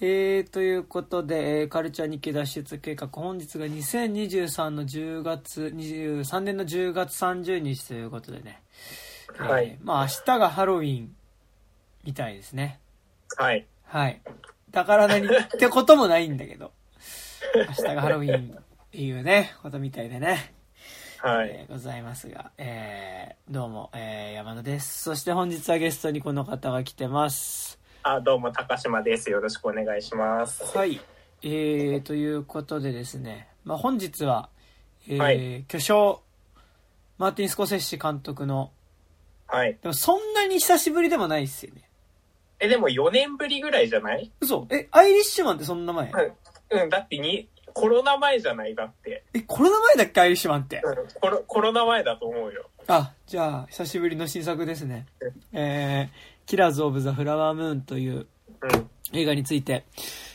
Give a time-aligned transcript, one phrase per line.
[0.00, 8.62] えー、ということで、えーカルチャー日記脱出計画、本日が2023の10月、23年の10月30日ということでね。
[9.36, 11.14] はいえーまあ明日がハロウィン
[12.04, 12.78] みたいですね。
[13.36, 13.66] はい。
[13.86, 14.20] はい。
[14.70, 16.70] だから何ってこともないんだけど。
[17.56, 18.62] 明日がハロウィンっ
[18.92, 20.54] ていうね、ことみたいでね。
[21.18, 21.48] はい。
[21.50, 25.02] えーございますが、えーどうも、えー山田です。
[25.02, 27.77] そして本日はゲストにこの方が来てます。
[28.02, 29.30] あ、どうも、高島です。
[29.30, 30.76] よろしくお願いします。
[30.76, 31.00] はい。
[31.42, 34.48] えー、ということでですね、まあ、本日は、
[35.08, 36.20] えーはい巨匠、
[37.18, 38.70] マーティン・スコセッシ監督の、
[39.46, 39.76] はい。
[39.82, 41.82] でもそんなに久しぶりでもないっすよね。
[42.60, 44.30] え、でも4年ぶりぐらいじゃない？
[44.40, 46.10] 嘘え、アイリッシュマンってそんな前？
[46.10, 46.82] うん。
[46.82, 48.74] うん、だってに、コロナ前じゃない？
[48.74, 49.24] だって。
[49.34, 50.80] え、コロナ前だっけアイリッシュマンって？
[50.84, 52.68] うん、コロコロナ前だと思うよ。
[52.88, 55.06] あ、じゃあ、久しぶりの新作ですね。
[55.52, 58.90] えー、キラーズ・オブ・ザ・フラワームーンといううん。
[59.12, 59.84] 映画について、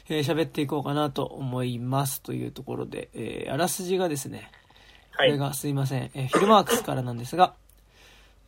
[0.09, 4.50] えー喋っていこうかなと思いますというところで、えーあらすじがですね、
[5.17, 5.31] こはい。
[5.31, 7.53] れがすいません、えーフィルマークスからなんですが、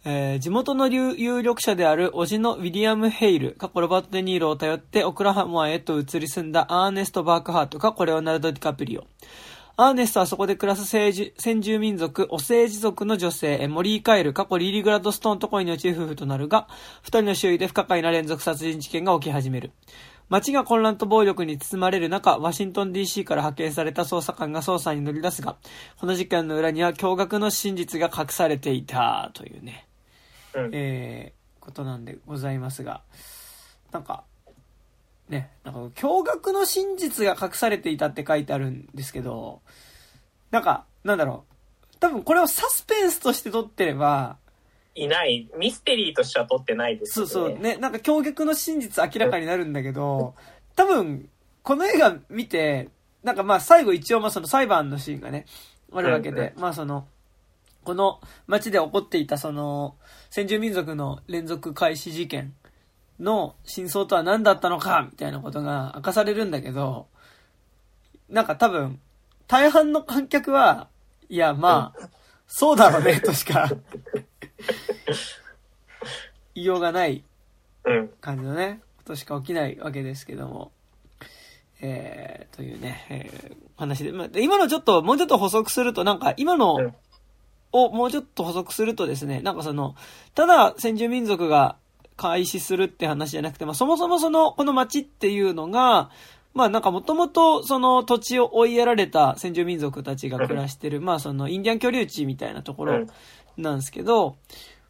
[0.05, 9.05] えー地元の有有力者である叔父のウィリアム・ヘイル、かっこロバート・デ・ニーロを頼ってオクラホマへと移り住んだアーネスト・バークハート、かっこレオナルド・ディカプリオ。
[9.77, 16.69] アーネストはそこで暮らす先住先住民族、オセージ族の女性、えモリー・カイル、かっこリリー・グラッドストーンと恋に落ちる夫婦となるが、
[17.01, 19.71] 二人の周囲で不可解な連続殺人事件が起き始める。
[20.29, 25.57] 街が混乱と暴力に包まれる中、ワシントン DC から派遣された捜査官が捜査に乗り出すが、
[25.99, 29.87] この事件の裏には驚愕の真実が隠されていた、というね、
[30.53, 30.69] うん。
[30.73, 33.01] えー、ことなんでございますが、
[33.91, 34.23] なんか、
[35.29, 39.61] ね、なんか、驚愕の真実が隠されていたって書いてあるんですけど、
[40.51, 41.45] なんか、なんだろ
[41.93, 44.37] う、多分これをサスペンスとして撮ってれば、
[44.95, 45.49] いない。
[45.57, 47.55] ミステリーとしては撮ってないですそうよね。
[47.55, 50.35] そう、ね、なんか驚愕の真実明らかになるんだけど、
[50.75, 51.29] 多分、
[51.63, 52.89] この映画見て、
[53.23, 55.45] なんかまあ最後一応まあその裁判のシーンがね、
[55.91, 57.07] あるわけで、まあその、
[57.83, 59.95] この街で起こっていたその、
[60.29, 62.53] 先住民族の連続開始事件
[63.19, 67.07] の真相とは何だったのか、みたいなことが明かされるんだけど、
[68.29, 68.99] なんか多分、
[69.47, 70.87] 大半の観客は、
[71.29, 72.09] いやまあ、
[72.47, 73.69] そうだろうね、としか、
[76.53, 77.23] 言いようがない
[77.85, 78.07] うん。
[78.19, 80.71] 感じのね、ことしか起きないわけですけども。
[81.81, 86.95] えー、というね、えー話で、まあ、今のちょっと、もうちょっと補足すると、なんか、今うのん
[87.71, 89.95] をもうちょっと補足するとですね、なんかその、
[90.33, 91.75] ただ先住民族が
[92.17, 96.09] 開始するって話じゃなくて、まあ、そもそもその、この町っていうのが、
[96.53, 103.07] まあなんかもともとその土地を追いやられた先住民族たちが暮らしてる、まあそのインディアン居留地みたいなところうん。
[103.57, 104.37] なんですけど、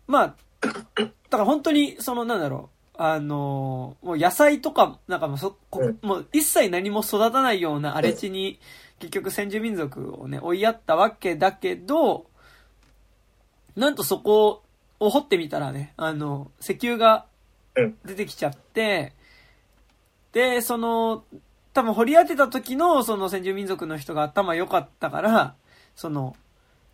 [0.08, 6.00] まあ、だから本当に、その、なんだろう、あのーもう野菜とか、なんかもうそ、こうん。
[6.02, 8.60] もう一切何も育たないような荒れ地に、
[9.00, 12.28] 結局先住民族をね、追いやったわけだけど、
[13.76, 14.64] なんとそこ
[15.00, 17.26] を掘ってみたらね、あの、石油が
[17.76, 17.98] うん。
[18.06, 19.14] 出てきちゃって、
[20.32, 21.24] で、その、
[21.74, 25.56] 多分掘り当てた時のその先住民族の人が頭良かったから、
[25.96, 26.36] その、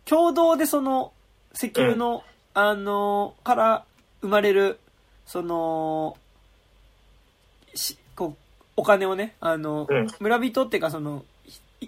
[0.04, 1.12] 共同でその
[1.54, 2.24] 石油の、
[2.54, 3.84] あの、から
[4.20, 4.80] 生まれる、
[5.24, 6.16] その、
[7.74, 8.36] しこう、
[8.76, 10.08] お金をね、あの、うん。
[10.18, 11.31] 村人っていうかその、い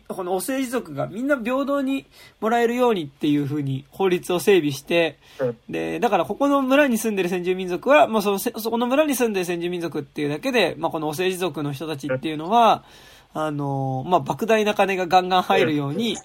[0.08, 2.06] このお政治族がみんな平等に
[2.40, 12.84] もらえるようにっていう風に法律を整備して、うんで、だからここの村に住んでる先住民族は、まあそのせ、そこの村に住んでる先住民族っていうだけで、まあこのお政治族の人たちっていうのは、
[13.32, 16.16] あの、まあ莫大な金がガンガン入るように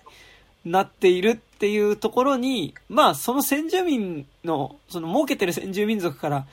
[0.66, 6.46] なっているっていうところに、まあその先住民の、その儲けてる先住民族から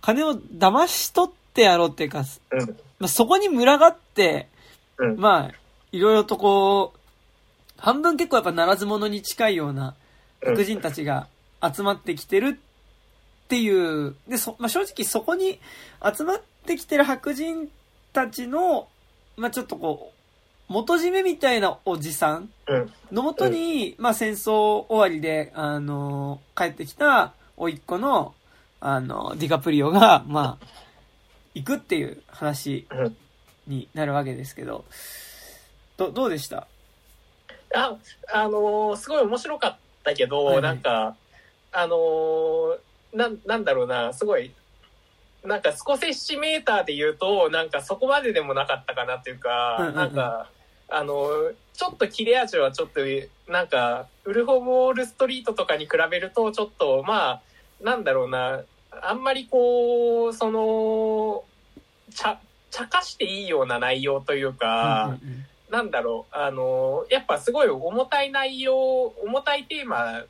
[0.00, 2.60] 金を騙し取ってやろうっていうか、うん。
[2.98, 4.48] まあそこに群がって、
[4.98, 5.16] うん。
[5.18, 5.59] まあ、
[5.92, 6.98] いろいろとこう、
[7.78, 9.94] 半分結構やっぱならず者に近いような
[10.44, 11.26] 白人たちが
[11.62, 12.58] 集まってきてる
[13.44, 15.58] っていう、で、そ、まあ正直そこに
[16.16, 17.68] 集まってきてる白人
[18.12, 18.88] たちの、
[19.36, 20.12] まあちょっとこ
[20.68, 22.92] う、元締めみたいなおじさんうん。
[23.10, 28.34] のもとに、まあ戦争終わりで、あの、帰ってきた甥っ子の、
[28.80, 30.66] あの、ディカプリオが、まあ、
[31.54, 33.16] 行くっていう話うん。
[33.66, 34.84] になるわけですけど、
[36.00, 36.66] ど、どうでした？
[37.74, 37.96] あ、
[38.32, 40.62] あのーすごい面白かったけど、はいはい。
[40.62, 41.14] なんか、
[41.72, 42.78] あのー
[43.12, 44.52] なん、なんだろうな、すごい、
[45.44, 49.96] なんかスコセッシメーターで言うと、なんかそこまででもなかったかなっていうか、うんうんうん。
[49.96, 50.48] なんか、
[50.88, 53.00] あのーちょっと切れ味はちょっと、
[53.50, 57.40] なんか、ウルフ・オブ・ウォール・ストリートとかに比べると、ちょっと、まあ、
[57.82, 58.60] なんだろうな、
[59.02, 61.42] あんまりこう、その、
[62.14, 62.38] ちゃ、
[62.70, 70.24] 茶化していいような内容というか、うんうんなんだろう、あの、やっぱすごい重たい内容、重たいテーマ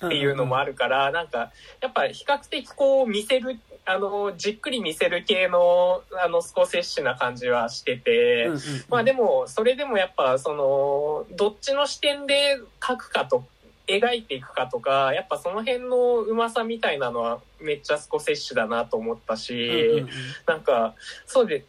[0.00, 0.08] うん。
[0.08, 13.44] っていうのもあるから、なんか、やっぱ比較的こう見せる、あの、じっくり見せる系の、あの、スコセッシュな感じはしてて、うんうんうんまあでも、それでもやっぱ、その、どっちの視点で描くかと、
[13.86, 20.08] 描いていくかとか、やっぱその辺のうまさみたいなのはめっちゃスコセッシュだなと思ったし、うんうんうん
[20.46, 20.94] なんか、
[21.26, 21.64] そうで、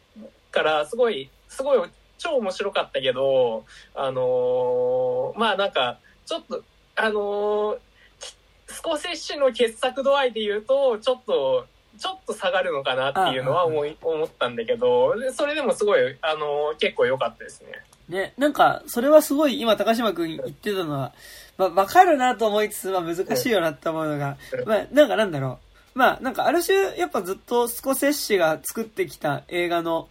[0.51, 3.65] から、すごい、すごい、超面白かったけど、
[3.95, 6.63] あのーまあなんか、ちょっと、
[6.95, 7.77] あのー
[8.19, 8.35] き
[8.67, 11.65] スコセッシュの傑作度合いで言うと、ちょっと、
[11.99, 17.69] ちょっと下がるのかなっていうのは思い、思ったんだけど、でそれでもすごい、あのー結構良かったですね。
[18.09, 21.13] ね、なんか、それはすごい、今、高島くん言ってたのは、
[21.57, 25.59] まあ、わかるなと思いつつ、まあ、難しいよなって思うのがう、んまあ、なんかなんだろ
[25.95, 25.99] う。
[25.99, 30.07] まあ、なんか、ある種、やっぱずっとスコセッシが作ってきた映画の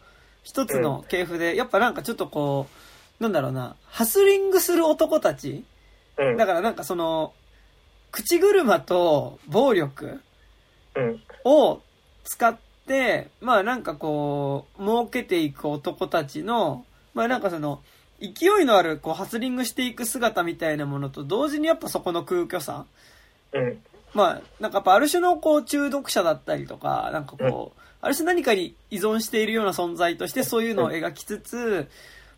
[0.46, 2.69] 一つの系譜で、やっぱなんかちょっとこ
[3.19, 5.64] う、なんだろうな、ハスリングする男たち？
[6.16, 6.37] うん。
[6.37, 7.34] だからなんかその、
[8.12, 10.20] 口車と暴力
[10.94, 11.20] うん。
[11.44, 11.81] を
[12.22, 12.56] 使っ
[12.87, 17.82] て、まあなんかこう、儲けていく男たちの、まあなんかその、
[18.20, 22.87] 勢いのあるこうハスリングしていく姿みたいなものと同時にやっぱそこの空虚さ。
[23.52, 23.82] うん。
[24.14, 31.88] まあなんかやっぱある種のこう中毒者だったりとか、なんかこう、ある種何かに依存しているような存在としてそういうのを描きつつ、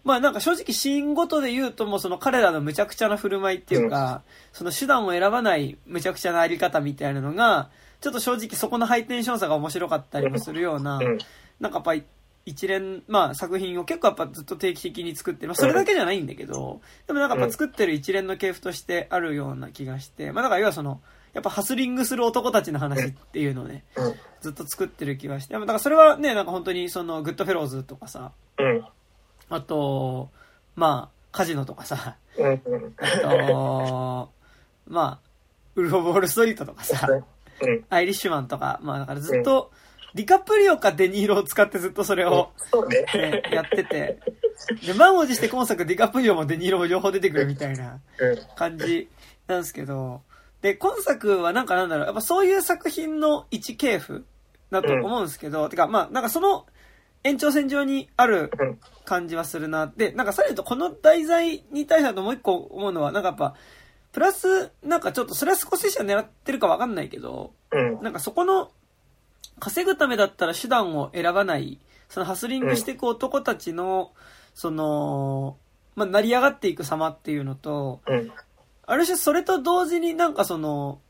[0.03, 4.23] まあなんか正直シーンごとで言うともうその彼らの無茶苦茶な振る舞いっていうか、
[4.53, 7.69] その手段を選ばない無茶苦茶なあり方みたいなのが、
[8.01, 11.19] ちょっと正直そこのハイテンションさが面白かったりもするような、うん。
[11.61, 12.05] なんかやっぱり
[12.47, 15.49] 一連、まあ作品を結構やっぱずっと定期的に作ってる。
[15.49, 21.03] まあそれだけじゃないんだけど、でもなんかやっぱ作ってる一連の系譜としてあるような気がして、まあだから要はその、
[21.39, 24.15] やっぱハスリングする男たちの話っていうのをね、うん。
[24.41, 28.85] ずっと作ってる気がして、だからそれはね、なんか本当にそのグッドフェローズとかさ、うん。
[29.49, 30.31] あと、
[30.75, 32.17] まあ、カジノとかさ。
[32.37, 34.31] あと、
[34.89, 35.29] まあ、
[35.77, 37.85] ウルフ・オブ・ウォール・ストリートとかさ、うん。
[37.89, 39.71] アイリッシュマンとか、まあだからずっと、
[40.15, 42.51] ディカプリオかデニーロを使ってずっとそれを、
[43.15, 43.21] ね。
[43.31, 44.19] ね、やってて、
[44.85, 48.39] で、満を持して今作ディカプリオもデニーロも両方出てくるみたいなうん。
[48.57, 49.09] 感じ
[49.47, 50.23] なんですけど、
[50.63, 54.25] で、今作はなんかなんだろう、やっぱそういう作品の一系譜
[54.71, 56.67] だと思うんですけど、てかまあなんかその
[57.25, 58.79] 延長線上にあるうん。
[59.05, 59.91] 感じはするな。
[59.97, 63.55] で、なんかさらに言うとこの題材に対してだともう一個思うのは、なんかやっぱ、
[64.13, 68.03] プラス、なんかちょっとそれは少ししか狙ってるかわかんないけど、うん。
[68.03, 68.71] なんかそこの、
[69.61, 71.79] 稼ぐためだったら手段を選ばない、
[72.09, 74.13] そのハスリングしていく男たちの、
[74.55, 75.57] その、
[75.97, 78.33] まあ、成り上がっていく様っていうのと、うん。
[78.89, 81.01] ある種それと同時になんかその、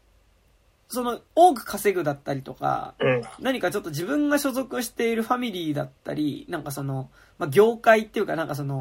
[0.88, 3.22] その、多く稼ぐだったりとか、うん。
[3.38, 7.08] 何かちょっと自分が所属しているファミリーだったり、なんかその、
[7.38, 8.80] まあ、業界っていうかなんかその、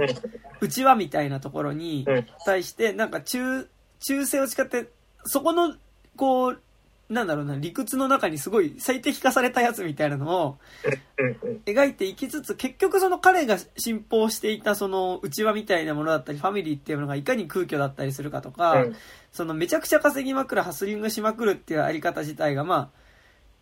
[0.62, 2.28] 内輪みたいなところにうん。
[2.44, 4.90] 対して、なんか中、忠誠を誓って、
[5.26, 5.76] そこの、
[6.16, 6.62] こう、
[7.10, 10.58] なんだろうな、理屈の中にすごい最適化されたやつみたいなのを。
[11.66, 18.96] 描いていきつつ、結局その彼が信奉していたその内輪みたいなものだったり、ファミリーっていうのがいかに空虚だったりするかとか、うん。
[19.32, 22.90] そのめちゃくちゃ稼ぎまくる、ハスリングしまくるっていうあり方自体が、まあ、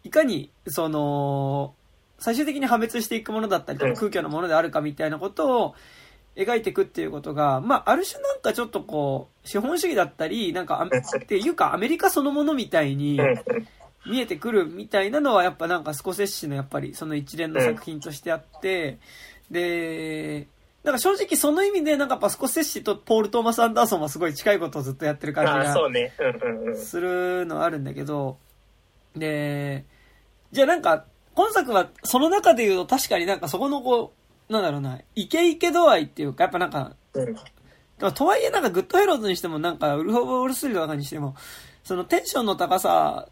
[0.04, 1.76] いかに、その、
[2.18, 5.76] 最終的に破滅していくものだったりとか、うん空虚なものであるかみたいなことを
[6.36, 13.36] 描いていくっていうことが、まあ、ある種なんかちょっとこう、資本主義だったり、なんか、あっていうかアメリカそのものみたいにうん。
[14.06, 19.00] 見えてくるみたいなのは、やっぱなんかスコセッシのやっぱりその一連の作品としてあって、
[19.50, 20.48] で、
[20.84, 26.76] なんか正直その意味でなんかやっぱスコセッシとポール・トーマス・アンダーソンはすごい近いことをずっとやってる感じが。
[26.76, 28.38] するのはあるんだけど、
[29.16, 29.86] で、
[30.52, 38.14] じゃあなんか、今作はその中で言うと確かになんかそこのこう、なんだろうな、イケイケ度合いっていうか、やっぱなんか、うん。
[38.14, 41.36] とはいえなんかグッドフェローズにしてもなんかウルフ・オブ・ウォール・ストリートとかにしても、
[41.84, 43.28] そのテンションの高さ、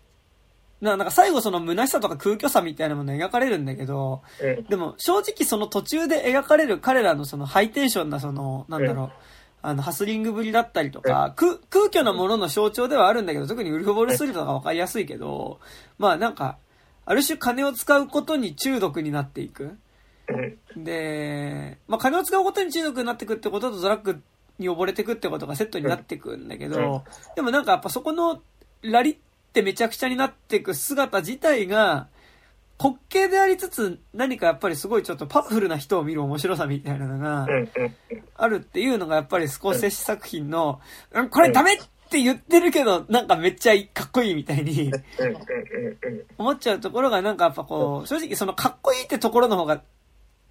[0.82, 4.64] ななんか最後その虚しさとか空虚さみたいなもの描かれるんだけど、うん。
[4.66, 9.12] でも正直その途中で描かれる彼らのそのハイテンションなその、なんだろう、
[9.62, 15.60] あの、ハスリングぶりだったりとか、空空虚なものの象徴ではあるんだけど、特にウルフ・ボール・ストリートとかわかりやすいけど、
[15.98, 16.58] まあなんか、
[17.06, 19.78] ある種金を使うことに中毒になっていく。
[20.28, 20.84] うん。
[20.84, 24.22] で、まあ金を使うことに中毒になっていくってこととドラッグ
[24.60, 26.82] に溺れていくってことがセットになっていくんだけど、う
[27.32, 27.36] ん。
[27.36, 28.42] でもなんかやっぱそこの
[28.82, 29.18] ラリっ
[29.54, 32.08] てめちゃくちゃになっていく姿自体が、
[32.80, 37.48] 滑稽でありつつ、何かやっぱりすごいちょっとパワフルな人を見る面白さみたいなのが。
[38.36, 41.78] あるっていうのがやっぱりスコセッシ作品の、うんこれダメっ
[42.10, 44.92] て言ってるけど、なんかめっちゃかっこいいみたいに。
[46.38, 47.38] 思っちゃうところがなん。
[47.38, 49.82] かやっぱこう、正直そのかっこいいってところの方が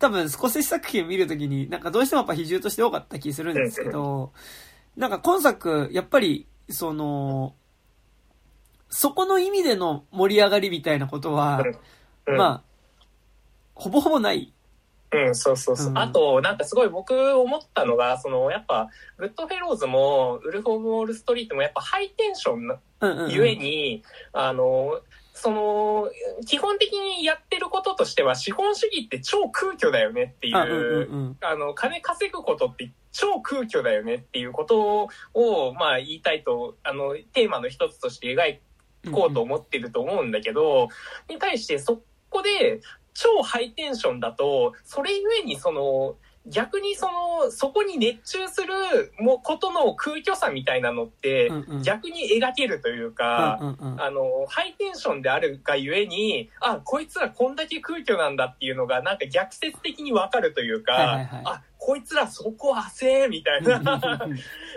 [0.02, 4.32] 多分スコセッシ作品を見るときに、なんかどうしてもやっぱ比重として多かった気するんですけど、
[4.96, 7.54] なんか今作、やっぱり、その、
[8.88, 11.62] そこの意味での盛り上がりみたいなことは、
[12.26, 13.06] うんまあ、
[13.74, 14.52] ほぼほぼない。
[15.12, 15.90] うん、そうそうそう。
[15.90, 23.30] うんあと、なんかすごい僕思ったのが、その、やっぱ、グッドフェローズも、ウルフ・オブ・ウォール・ストリートもやっぱハイテンションなうんうん、うん。
[23.30, 25.00] ゆえに、あの、
[25.42, 26.08] その、
[26.46, 31.36] 基本的にやってることとしては、資本主義って超空虚だよねっていう、あ、うんうんうん。
[31.40, 38.60] あの、金稼ぐことって超空虚だよねっていうことを、まあ言いたいと、あの、テーマの一つとして描
[39.10, 40.86] こうと思ってると思うんだけど、
[41.28, 42.80] に対してそこで
[43.12, 46.14] 超ハイテンションだと、それゆえにその、
[46.46, 51.50] 逆にその、そこに熱中するもことの空虚さみたいなのって
[51.82, 54.02] 逆に描けるというか、うんうんうん。
[54.02, 61.42] あの、ハイテンションであるがゆえに、あ、こいつらこんだけ空虚なんだっていうのが、なんか逆説的にわかるというか、はいはいはい。
[61.44, 63.76] あ、こいつらそこ汗みたいな、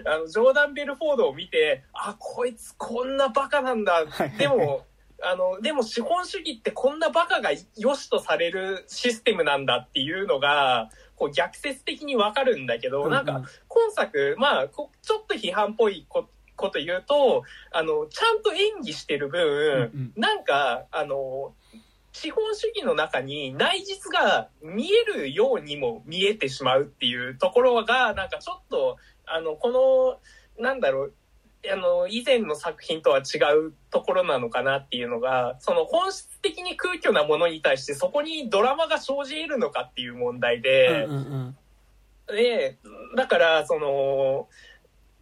[0.06, 4.06] あの、ジョーダン・ベルフォードを見て、あ、こいつこんなバカなんだ。
[4.38, 4.86] でも、
[5.24, 20.14] あの、でも資本主義ってこんなバカが良しとされるシステムなんだっていうのが、こう逆説的にわかるんだけど、なんか、今作、まあ、こちょっと批判っぽいここと言うと、あの、ちゃんと演技してる分、うんうん。
[20.16, 21.54] なんか、あの、
[22.12, 29.72] 資本主義の中に内実が見えるようにも見えてしまうっていうところが、なんかちょっと、あの、こ
[30.58, 31.14] の、なんだろう、
[31.72, 41.08] あの、以前の作品とは違うところなのかなっていうのが、その本質的に空虚なものに対してそこにドラマが生じ得るのかっていう問題で、
[42.28, 42.78] で、
[43.16, 44.48] だから、その、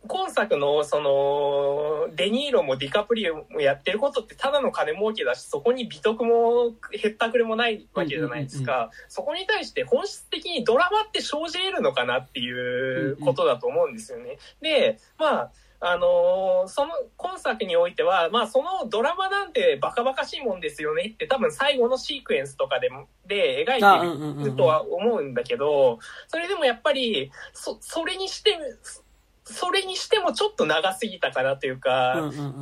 [0.08, 8.92] 今作の、その、デニーロもディカプリオもやってることってただの金儲けだし、そこに美徳もへったくれもないわけじゃないですか。
[9.08, 14.38] そこに対して本質的にドラマって生じ得るのかなっていうことだと思うんですよね。
[14.62, 15.52] で、まあ、
[15.86, 26.00] あのーその、今作においては、まあ、そのドラマなんてバカバカしいもんですよねって多分最後のシークエンスとかでも、で描いてるとは思うんだけど、
[26.30, 28.58] それでもやっぱり、そ、それにして、
[29.44, 32.14] それにしてもちょっと長すぎたかなというか、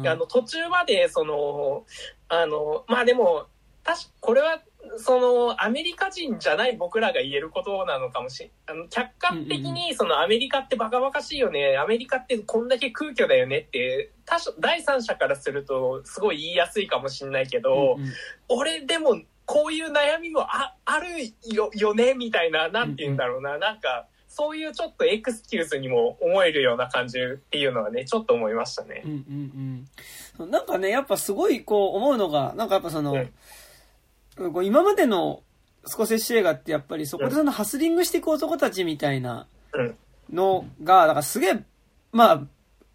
[0.10, 1.86] あの、途中まで、その、
[2.28, 3.46] あの、まあでも、
[3.84, 4.62] 確か、これは、
[4.98, 18.14] その、アメリカ人じゃない僕らが言えることなのかもしれあの、客観的に、その、アメリカってバカバカしいよね、アメリカってこんだけ空虚だよねって、他者、第三者からすると、すごい言いやすいかもしれないけど、うんうん。
[18.50, 21.08] 俺でもこういう悩みもあある
[21.54, 29.02] よよねみたいななんて言うんだろうな、なんかそういうちょっとエクスキューズにも思えるような感じっていうのはねちょっと思いましたね。
[29.04, 29.88] うんうん
[30.40, 30.52] うん。
[30.52, 33.14] なんかね、やっぱすごいこう思うのが、なんかやっぱその、
[34.50, 35.44] こう今までの
[35.86, 39.98] スコセッシ映画ってやっぱりそこでそのハスリングしていく男たちみたいなうん。
[40.32, 41.64] のが、だからすげえ、
[42.12, 42.44] まあ、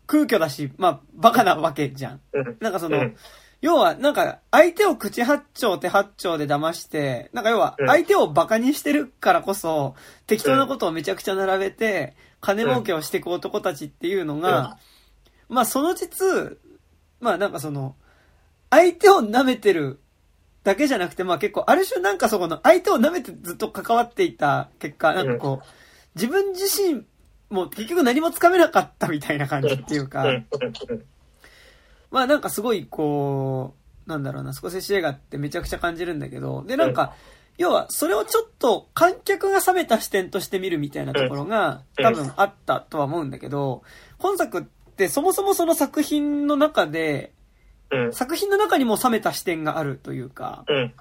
[0.07, 2.21] 空虚だし、まあ、バカなわけじゃん。
[2.33, 2.57] うん。
[2.61, 3.17] なんかその、うん。
[3.63, 7.87] 要は、なんか、相手を口八丁手八丁で騙して、なんか要はう、ん。
[7.87, 9.95] 相手をバカにしてるからこそ、
[10.27, 14.79] 適当なことをめちゃくちゃ並べて、金儲けをしていく男たちっていうのが、
[15.49, 16.59] まあその実、
[17.21, 17.97] まあなんかその、
[18.71, 20.01] 相手を舐めてる
[20.67, 25.67] だけじゃなくて、まあ結構、ある種なんかそこの、相手を舐めてずっと関わっていた結果、なんかこう、
[26.17, 27.05] 自分自身
[27.51, 30.25] も結局何もつかめなかったみたいな感じっていうか、
[32.11, 37.15] まあなんかすごいこう、なんだろうな、スコセッシ映画ってめちゃくちゃ感じるんだけど、でなんか、
[37.59, 42.05] 要はそれをちょっと観客が冷めた視点として見るみたいなところがうん。
[42.05, 43.85] 多分あったとは思うんだけど、
[44.19, 44.63] 本作っ
[44.97, 47.33] てそもそもその作品の中で、
[47.91, 48.13] うん。
[48.13, 50.95] 作品の中にも冷めた視点があるというか、うん。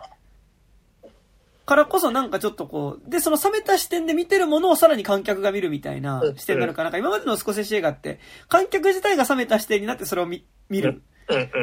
[1.65, 11.01] からこそなんかちょっとこう、で、その冷めた視点で見てるものをさらに観客が見るみたいな視点になるから、なんか今までのスコセッシ映画って、観客自体が冷めた視点になってそれを見見る。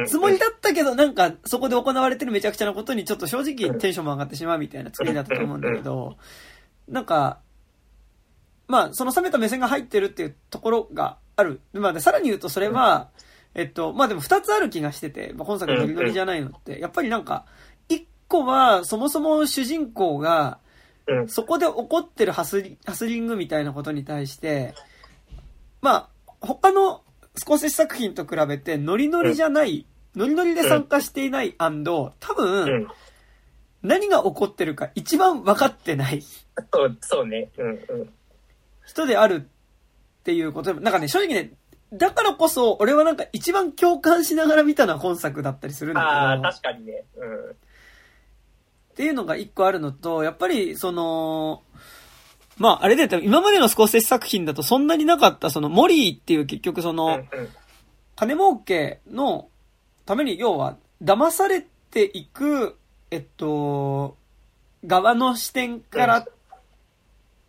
[0.07, 6.17] つもりだったけど、なんか、そこで行われてるめちゃくちゃなことに、ちょっと正直テンションも上がってしまうみたいな作りだったと思うんだけど、
[6.89, 7.39] なんか、
[8.67, 11.61] まあ、その冷めた目線が入ってるっていうところがある。
[11.71, 13.09] まあ、でさらに言うとそれは、
[13.55, 17.45] えっと、まあでも二つある気がしてて、まあ、本作ノリノリじゃないのって、やっぱりなんか、
[17.87, 20.59] 一個は、そもそも主人公が、
[21.07, 21.29] うん。
[21.29, 24.73] そこで起こってるハスリハスリングみたいなことに対して、
[25.81, 27.03] まあ、他の
[27.35, 32.87] スコセッシ作品と比べてノリノリじゃない、ノリノリで参加していない多う分、ん。
[33.81, 36.21] 何が起こってるか一番分かってない。
[36.73, 37.49] そうそうね。
[37.57, 38.09] うんうん。
[38.85, 41.51] 人であるっていうことで、なんかね、正直ね、
[41.93, 47.05] だからこそ、俺はなんか一番共感しながら見たのは本作だったりするんああだけど、確かにね。
[47.17, 47.55] うん
[48.93, 51.63] っていうのが一個あるのと、やっぱり、その、
[52.57, 57.25] まあ、あれで、今までのスコーセッシ作品だとそんなになかった、その、モリーっていう結局その、
[58.15, 59.49] 金儲けの
[60.05, 62.77] ために、要は、騙されていく、
[63.09, 64.15] えっと、
[64.85, 66.27] 側の視点から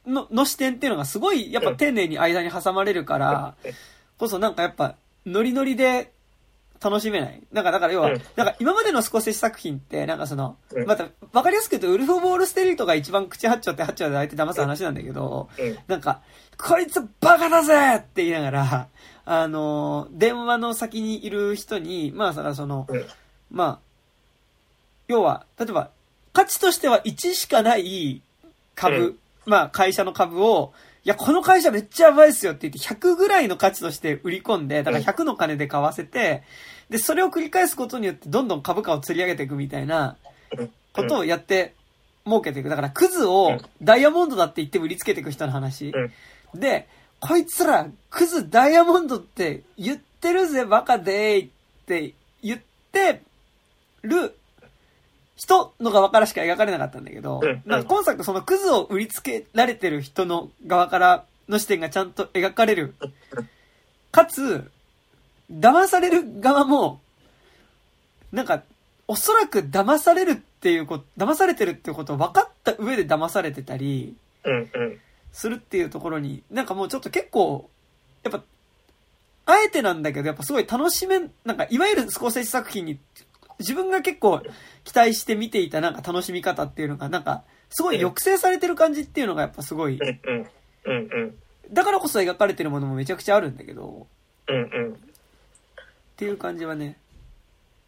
[0.07, 3.55] の、の視点っていうのがすごい、やっぱ丁寧に間に挟まれるから、
[4.19, 6.13] こそなんかやっぱ、ノリノリで
[6.85, 7.43] 楽しめない。
[7.51, 10.57] なんか、だから要は、なんか今までのスコセッシ作品って、なんかその、
[10.87, 15.49] また、わかりやすく言うと、ウルフ・ボール・ステリートが一番口八丁って八丁で相手騙す話なんだけど、
[15.87, 16.21] なんか、
[16.59, 18.89] こいつバカだぜって言いながら、
[19.25, 22.87] あの、電話の先にいる人に、まあ、その、
[23.51, 23.79] まあ、
[25.09, 25.91] 要は、例えば、
[26.35, 28.21] 価値としては1しかない
[28.75, 30.73] 株、まあ、会社の株を、
[31.05, 36.43] いや、この会社めっちゃやばいっすよって言って100ぐらいの価値として売り込んで、だから100の金で買わせて、
[36.89, 40.17] で、それを繰り返すことによってどんどん株価を釣り上げていくみたいな
[40.95, 41.75] ことをやって
[42.25, 42.71] 儲けていく。
[42.71, 45.93] だから、クズをダイヤモンドだって言って売りつけていく人の話。
[46.55, 46.89] で、
[47.21, 51.51] こいつら、クズダイヤモンドって言ってるぜ、バカでーっ
[51.87, 52.61] て言っ
[52.93, 53.21] て
[54.03, 54.35] る
[55.37, 62.95] 人の側からしか描かれなかったんだけど、なんか今作そのクズを売りつけられてる人の側からの視点がちゃんと描かれる。
[64.13, 64.71] かつ、
[65.51, 67.01] 騙される側も、
[68.33, 68.63] なんか、
[69.07, 74.17] おそらく騙されるっていうこと、騙されてるってことを分かった上で騙されてたり、
[75.33, 77.69] するっていうところに、なんかもうちょっと結構、
[78.23, 78.43] やっぱ、
[79.47, 82.99] あえてなんだけど、やっぱすごい楽しめ、なんか、いわゆるスコーセージ作品に
[83.59, 84.43] 自分が結構
[84.85, 89.99] 期待して見ていたなんか楽しみ方っていうのが、なんか、すごい抑制されてる感じっていうのがやっぱすごい、
[91.71, 94.07] だからこそ描かれてるものもめちゃくちゃあるんだけど、
[94.47, 94.57] っ
[96.17, 96.99] ていう感じはね。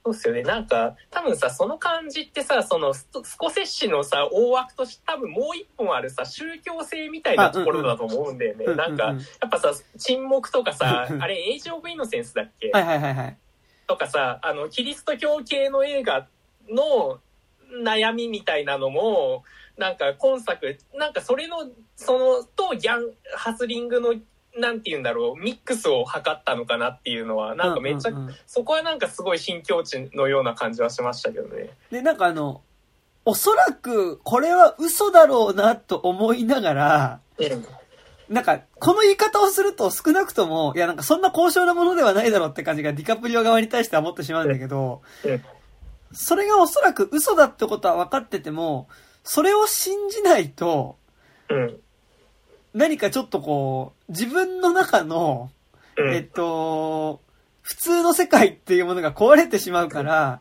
[0.04, 0.42] そうっすよね。
[0.42, 8.66] なんか、多分さ、その感じってさ、そのス、スコセッシのさ、大枠として多分もう一本あるさ、宗教性みたいなところだと思うんだよね。
[8.66, 9.14] なんか、や
[9.46, 12.70] っぱさ、沈黙とかさ、あれ、エイジ・オブ・イノセンスだっけ？
[12.70, 13.36] はいはいはいはい。
[13.86, 16.26] とかさ、あの、キリスト教系の映画
[16.68, 17.20] の
[17.84, 19.44] 悩みみたいなのも、
[19.76, 24.14] なんか今作、なんかそれの、その、とギャン、ハスリングの、
[24.58, 28.12] なんて言うんだろう、ミックスを図ったのかなっていうのは、なんかめっちゃ、
[28.46, 31.70] そこはなんかすごい新境地のような感じはしましたけどね。
[31.90, 32.62] で、なんかあの、
[33.24, 37.66] おそらくこれは嘘だろうなと思いながら、うん
[38.28, 45.02] なんか、この言い方をすると少なくとも、いやなんかそんな高尚なものではないだろうって感じがディカプリオ側に対しては思ってしまうんだけど、
[46.12, 48.88] それがおそらく嘘だってことは分かってても、
[49.22, 50.96] それを信じないと、
[52.74, 55.50] 何かちょっとこう、自分の中の、
[56.12, 57.20] えっと、
[57.62, 60.40] 普通の世界っていうものが壊れてしまうから、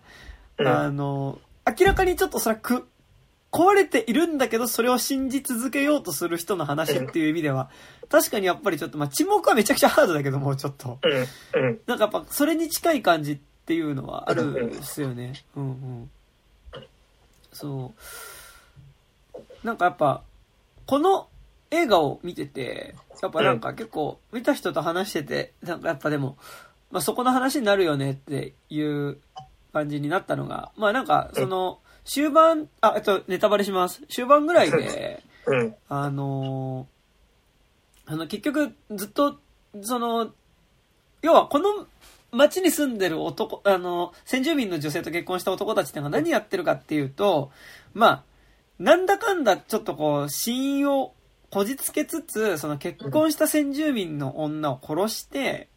[0.58, 2.88] あの、明らかにちょっとそれはく、
[3.55, 7.69] 壊れているんだけど、それを信じ続けようとする人の話っていう意味では、
[8.09, 10.99] 確かにやっぱりちょっと、まあ、沈黙はめちゃくちゃハードだけども、ちょっと。
[11.87, 15.45] なんかやっぱ、それに近い感じっていうのはあるんですよね。
[15.55, 16.11] うんうん。
[17.53, 17.93] そ
[19.33, 19.39] う。
[19.65, 20.21] なんかやっぱ、
[20.85, 21.29] この
[21.71, 26.35] 映画を見てて、やっぱなんか結構、見た人と話してて、なんかやっぱでも、
[26.91, 29.17] まあ、そこの話になるよねっていう
[29.71, 34.01] 感じになったのが、まあなんか、その、終盤、あ、えっと、ネタバレします。
[34.07, 36.87] 終盤ぐらいで、 うん、あの
[38.05, 39.39] あの、結局、ずっと、
[39.81, 40.31] その、
[41.21, 41.87] 要は、この
[42.31, 47.51] 街に住んでる男、あの、先住民の女性と結婚した男たちってのが何やってるかっていうと、
[47.93, 48.23] まあ、
[48.77, 51.13] なんだかんだちょっとこう、死因を
[51.49, 55.69] こじつけつつ、その結婚した先住民の女を殺して、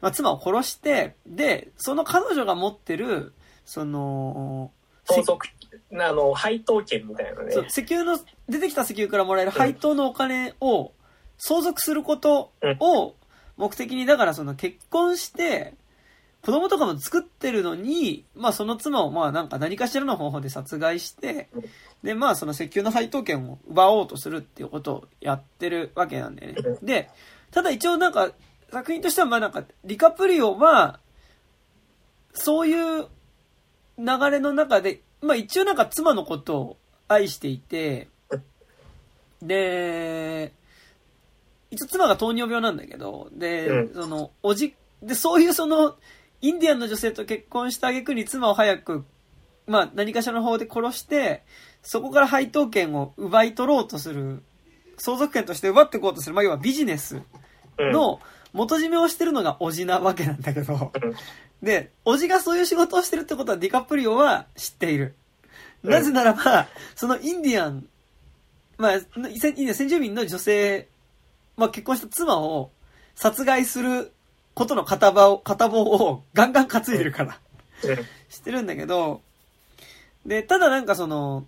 [0.00, 3.32] まあ、妻を殺して、で、その彼女が持ってる、
[3.64, 4.70] その、
[5.06, 5.48] 相続
[5.92, 7.52] あの、配当権みたいなね。
[7.52, 10.92] そう、石油の、出てきた石油からもらえる配当のお金を
[11.38, 13.14] 相続することを
[13.56, 15.74] 目的に、だからその結婚して、
[16.42, 21.48] 子供とかも作ってるのに、まあその妻をまあなんか何かしらの方法で殺害して、
[22.04, 26.78] でまあその石油の配当権を奪おうとするっていうことをやってるわけなんだよね。
[26.82, 27.10] で、
[27.50, 28.30] ただ一応なんか
[28.70, 31.00] 作品としてはまあなんかリカプリオは、
[32.32, 33.08] そういう
[33.98, 36.76] 流れの中でまあ一応なんか妻のことを
[37.08, 38.08] 愛していて、
[39.42, 40.52] で、
[41.70, 45.96] 一応妻が糖尿病なんだけど、で、その、おじ、で、そういうその、
[46.40, 49.04] インディアンの女性と結婚した挙句に妻を早く、
[49.66, 51.42] まあ何かしらの方で殺して、
[51.82, 54.42] そこから配当権を奪い取ろうとする、
[54.96, 57.20] 相続権として奪っていこうとする、まあ要はビジネス
[57.78, 58.20] の
[58.52, 60.92] 元締めをしてるのがおじなわけなんだけど、
[61.62, 65.14] で、おじがそういう仕事をしてるってことはディカプリオは知っている。
[65.82, 67.86] なぜならば、そのインディアン、
[68.78, 69.00] まあ、
[69.38, 70.88] 先先住民の女性、
[71.56, 72.70] まあ結婚した妻を
[73.14, 74.12] 殺害する
[74.54, 77.38] ことの片棒を、片棒をガンガン担いでるから、
[78.28, 79.22] してるんだけど、
[80.24, 81.46] で、ただなんかその、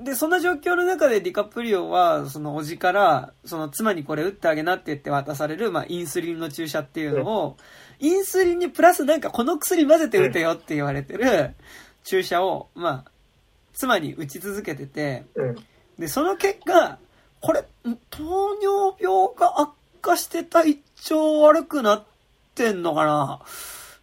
[0.00, 7.56] で、そんな状況の中でディカプリオは、そのおじから、その妻にこれ打ってあげなって言って渡される、まあ、インスリンの注射っていうのを、
[8.00, 11.54] インスリンにプラスなんかこの薬混ぜて打てよって言われてる
[12.04, 13.10] 注射を、まあ、
[13.74, 15.56] 妻に打ち続けてて、うん。
[15.98, 16.98] で、その結果、
[17.40, 22.04] これ、ん糖尿病が悪化して体調悪くなっ
[22.54, 23.40] てんのかな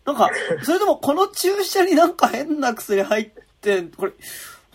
[0.06, 0.30] なんか、
[0.64, 3.32] それともこの注射になんか変な薬入っ
[3.62, 4.14] てん、これ、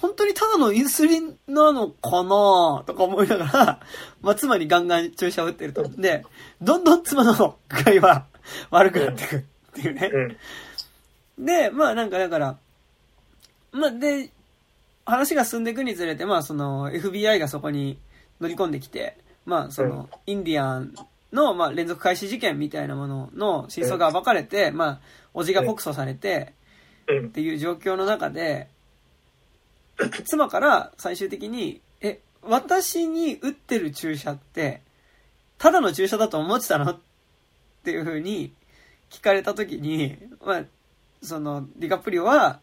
[0.00, 2.84] 本当にただのインスリンなのかな？
[2.86, 3.80] とか思いながら、
[4.22, 5.88] まあ、妻にガンガン注射を打ってると。
[5.88, 6.24] で、
[6.60, 8.26] どんどん妻の具合は
[8.70, 9.42] 悪くなっていくっ
[9.74, 10.10] ていうね。
[11.38, 11.46] うん。
[11.46, 12.56] で、まあなんかだから、
[13.72, 14.30] まあで、
[15.06, 17.98] 話が進んでいくにつれて、まあその FBI がそこに
[18.40, 20.94] 乗り込んできて、まあその、インディアン
[21.32, 25.00] の、まあ連続開始事件みたいなものの真相が暴かれて、まあ、
[25.34, 26.52] おじが告訴されて、
[27.08, 27.30] うんっ。
[27.30, 28.68] ていう状況の中で、
[30.24, 34.80] 妻から最終的に、え、私に打ってる注射って、
[35.58, 36.92] ただの注射だと思ってたの？
[36.92, 36.98] っ
[37.82, 38.52] ていう風に
[39.10, 40.64] 聞かれた時に、まあ、
[41.22, 42.60] その、ディカプリオは、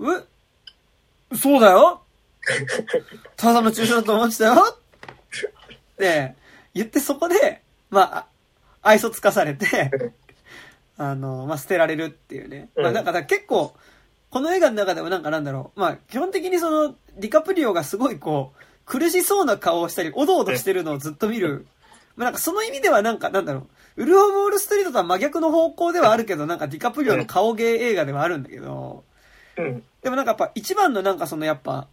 [0.00, 2.02] えそうだよ
[3.36, 6.34] ただの注射だと思ってたよって
[6.74, 8.26] 言ってそこで、まあ、
[8.82, 10.12] 愛想つかされて、
[10.96, 12.70] あの、まあ、捨てられるっていうね。
[12.76, 13.74] まあ、うんだから結構、
[14.30, 15.80] この映画の中でもなんかなんだろう。
[15.80, 21.66] まあ、基本的にその、ディカプリオがすごいこう、苦しそうな顔をしたり、おどおどしてるのをずっと見る。
[22.16, 23.66] まあ、なんかその意味ではなんか、なんだろう。
[23.98, 29.02] ウルフ・オブ・ウォール・ストリートとは真逆の方向ではあるけど、なんかディカプリオの顔芸映画ではあるんだけど、
[29.56, 29.82] うん。
[30.02, 31.88] でもなんかやっぱ一番のなんかそのやっぱ、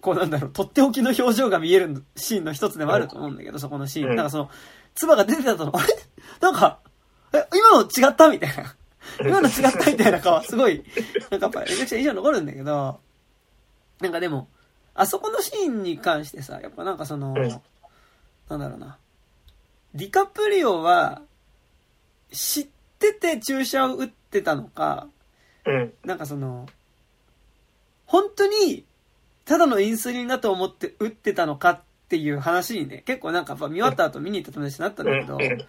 [0.00, 4.10] こうなんだろう、とっておきの表情が見えるシーンの一つでもあると思うんだけど、そこのシーン。
[4.10, 4.50] うんなんかその、
[4.96, 5.86] 唾が出てたと、あれ？
[6.42, 6.80] なんか、
[7.32, 8.28] え、今の違った？
[8.28, 8.74] みたいな。
[9.20, 9.90] 今の違った？
[9.90, 10.82] みたいな顔、すごい、
[11.30, 12.98] なんかやっぱめちゃくちゃ印象に残るんだけど、
[14.00, 14.48] なんかでも、
[14.94, 17.60] あそこのシーンに関してさ、やっぱなんかその、うん
[18.48, 18.98] なんだろうな。
[19.94, 21.22] ディカプリオは、
[22.32, 22.66] 知っ
[22.98, 25.08] てて注射を打ってたのか、
[25.66, 25.92] うん。
[26.04, 26.66] なんかその、
[28.06, 28.84] 本当に、
[29.44, 35.64] ただのインスリンだと思って打ってたのかっていう話にね、結構なんか見終わった後見に行った友達になったんだけど、うん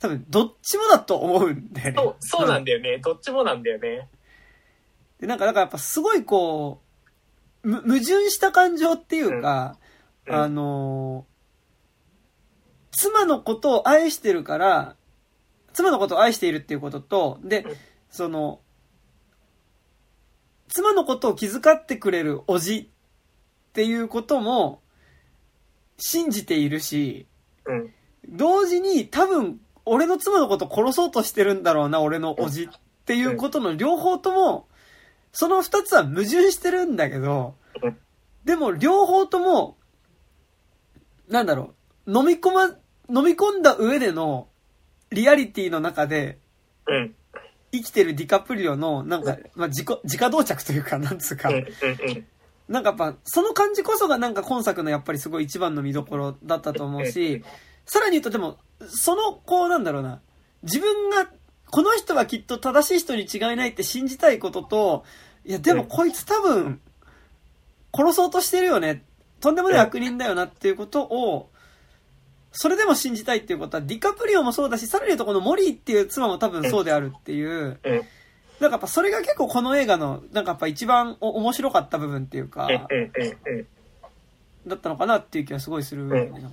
[0.00, 1.94] 多分どっちもだと思うんだよね。
[1.96, 2.98] そう、そうなんだよね。
[2.98, 4.08] どっちもなんだよね。
[5.18, 6.80] で、なんか、だからやっぱすごいこ
[7.64, 9.76] う、む矛盾した感情っていうか、
[10.26, 11.37] うんあのー
[12.98, 14.96] 妻のことを愛してるから、
[15.72, 17.72] 妻のことを愛しているっていうことと、でうん、
[18.10, 18.58] その、
[20.66, 24.82] 妻のことを気遣ってくれるおじっていうことも
[25.96, 27.28] 信じているし、
[27.66, 27.94] うん。
[28.28, 32.68] 同時に多分俺の妻のこと殺そうとしてるんだろうな、俺のおじっ
[33.06, 34.66] ていうことの両方とも、
[35.32, 37.96] その二つは矛盾してるんだけどうん、
[38.44, 39.76] でも両方とも、
[41.28, 41.74] なんだろ
[42.06, 42.76] う、飲み込ま、
[43.08, 44.48] 飲み込んだ上での
[45.10, 46.38] リアリティの中で
[46.88, 47.14] うん。
[47.70, 51.50] 生きてるディカプリオの、なんか、まあ、自己、自家同着というか、 なんつうか。
[52.68, 57.44] なんかやっぱ、その感じこそがなんか今作のやっぱりすごい一番の見どころだったと思うし、
[57.86, 60.20] さらに言うとでも、その、こうなんだろうな、
[60.62, 61.30] 自分が、
[61.70, 65.04] この人はきっと正しい人に違いないって信じたいことと、
[65.44, 66.80] いやでもこいつ多分、
[67.94, 69.04] 殺そうとしてるよね。
[69.40, 71.50] とんでもない悪人だよなっていうことを、
[72.52, 78.02] それでも信じたいっていうことは、ディカプリオもそうだし、さらに言うとこのモリーっていう妻も多分そうであるっていう、うん。
[78.60, 82.68] なんかやっぱそれが結構この映画の、なんかやっぱ一番お面白かった部分っていうか。
[84.66, 86.52] だったのかなっていう気がすごいするよね、なん。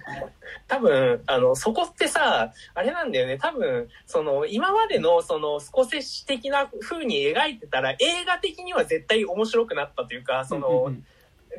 [0.67, 3.37] 多分、あの、そこってさ、あれなんだよね。
[3.37, 11.05] 多分、その、今までの、その、スコセッシ的な風に描いてたら、映画的には絶対面白くなったというか、その、うんうんうん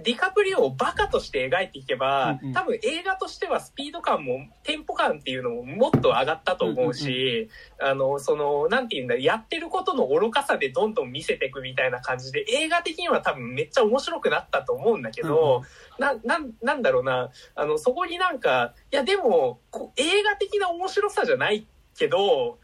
[0.02, 7.48] ディカプリオをバカとして描いていけば、多分映画としてはスピード感も、テンポ感っていうのももっと上がったと思うし、
[7.80, 15.62] あの、その、なんていうんだ、やってることの愚かさでどんどん見せていくみたいな感じで、映画的には多分めっちゃ面白くなったと思うんだけど、
[15.98, 19.60] な、なん、なんだろうな、あの、そこになんか、いやでも、
[19.96, 22.58] 映画的な面白さじゃないけど、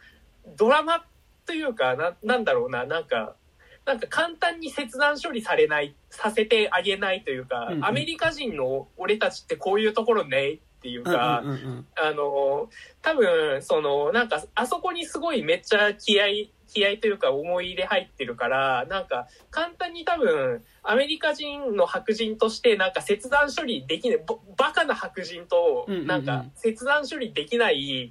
[0.57, 1.05] ドラマ
[1.47, 3.37] というか、な、なんだろうな、なんか、
[3.85, 7.85] なんか簡単に切断処理されない、させてあげないというか、うんうん。
[7.85, 11.87] アメリカ人の俺たちってこういうところねっていうか、うんうんうんうん。
[11.97, 12.68] あの、
[13.03, 26.07] 多分、その、なんか、あそこにすごいめっちゃ気合い、気合というか思い入れ入ってるから、なんか簡単に多分アメリカ人の白人としてなんか切断処理できない、ぼバカな白人とうんうんうん。
[26.07, 28.11] なんか切断処理できない、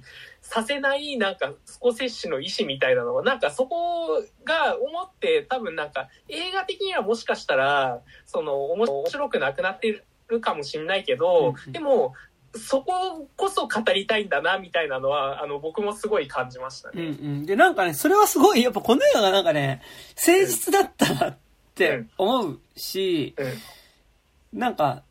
[0.52, 12.14] させないなんかスコセッシの意思みたいなのはなんかそこが思って多分なんか映画的にはもしかしたらその面白くなくなってるかもしれないけど、うんうんでも
[12.54, 17.08] そここそ語りたいんだなみたいなのはあの僕もすごい感じましたうんうね。
[17.40, 17.46] ん。
[17.46, 19.80] で、なんかね、それはすごい、やっぱこの映画がなんかね、
[20.22, 21.38] 誠実だったなっ
[21.74, 25.02] て思うし、うんなんか、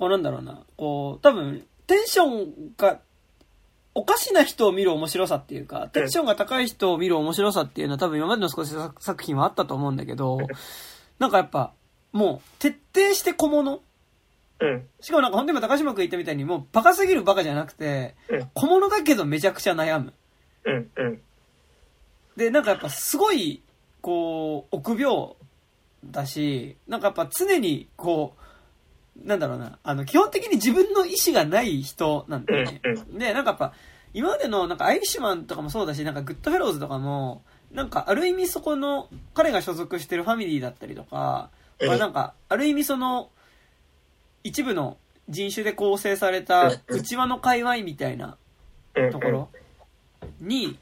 [0.00, 3.00] こうなんだろうな、こう、多分、テンションが、
[3.94, 10.38] おかしな人を見る面白さっていうか、テンションが高い人を見る面白さっていうのは多分今までの少し作品はあったと思うんだけど、
[11.18, 11.72] なんかやっぱ、
[12.12, 13.82] もう、徹底して小物。
[14.60, 20.12] うんしかもなんか本当に今高島君言ったみたいにもうバカすぎるバカじゃなくてうん、小物だけどめちゃくちゃ悩む。
[20.64, 21.20] うんうん
[22.36, 23.62] で、なんかやっぱすごい、
[24.00, 25.34] こう、臆病
[26.04, 28.41] だし、なんかやっぱ常に、こう、
[29.16, 32.80] なんだろうな、あの、基本的に自分の意思がない人なんだよね。
[32.84, 33.72] うんで、なんかやっぱ、
[34.14, 41.88] 今までの、なんかアイリッシュマンとかもそうだし、なんかグッドフェローズとかも、なんかある意味そこの、彼が所属してるファミリーだったりとか、うん。
[41.88, 43.30] まあなんか、ある意味その、
[44.44, 44.96] 一部の
[45.28, 48.36] 人種で構成された内輪の界隈みたいな
[48.94, 49.10] うん。
[49.10, 49.48] ところ
[50.40, 50.78] に、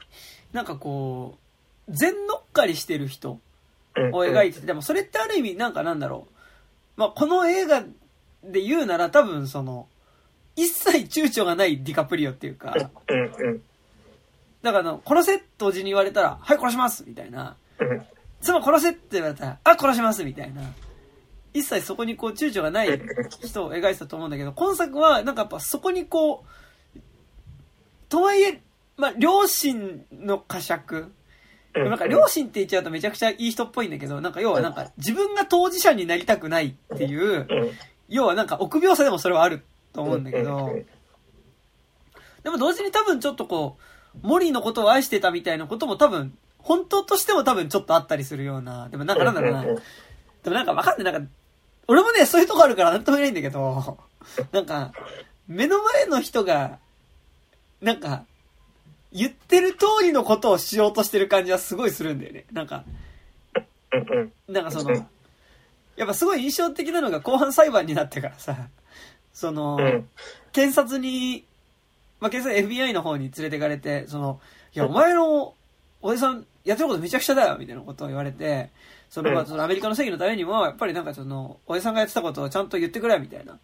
[0.51, 1.37] なんかこ
[1.87, 3.39] う、全乗っかりしてる人を
[3.95, 6.33] 描いてて、でもそれってある意味なんかなんだろう。
[6.97, 7.83] まあ、この映画
[8.43, 9.87] で言うなら多分その、
[10.55, 12.75] 一切躊躇がないディカプリオっていうか、
[13.07, 13.61] うんうん
[14.61, 17.55] だからあの、殺せっておじに言われたら、はい殺しますみたいな。
[17.79, 18.05] うん
[18.41, 20.61] 妻殺せって言われたら、あ、殺しますみたいな。
[21.53, 23.01] 一切そこにこう躊躇がない
[23.43, 26.43] 人を描いてたと思うんだけど、今作はなんかやっぱそこにこ
[26.95, 26.99] う、
[28.09, 28.61] とはいえ、
[28.97, 30.95] まあ、両親の呵責。
[30.95, 31.11] うん
[31.73, 37.71] なんか両親って言っちゃうとめちゃくちゃいい人っぽいんだけど、なんか要はなんか自分が当事者になりたくないっていう、うん
[38.11, 40.69] 要はなんか臆病さでもそれはあると思うんだけど、
[42.43, 43.77] でも同時に多分ちょっとこ
[44.23, 49.69] う、モリーのことを愛してたみたいなことも多分、本当としても多分ちょっとあったりするような、でもなんかなんだろうな、で
[50.45, 51.31] もなんかわかんない、なんか、
[51.87, 53.97] 俺もね、そういうとこあるからなんとも言えないんだけど、
[54.51, 54.91] なんか、
[55.47, 56.79] 目の前の人が、
[57.81, 58.25] なんか、
[59.13, 62.45] 言ってる通りのことをしようとしてる感じはすごいするんだよね。
[62.51, 62.83] なんか、
[64.47, 65.07] なんかその、
[65.95, 68.55] やっぱすごい印象的なのが後半裁判になってからさ、
[69.33, 70.07] その、うん
[70.53, 71.45] 検察に、
[72.19, 74.39] まあ、検察 FBI の方に連れてかれて、その、
[74.73, 75.53] いや、お前の、
[76.01, 78.69] おじさん、やってることめちゃくちゃだよ、みたいなことを言われて、
[79.09, 83.57] その、そのアメリカの正義のためにも、やっぱりなんかその、おじさんがやってたことをちゃんと言ってくれ、みたいな。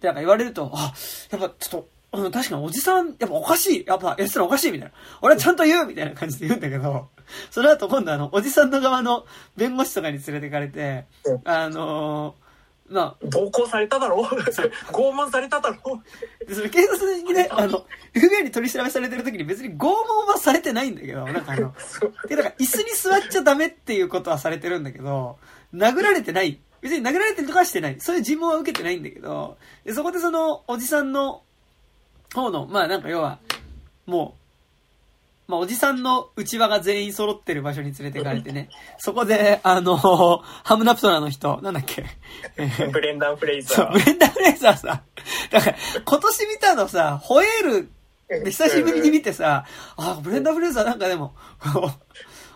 [0.00, 0.92] で、なんか言われると、あ、
[1.30, 3.84] やっぱちょっと、うん、確かにおじさん、やっぱおかしい。
[3.86, 4.94] やっぱ、やってたらおかしい、みたいな。
[5.20, 7.08] 俺はちゃんと言うみたいな感じで言うんだけど、
[7.50, 9.24] その後今度あの、おじさんの側の
[9.56, 12.42] 弁護士とかに連れてかれてうん、あのー
[12.92, 14.22] まあ、暴行されただろ？
[14.92, 16.02] 拷問されただろ？
[16.46, 21.74] で、それ警察にね、あの、FBI に取り調べされてる時に別に拷問はされてないんだけど、なんかあの、
[22.28, 25.38] で、だから椅子に座っちゃダメっていうことはされてるんだけど、
[25.72, 26.60] 殴られてない。
[26.82, 27.96] 別に殴られてるとかはしてない。
[28.00, 31.42] そういう尋問は受けてないんだけど、で、そこでその、おじさんの
[32.34, 33.38] 方の、まあなんか要は、
[34.04, 34.41] もう、
[35.48, 42.04] まあおじさんの内輪が全員揃ってる場所に連れてかれてね、 そこで、あの、ハムナプトラの人、なんだっけ、
[42.56, 45.02] えーブレンダン・フレイそう、ザーブレンダー・フレイザーさ、
[45.50, 51.34] だから、 今年見たのさ、ホエールで久しぶりに見てさ、あ、ブレンダー・フレイザーなんかでも、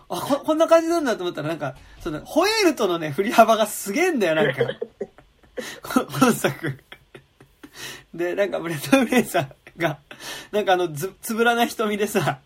[0.08, 4.62] あこ、こんな感じなんだと思ったらなんか、その、ホエールとのね、振り幅がすげえんだよ、なんか。
[5.82, 6.78] こ今作。
[8.14, 9.98] で、なんかブレンダー・フレイザーが、
[10.52, 12.38] なんかあの、ず、つぶらな瞳でさ、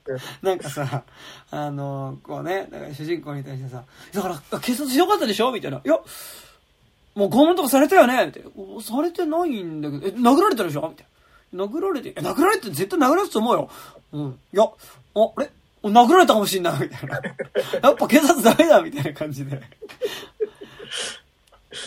[0.42, 1.04] なんかさ、
[1.50, 5.52] あの、こうね、なんか主人公に対してさ、だから、警察強かったでしょ？
[5.52, 5.78] みたいな。
[5.78, 5.98] いや、
[7.14, 8.26] もう拷問とかされたよね？
[8.26, 8.50] みたいな。
[8.56, 10.88] おされてないんだけど、え、殴られたでしょ？
[10.88, 11.06] みたい
[11.52, 11.64] な。
[11.64, 13.70] 殴られて、え、殴られて絶対殴られたと思うよ。
[14.12, 14.38] うん。
[14.52, 14.68] いや、あ、
[15.14, 15.50] あれ？
[15.82, 17.16] 殴られたかもしんないみたいな。
[17.82, 19.60] やっぱ警察ダメだみたいな感じで。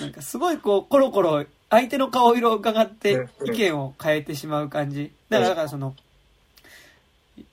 [0.02, 5.12] なんかすごいこう、コロコロ相手の顔色を伺って意見を変えてしまう感じ。
[5.30, 5.96] だから、だからその、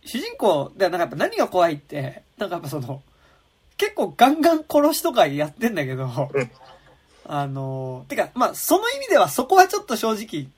[0.04, 3.02] 主人公、だからなんかやっぱ何が怖いって、なんかやっぱその、
[3.78, 6.06] 結構ガンガン殺しとかやってんだけど、う
[6.40, 6.50] ん。
[7.24, 10.48] あの、てか、まあ、その意味ではそこはちょっと正直、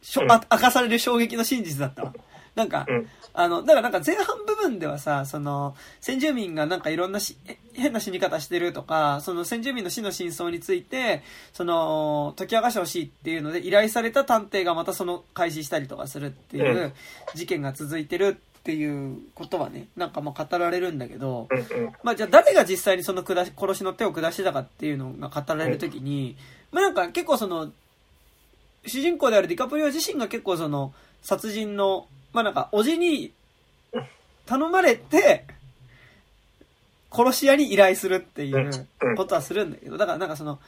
[0.00, 0.30] しょうん。
[0.30, 2.14] あ明かされる衝撃の真実だったわ。
[2.54, 3.08] なんか、うん。
[3.34, 16.92] あの、だからなんか前半部分ではさ、その、先住民がなんかいろんなし、え変な死に方してるとか、その先住民の死の真相について、その、解き明かしてほしいっていうので依頼された探偵がまたその開始したりとかするっていうう
[17.34, 21.48] 事件が続いてるっっていうことはね、なんかまあ語られるんだけど。
[22.02, 26.36] まあじゃあ誰が実際にその下し殺しの手を下してたかっていうのが語られるときに、
[26.70, 27.72] まあなんか結構その、
[28.86, 33.32] 主人公であるディカプリオ自身が結構その、殺人の、まあなんか、おじに
[34.44, 35.46] 頼まれて、
[37.10, 40.58] 殺し屋に依頼するっていうことはするんだけど、だからなんかその、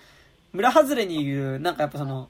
[0.52, 2.28] 村外れにいる、なんかやっぱその、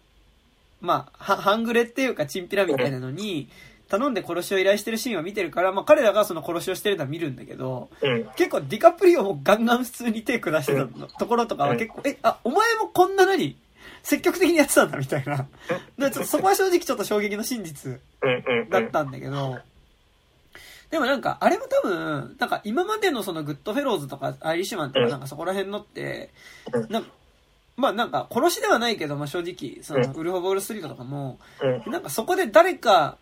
[0.80, 3.48] まあ、は半グレっていうか、チンピラみたいなのに、
[3.90, 8.24] 頼んで殺しを依頼してるシーンを見てるから、まあ彼らがその殺しをしてるのは見るんだけど、うん。
[8.36, 13.56] 結構ディカプリオもガンガン普通に手下してたのところとかは結構、え、あ、お前もこんなのに
[14.04, 15.48] 積極的にやってたんだみたいな。
[15.98, 18.70] でちょっとそこは正直ちょっと衝撃の真実うんうん。
[18.70, 19.58] だったんだけど、
[20.90, 26.30] でもなんか、あれも多分、なんか今までのそのグッドフェローズとかアイリッシュマンとかなんかそこら辺のって、
[26.72, 26.88] うん。
[26.90, 27.10] なんか、
[27.76, 31.92] まあなんか殺しではないけど、まあ正直、そのウルフ・オブ・ウォール・ストリートとかも、うん。
[31.92, 33.18] なんかそこで誰か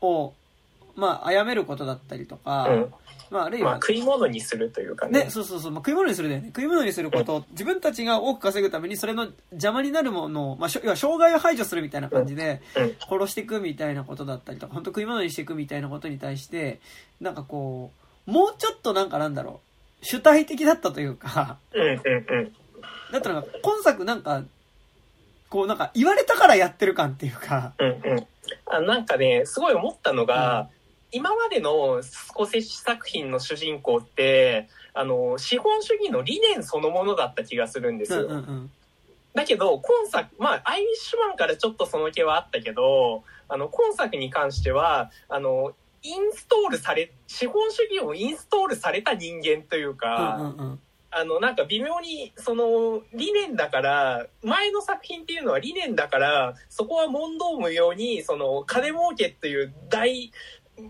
[0.00, 0.32] を、
[0.96, 2.94] まあ、殺めることだったりとか、うん
[3.30, 5.24] まああるいはまあ、、食い物にするというかね。
[5.24, 6.48] ね、そうそうそう、まあ、食い物にするだよね。
[6.48, 12.96] 食い物にすること、自分たちが多く稼ぐためにそれの邪魔になるものを、まあ、要は障害を排除するみたいな感じで、うん。
[13.08, 16.80] 殺していくみたいなことだったりとか、本当食い物にしていくみたいなことに対して、
[17.20, 17.92] なんかこ
[18.26, 19.60] う、もうちょっとなんかなんだろ
[20.02, 22.52] う、主体的だったというか、うんうんうん。
[23.12, 24.44] だったら今作なんか、
[25.48, 28.26] こうなんか言われたからやってる感っていうか、うんうん。
[28.66, 30.68] あなんかね、すごい思ったのが、
[31.10, 38.26] 今までのスコセッシ作品の主人公って、あの、資本主義の理念そのものだった気がするんですうんよ。
[38.28, 38.70] うんうん。
[39.34, 50.80] だけど、今作、まあ、アイリッシュマンからちょっとその気はあったけど、あの、今作に関しては、あの、インストールされ、資本主義をインストールされた人間というか、うんうんうん。
[51.10, 60.30] あの、なんか微妙に、その、理念だから、前の作品っていうのは理念だから、そこは問答無用に、その、金儲けっていう大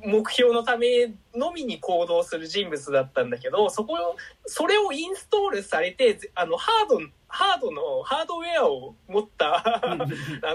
[0.05, 6.99] 目標のためのみに行動する人物だったんだけど、そこを、それをインストールされて、あの、ハード、
[7.29, 9.97] ハードの、ハードウェアを持った、 あ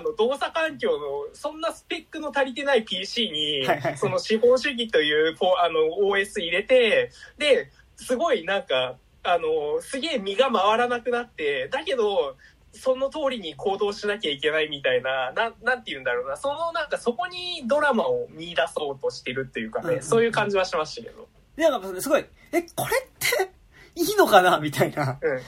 [0.02, 3.66] の、動作環境の、そんなスペックの足りてない PC に
[3.98, 12.36] その資本主義という、ポあの、OS 入れて、で、すごいなんか、あの、すげえ身が回らなくなって、だけど、
[12.74, 21.28] その通りに行動しなきゃいけないみたいな、ななんて言うんだろうな、そのなんかそこにドラマを見出そうとしてるっていうかね、うんうんそういう感じはしましたけど。
[21.56, 23.52] で、なんかすごい、え、これって
[23.96, 24.60] いいのかな？
[24.60, 25.20] みたいな。
[25.22, 25.42] うん。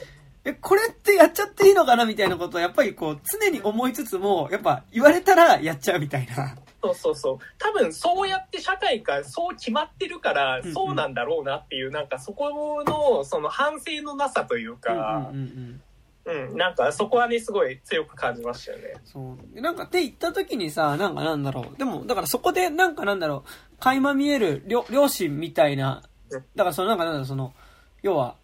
[0.43, 2.05] え、これってやっちゃっていいのかな？
[2.05, 6.55] みたいなことをやっぱりこう常に思いつつも、やっぱ言われたらやっちゃうみたいな。
[6.83, 7.37] そうそうそう。
[7.57, 15.81] 多分そうやって社会がそう決まってるからうんう、んそうなんだろうなっていう、なんかそこの、その反省のなさといううんかうん、うん
[16.25, 18.95] うん、なんかそこはね、すごい強く感じましたよね。
[19.05, 19.61] そう。
[19.61, 21.77] なんかって言った時にさ、なんかなんだろう。
[21.77, 27.53] でも、だからそこでなんかなんだろう、垣間見える両両親みたいな、だからそのなんかなんだろう、その、
[28.01, 28.35] 要は、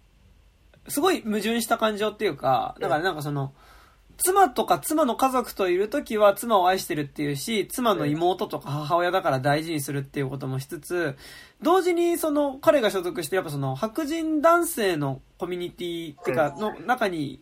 [0.87, 3.53] すごい矛盾した感情っていうか、だからなんかその、
[4.23, 11.17] 妻とか妻の家族といる時は妻を愛してるっていうし、妻の妹とか母親だから大事にするっていうこともしつつ、
[11.63, 17.41] 同時にその彼が所属してやっぱその白人男性のコミュニティっていうかの中に、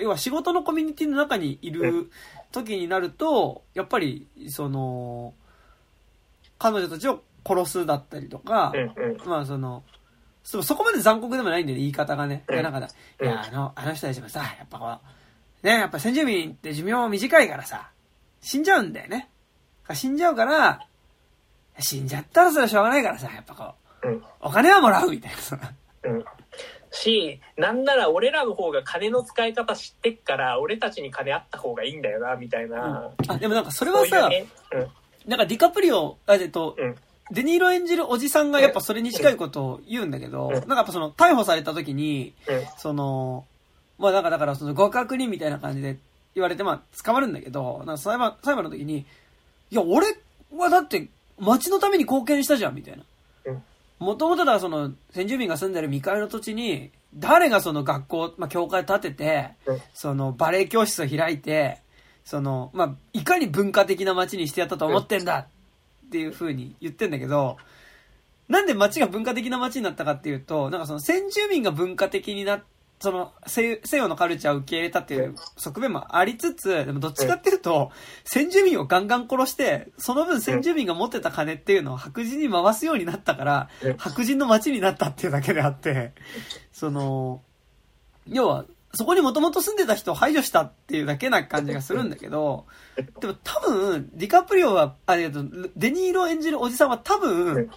[0.00, 2.10] 要は仕事のコミュニティの中にいる
[2.52, 5.34] 時になると、やっぱりその、
[6.58, 8.72] 彼女たちを殺すだったりとか。
[9.26, 9.82] まあその、
[10.42, 12.44] そそこまで残酷でもないんだよね、言い方がね。
[12.50, 14.86] いや、なんかだ、いうんや、あの、あの人たちもさ、やっぱこ
[15.62, 17.90] う、ね、やっぱ先住民って寿命短いからさ、
[18.40, 19.28] 死んじゃうんだよね。
[19.92, 20.86] 死んじゃうから、
[21.78, 25.58] 死んじゃったらそれはしょうがないからさ、やっぱこう、うんお金はもらうみたいなさ。
[26.90, 26.96] うん。
[26.96, 33.10] し、なんなら俺らの方が金の使い方知ってっから、俺たちに金あった方がいいんだよな、みたいな。
[33.28, 34.46] あ、でもなんかそれはさ、ね。
[35.26, 36.96] なんかディカプリオ、あ、えっと、うん
[37.30, 42.56] デニーロ演じるおじさんがやっぱそれに近いことを言うんだけど、うんなんかやっぱその逮捕された時に、うん。
[42.56, 42.66] うん。
[42.78, 43.44] その、
[43.98, 45.98] まあだから、だからその極悪人みたいな感じで
[46.34, 49.04] 言われて、まあ捕まるんだけど、なんか裁判、裁判の時に、
[49.70, 50.06] いや、俺
[50.56, 53.06] はだって町のために貢献したじゃん、みたいなうん。
[53.98, 61.78] もともとだその先住民が住んでる未開の土地に、誰がその学校、まあ教会建ててうん、そのバレエ教室を開いて、
[62.24, 65.46] その、まあ、いかに文化的な街にしてやったと思ってんだ
[66.06, 67.56] っていう風に言ってんだけど、
[68.48, 72.62] なんで街が文化的な街になったかっていうと、なんかその先住民が文化的にな
[73.00, 77.92] その西西洋のカルチャーを受け入れたっていう側面もありつつ、でもどっちかっていうと、
[78.24, 86.12] 先住民をガンガン殺して、その分先住民が持ってた金っていうのを白人に回すようになったからうん、白人の街になったっていうだけであって、
[86.72, 87.42] その、
[88.26, 92.66] 要は、そこにもともと住んでた人を排除したっていうだけな感じがするんだけど、
[93.20, 95.44] でも多分、ディカプリオは、あ、えっと、
[95.76, 97.70] デニーロ演じるおじさんは多分、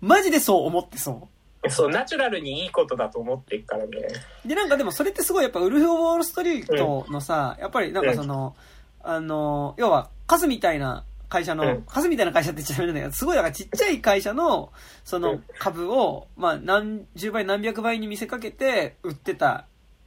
[0.00, 1.39] マジでそう思ってそう。
[1.68, 4.08] そう、ナチュラルにいいことだと思ってるからね。
[4.44, 8.56] で、なんかでもそれってすごいやっぱウルフ・ウォール・ストリートのさ、やっぱりなんかその、
[9.02, 11.82] あの、要は、カスみたいな会社の、うん。
[11.82, 14.72] カスみたいな会社って言っちゃダメなんだけど、すごいなんかちっちゃい会社の、
[15.04, 15.44] そうのん。
[15.58, 19.66] 株を、まあ何十倍何百倍に見せかけて売ってた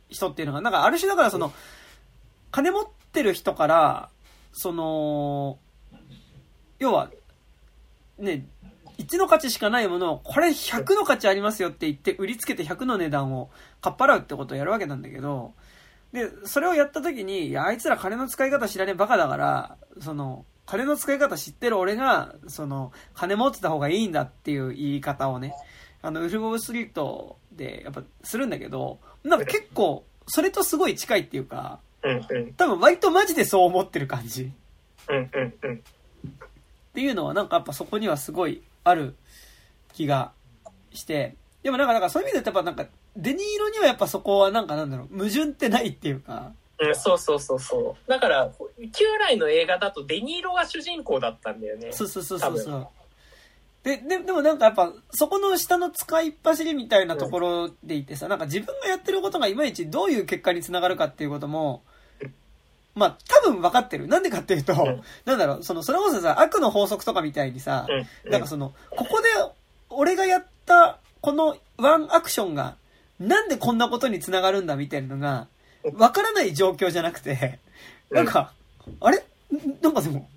[0.09, 1.53] 人っていうのが、なんかある種だからその、
[2.51, 4.09] 金持ってる人から、
[4.51, 5.59] その、
[6.79, 7.09] 要は、
[8.17, 8.45] ね、
[8.97, 13.49] 1の価値しかないものを、これ100の価値ありますよって言って、売りつけて100の値段を
[13.81, 15.53] かっぱらうってことをやるわけなんだけど、
[16.11, 25.53] で、それをやった時に、いや、あいつら金の使い方知らねえバカだから、その、金の使い方知ってる俺が、その、金持ってた方がいいんだっていう言い方をね、
[26.01, 31.79] あの、ウルフ・オブ・ストリートで、やっぱ、するんだけど、なんか結構、それとすごい近いっていうか。
[32.57, 34.51] 多分割とマジでそう思ってる感じ。
[35.73, 39.15] っていうのはなんかやっぱそこにはすごいある
[39.93, 40.31] 気が
[40.93, 48.09] して、でもなんか、なんかそういう意味でやっぱなんか、デニーロにはやっぱそこはなんかなんだろう、矛盾ってないっていうか、うん、そうそうそうそう。
[48.09, 48.51] だから、
[48.91, 51.91] 旧来の映画だとデニーロが主人公だったんだよね。
[51.91, 52.87] そうそうそうそうそう。
[53.83, 61.83] で、で、でもなんかやっぱ、そこの下の使いっ走りみたいなところでいてさ、なんか自分がやってることがいまいちどういう結果につながるかっていうことも、
[62.95, 64.07] まあ多分分かってる。
[64.07, 67.87] なんでかっていうと、んなんだろう、その、それこそさ、悪の法則とかみたいにさ、
[68.25, 68.31] うん。
[68.31, 69.27] なんかその、ここで
[69.89, 72.75] 俺がやったこのワンアクションが、
[73.19, 75.47] なんでこんなことにつながるんだみたいなのが、
[75.93, 77.59] わからない状況じゃなくて、
[78.11, 78.53] なんか、
[78.99, 79.17] あれ？
[79.17, 79.21] ん
[79.81, 80.29] なんかでも、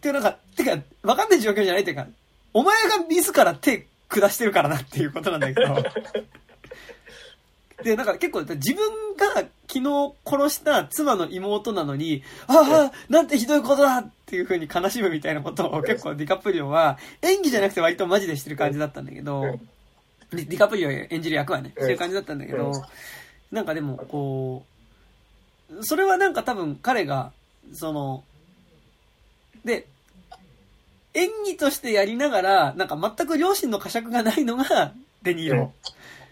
[0.00, 2.06] てかなんか、てか、わかんない状況じゃないっていうか、
[2.52, 5.74] お前が自ら手下してるからなっていうことなんだけど。
[7.82, 9.26] で、なんか結構自分が
[9.66, 19.60] 昨日殺した妻の妹なのに、ああ、なんてひどいことだっていう風に悲しむみたいなことを結構ディカプリオは演技じゃなくて割とマジでしてる感じだったんだけど、うん
[20.32, 22.72] ディカプリオ演じる役はね、うんしてる感じだったんだけどうん、
[23.50, 24.64] なんかでもこ
[25.72, 27.32] う、それはなんか多分彼が、
[27.72, 28.22] その、
[29.64, 29.88] で、
[31.14, 35.72] 演技としてやりながら、なんか全く両親の呵責がないのがデニーロ。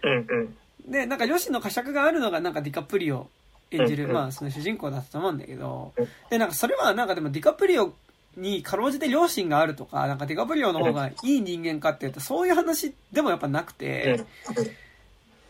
[0.03, 0.57] うんうん。
[0.87, 3.29] で、なんか両親の呵責があるのがなんかディカプリオ
[3.71, 7.93] 演じる、まあその主人公だったと思うんだけどうん、で、なんかそれはなんかでもディカプリオ
[8.37, 14.25] にかろうじて両親があるとか、なんかディカプリオの方がいい人間かっていうと、そういう話でもやっぱなくて、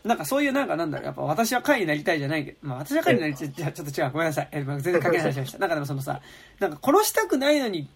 [0.04, 4.48] なんかそういうなんかなんだろう、やっぱ私は会になりたいじゃないけど、まあ私は会になりたい、じゃあちょっと違う、ごめんなさい。
[4.52, 5.58] え全然関係ない話しました。
[5.58, 6.20] なんかでもそのさ、
[6.58, 7.88] なんか殺したくないのに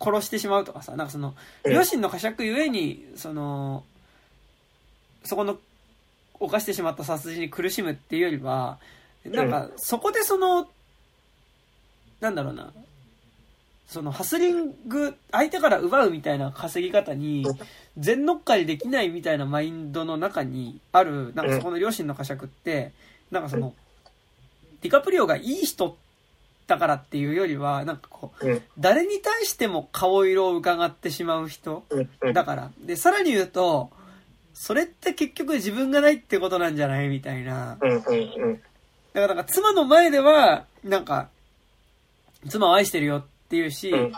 [0.00, 3.84] 殺してしまうとかさ、なんかその、うん両親の呵責ゆえに、その、
[5.22, 5.58] そこの、
[6.40, 8.78] 犯してしまった殺人に苦しむっていうよりは、
[9.24, 10.68] なんか、そこでその、
[12.20, 12.72] なんだろうな、
[13.86, 17.46] その、ハスリング、相手から奪うみたいな稼ぎ方に、
[17.96, 22.92] 全乗っかりできないみたいなマインドの中にある、なんかそこの両親の呵責って、
[23.30, 23.74] なんかその、
[24.82, 25.96] ディカプリオがいい人
[26.66, 31.84] だからっていうよりは、なんかこう、うん誰に対しても顔色を伺ってしまう人。
[32.32, 32.70] だから。
[32.80, 33.90] で、さらに言うと、
[34.54, 37.76] それって結局自分がないってことなんじゃないみたいな。
[37.80, 38.62] うんうんうん。
[39.12, 41.28] だからなんか妻の前では、なんか、
[42.48, 44.12] 妻を愛してるよっていうし、うん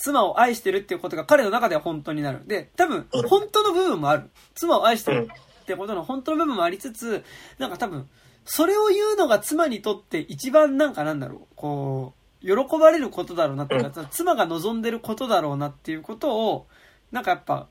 [0.00, 2.46] 妻を愛してるっていうことが彼の中では本当になる。
[2.46, 4.30] で、多分うん、本当の部分もある。
[4.54, 5.28] 妻を愛してる
[5.62, 7.24] ってことの本当の部分もありつつ、
[7.58, 8.08] なんか多分、
[8.44, 16.66] それを言うのが妻にとって一番なんかなんだろう、こう、喜ばれることだろうなっていうか、妻が望んでることだろうなっていうことを、
[17.10, 17.66] なんかやっぱ、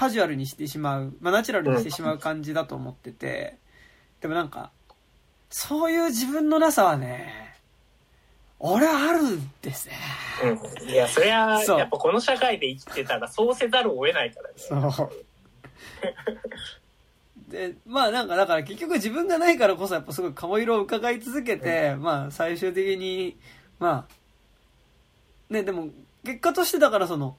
[0.00, 3.58] カジュアルにしてしまう、まあナチュラルにしてしまう感じだと思ってて、
[4.22, 4.70] でもなんか、
[5.50, 7.54] そういう自分のなさはね、
[8.58, 9.94] 俺はあるんですね。
[10.42, 10.88] うん。
[10.88, 14.54] いや、そりゃ、やっぱこの社会で生きてたらそうせざるを得ないからね。
[14.56, 15.10] そう。
[17.52, 23.36] で、まあなんかだから結局自分がないからこそやっぱすごい顔色を伺い続けて、まあ最終的に、
[23.78, 24.06] ま
[25.50, 25.88] あ、ね、でも
[26.24, 27.36] 結果としてだからその、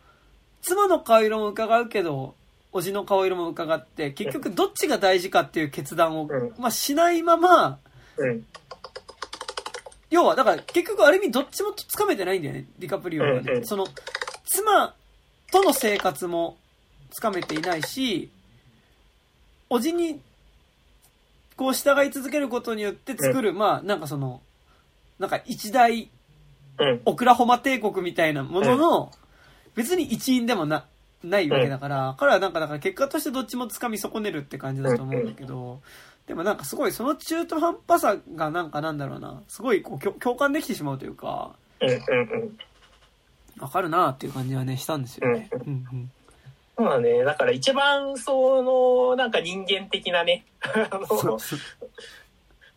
[0.61, 2.35] 妻の顔色も伺うけど、
[2.73, 7.79] おじの顔色も伺って、結局どっちが大事かっていう決断を、うんまあしないまま、
[8.17, 8.45] うん。
[10.09, 13.39] 要はだから結局ある意味どっちもつかめてないんだよね、ディカプリオはね。
[13.39, 13.87] うんうんその、
[14.45, 14.93] 妻
[15.51, 16.57] との生活も
[17.09, 18.29] つかめていないし、
[19.69, 20.21] おじに、
[21.55, 24.41] こう従い続けることによって作る、まあなんかその、
[25.19, 26.09] なんか一大
[26.79, 27.01] うん。
[27.05, 29.11] オクラホマ帝国みたいなものの、
[29.75, 30.85] 別に一員でもな、
[31.23, 35.81] ないわけだから、彼はなんかだから結果としてどっちも掴み損ねるって感じだと思うんだけど、
[36.27, 42.57] でもなんかすごいその中途半端さがなんかなんだろうな、すごいこう共共感できてしまうというか、うんうんうん。
[43.59, 45.49] わかるなっていう感じはね、したんですよね。
[45.51, 45.59] うん
[45.91, 46.11] うん。
[46.77, 47.23] そうだね。
[47.23, 50.45] だから一番その、なんか人間的なね。
[50.63, 51.39] あの、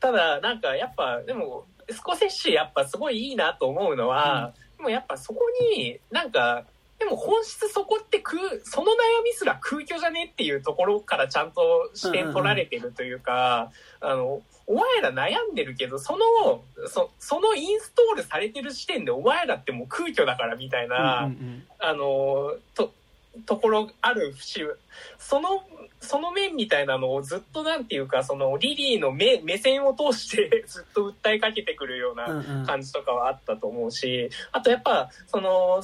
[0.00, 5.40] ただなんかやっぱ、でも、スコセッシやっぱすごいいいなと思うのは、でもやっぱそこ
[5.76, 6.64] になんか、
[7.04, 22.92] でも本質そこって空、その悩みすら空虚じゃねっていうところからちゃんと視点取られてるというか、あの、お前ら悩んでるけど、その、そそのインストールされてる時点でお前らってもう空虚だからみたいな、うんうんあの、と、
[23.46, 24.66] ところある節、
[25.18, 25.62] その、
[26.00, 35.82] その面みたいなのをずっとなんていうか、そのリリーの目、目線を通して ずっと訴えかけてくるような感じとかはあったと思うし、あとやっぱ、その、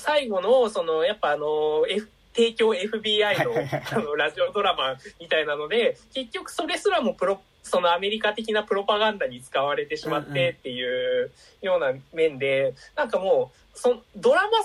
[0.00, 3.52] 最後の、その、やっぱあの、F、提供 FBI の
[3.92, 11.30] あのラジオドラマみたいなので、結局それすらもプロ、そのアメリカ的なプロパガンダに使われてしまってっていう
[11.60, 14.62] ような面で、なんかもう、そドラマ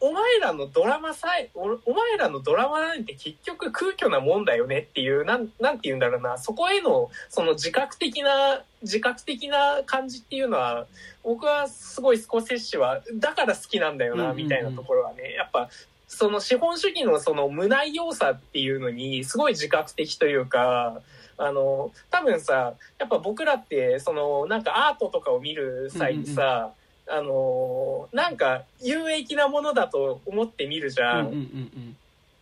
[0.00, 10.86] お前らのドラマさえ、おお前らのドラマなんて結局空虚なもんだよねっていう、なん、なんて言うんだろうな、そこへの、その自覚的な、自覚的な感じっていうのは、
[11.22, 15.68] 僕はすごいスコセッシは、だから好きなんだよな、みたいなところはね、やっぱ、
[16.08, 21.02] その資本主義のその無内容さっていうのに、すごい自覚的というか、
[21.36, 26.72] あの、多分さ、やっぱ僕らって、その、なんかアートとかを見る際にさ、
[27.10, 31.26] あの、なんか有益なものだと思って見るじゃん。
[31.26, 31.96] うんうんうん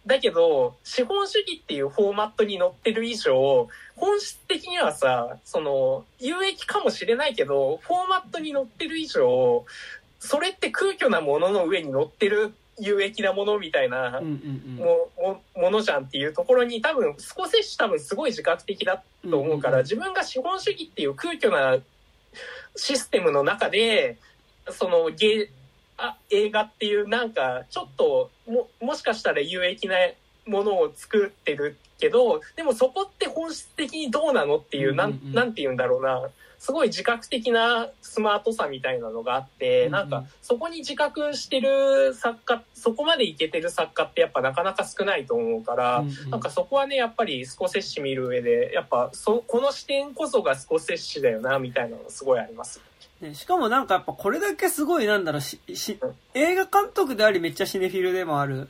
[0.06, 9.66] だけど、資本主義っていうフォーマットに載ってる以上、本質的にはさ、その、有益かもしれないけど、フォーマットに載ってる以上、
[10.18, 21.78] それって空虚なものの上に載ってる有益なものみたいなももものじゃんっていうところに多分、少し多分すごい自覚的だと思うから、自分が資本主義っていう空虚な
[22.76, 24.16] システムの中で、
[24.70, 25.50] そのゲ
[25.96, 29.96] あ映画っていうなんかちょっとももしかしたら有益な
[30.46, 35.34] ものを作ってるけどでもそこって本質的にどうなのっていう、うんうんうんなん。
[35.34, 36.28] なんて言うんだろうな。
[36.60, 39.92] すごい自覚的なスマートさみたいなのがあって、うんうん。
[39.92, 46.30] なんかそこに自覚してる作家そこまでいけてる作家ってやっぱなかなか少ないと思うから、うんうん。
[46.30, 52.80] なんかそこはねやっぱりスコセッシ見る上でやっぱそこの視点こそがスコセッシだよなみたいなのすごいあります。
[53.20, 55.98] ね、しかもなんかやっぱこれだけすごいなんだろうしし
[56.34, 58.68] 映画監督でありめっちゃシネフィルでもある。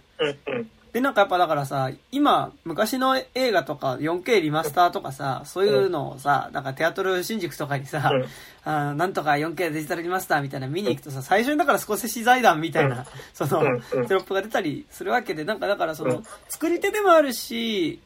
[0.93, 8.25] でなんかやっぱだからさ今昔の映画とか 4K リマスターとかさそういうのをさなんかテアトル新宿とかにさ、うん。
[8.65, 16.25] あーなんとか 4K デジタルリマスターみたいなの見に行くとさ最初にだから少し財団みたいな、その、テロップが出たりするわけでなんかだからその、うん。
[16.49, 18.01] 作り手でもあるし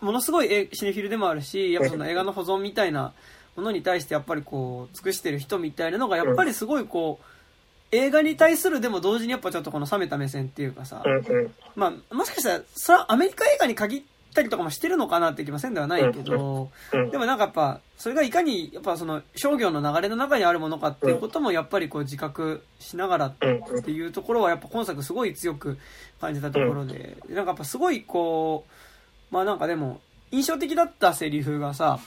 [0.00, 3.12] ものすごいえシネフィルでもあるしやっぱその映画の保存みたいな
[3.56, 7.24] ものに対してやっぱりこう尽くしてる人みたいなのがやっぱりすごいこう
[7.92, 11.02] 映画に対するでも同時にやっぱちょっとこの冷めた目線っていうかさ、
[11.76, 14.02] まあ、もしかしたら、それはアメリカ映画に限っ
[14.34, 23.34] たりとかもしてるのかなって気もせんではないけど、うんでもなんかやっぱ、それがいかに、やっぱその商業の流れの中にあるものかっていうこともやっぱりこう自覚しながらっ
[23.84, 25.78] ていうところはやっぱ今作すごい強く
[26.20, 27.44] 感じたところで、なん。
[27.44, 28.66] かやっぱすごいこ
[29.30, 29.58] う、まあなん。
[29.58, 30.00] かでも、
[30.34, 32.00] 印象的だったセリフがさ、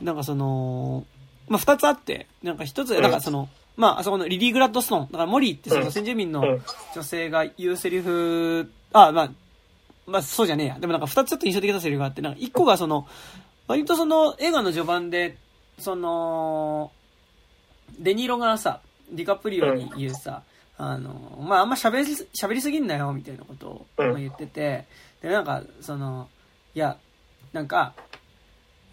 [0.00, 1.04] なんかその、
[1.48, 6.62] まあ二つあって、なんか一つ、なんかその、まああそこのリリー・グラッドストーン、だからモリーってその先住民のうん。
[6.94, 9.30] 女性が言うセリフ、あ、まあ、
[10.06, 10.78] まあそうじゃねえや。
[10.78, 13.06] でもなんか二つちょっと印象的なセリフがあって、なんか一個がその、
[13.66, 15.38] 割とその映画の序盤で、
[15.78, 16.92] その、
[17.98, 20.42] デニーロがさ、ディカプリオに言うさ、
[20.76, 24.84] あの、まああんま喋りす、喋りすぎんなよ、みたいなことを言ってて、
[25.22, 26.28] で、なんか、その、
[26.74, 26.96] いや、
[27.52, 27.94] なんか、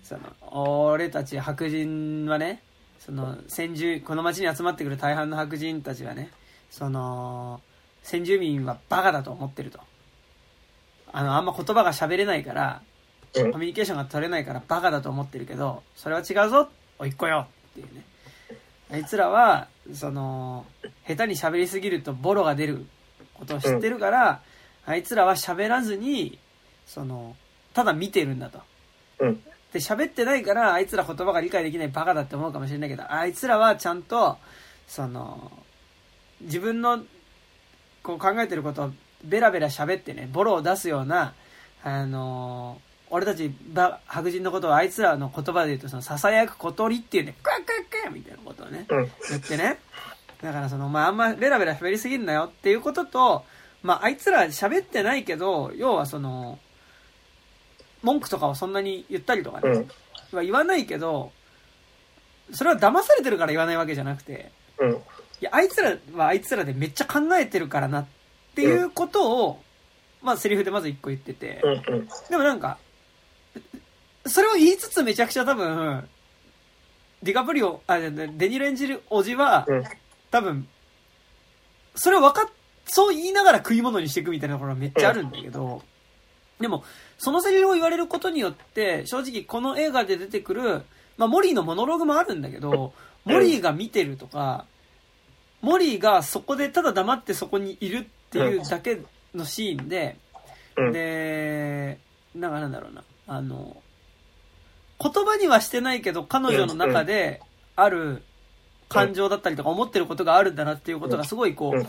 [0.04, 2.62] その、俺たち白人はね、
[3.00, 6.32] その、先住、この町に集まってくる大半の白人たちはね、
[6.70, 7.62] その、
[8.04, 9.80] 先住民はバカだと思ってると。
[11.12, 18.04] あの、あんま言葉が喋れないから、うんコミュニケーションが取れないからバカだと思ってるけど、それは違うぞおいっ子よっていうね。
[18.92, 20.66] あいつらは、その、
[21.08, 22.88] 下手に喋りすぎるとボロが出る
[23.36, 24.42] ことを知ってるから、
[24.86, 26.40] あいつらは喋らずに、
[26.88, 27.36] その、
[27.74, 28.60] ただ見てるんだと。
[29.20, 34.38] うんで、喋ってないから、あいつら言葉が理解できないバカだって思うかもしれないけど、あいつらはちゃんと、
[34.88, 35.52] その、
[36.42, 37.04] 自分の、
[38.02, 38.92] こう考えてることを
[39.24, 41.34] ベラベラ喋ってね、ボロを出すような、
[41.84, 49.80] あの俺たちば白人のことをあいつらの言葉で言うと、その、囁く小鳥っていうね、クワクワクワみたいなことをね、うん言ってね。
[50.42, 53.46] だからその、まあ、あんまベラベラ喋りすぎんなよっていうことと、
[53.84, 56.60] まあ、あいつら喋ってないけど、要はその、
[58.04, 60.38] 文句とかはそんなに言ったりとかね、うん。
[60.38, 61.32] は言わないけど、
[62.52, 64.92] それは騙されてるから言わないわけじゃなくて、うん。
[64.92, 64.96] い
[65.42, 68.06] や、あいつらはあいつらでめっちゃ考えてるからなっ
[68.56, 69.62] ていうことを
[70.22, 71.62] まあセリフでまず一個言ってて。
[72.30, 72.78] でもなんか、
[74.26, 76.08] それを言いつつめちゃくちゃ多分、
[77.24, 79.84] ディカプリオ、あ、デニール演じるおじは、うん。
[80.32, 80.68] 多分、
[81.96, 82.50] それを分かっ、
[82.86, 85.84] そう言いながら食い物にしていくみたいなところがめっちゃあるんだけど、
[86.60, 86.84] でも、
[87.20, 90.82] そのセリフを言われることによって、正直この映画で出てくる、
[91.18, 92.94] まあ、モリーのモノローグもあるんだけど、
[93.26, 94.66] モリーが見てるとか、
[95.62, 99.02] モリーがそこでただ黙ってそこにいるっていうだけ
[99.36, 100.18] のシーンで、
[100.78, 100.92] うん。
[100.94, 102.00] で、
[102.34, 103.76] なんかなんだろうな、あの、
[105.02, 107.42] 言葉にはしてないけど、彼女の中で
[107.76, 108.24] ある
[108.88, 111.82] 感情だったりとか思ってることがあるんだなっていうことがすごいこうん。
[111.82, 111.88] う、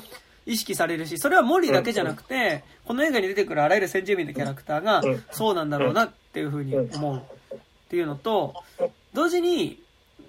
[0.51, 8.55] 意識されるし、それはモリーだけじゃなくて、この映画に出てくるあらゆる先住民のキャラクターがうん、そうなんだろうなっていうふうに思うっていうのと、
[9.15, 9.81] 同時に、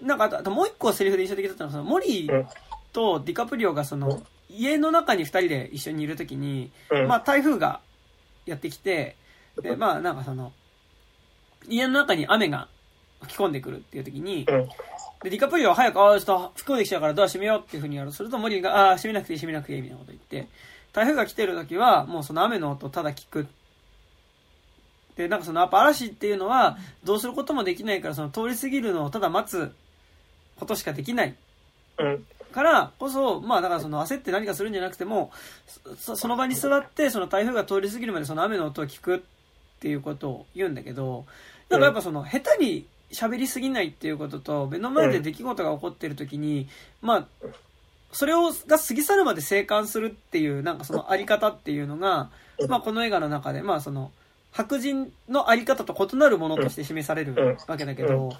[0.01, 2.45] なんかあと、もう一個セリフで印象的だったのは、そのモリー
[2.93, 7.07] とディカプリオがその、家の中に二人で一緒にいるときに、うん。
[7.07, 7.79] まあ台風が
[8.45, 9.15] やってきて、
[9.61, 10.51] で、まあなんかその、
[11.67, 12.67] 家の中に雨が
[13.21, 14.69] 吹き込んでくるっていう時に、うん。
[15.23, 18.11] で、ディカプリオは早く、ああ、ちょっと吹き込んできちゃうからドア閉めようっていう風にやる。
[18.11, 20.49] するとモリーが、ああ、閉めなくていい、閉めなくていい、みたいなこと言って、
[20.93, 23.47] 台風が来てる時は、もうその雨の音をただ聞く。
[25.15, 29.71] で、なんかそのやっぱ嵐っていうのは、どうすることもできないから、その通り過ぎるのをただ待つ
[30.59, 31.35] ことしかできない
[31.99, 32.25] うん。
[32.51, 35.31] からこそ、まあだからその焦って何かするんじゃなくても、
[35.97, 39.19] そその場に座って、その台風が通り過ぎるまでその雨の音を聞くっ
[39.79, 41.25] ていうことを言うんだけど、
[41.69, 46.67] なんかやっぱその下手に喋りすぎないっていうことと、目の前で出来事が起こってる時に、
[47.01, 47.47] まあ、
[48.11, 52.29] それを、が過ぎ去るまで生還するっていう、なんかそのあり方っていうのが、
[52.67, 54.11] まあこの映画の中で、まあその、
[54.51, 58.33] 白人のあり方と異なるものとして示されるわけだけど、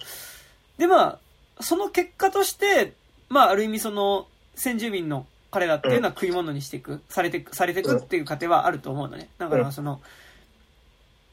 [0.77, 1.19] でま
[1.57, 2.93] あ、その結果として、
[3.29, 9.29] まあある意味その、先住民の彼らっていうのは食い物にしていく、されていく、されていくっていう過程はあると思うのね。
[9.37, 10.01] だからその、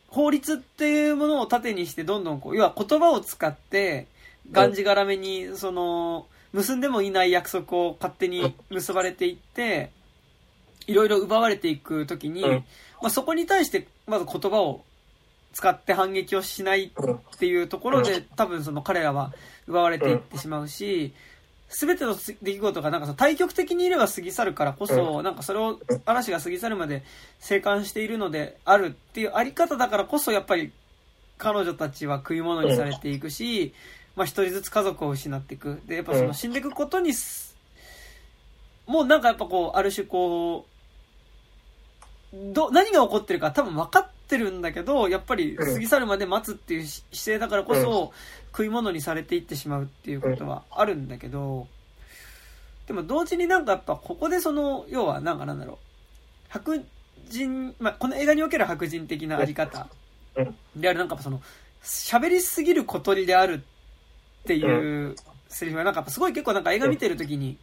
[0.08, 4.06] 法律っていうものを盾にしてどんどんこう、要は言葉を使って、
[4.50, 9.90] がんじがらめに、その、結んでもいない約束を勝手に結ばれていって、
[10.86, 12.50] いろいろ奪われていくときに、うん。
[13.02, 14.82] まあそこに対して、まず言葉を
[15.52, 19.32] 使って反撃をしないっていうところで、多分その彼らは
[19.66, 21.12] 奪われていってしまうし、
[21.68, 27.04] すべての出来事がなんか対極的にいれば過ぎ去るからこそ、なんかそれを嵐が過ぎ去るまで
[27.40, 30.72] 生還しているのであるっていうあり方だからこそ、やっぱり
[31.36, 33.74] 彼女たちは食い物にされていくし、
[34.16, 35.80] まあ一人ずつ家族を失っていく。
[35.86, 37.54] で、やっぱその死んでいくことにす、
[38.86, 40.64] もうなんかやっぱこう、ある種こ
[42.32, 48.12] う、ど、何が起こってるか多分分かってるんだけど、やっぱり過ぎ去るまで待つっていうし姿勢だからこそ、
[48.58, 51.68] 食い物にされていってしまうっていうことはあるんだけど、
[52.88, 55.76] でも同時になんかやっぱここでその、要はなんかなんだろう、
[56.48, 56.84] 白
[57.28, 59.86] 人、まあ、この映画における白人的なあり方
[60.74, 61.40] であるなんかその、
[61.84, 63.62] 喋りすぎる小鳥である
[64.42, 65.14] っていう
[65.46, 67.58] セリフがなんかやっぱすごい結構なんか映画見てる時に、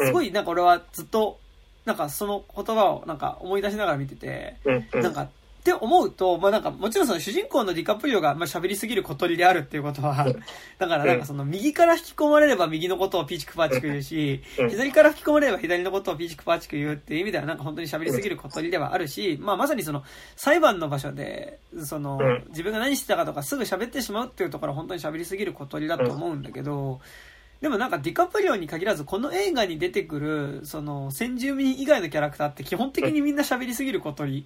[0.00, 1.38] すごいなんか俺はずっと、
[1.84, 4.56] なんかその言葉をなんか思い出しながら見てて。
[4.92, 5.28] なんか、
[5.62, 10.26] って思うと、まあなんか、もちろんその主人公のディカプリオが、まあ喋りすぎる小鳥であるっていうことは、
[10.78, 14.70] だからなんかその右から引き込まれれば右のことをピチクパチク言うし、うん。
[14.70, 20.02] 左から引き込まれれば左のことをピチクパチク言うっていう意味ではなんか本当に喋りすぎる小鳥ではあるし、まあまさにその
[20.34, 22.44] 裁判の場所で、そのうん。
[22.48, 27.00] 自分が何してたかとかすぐ喋ってしまうっていうところは本当に喋りすぎる小鳥だと思うんだけど、
[27.60, 34.44] でもなんかディカプリオに限らずこの映画に出てくるその先住民以外のキャラクターって基本的にみんな喋りすぎる小鳥。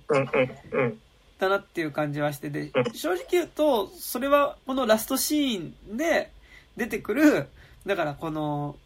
[1.39, 6.32] だなっていう感じはしててうん、正直言うと、それはこのラストシーンで
[6.76, 7.49] 出てくる、
[7.84, 8.76] だからこの、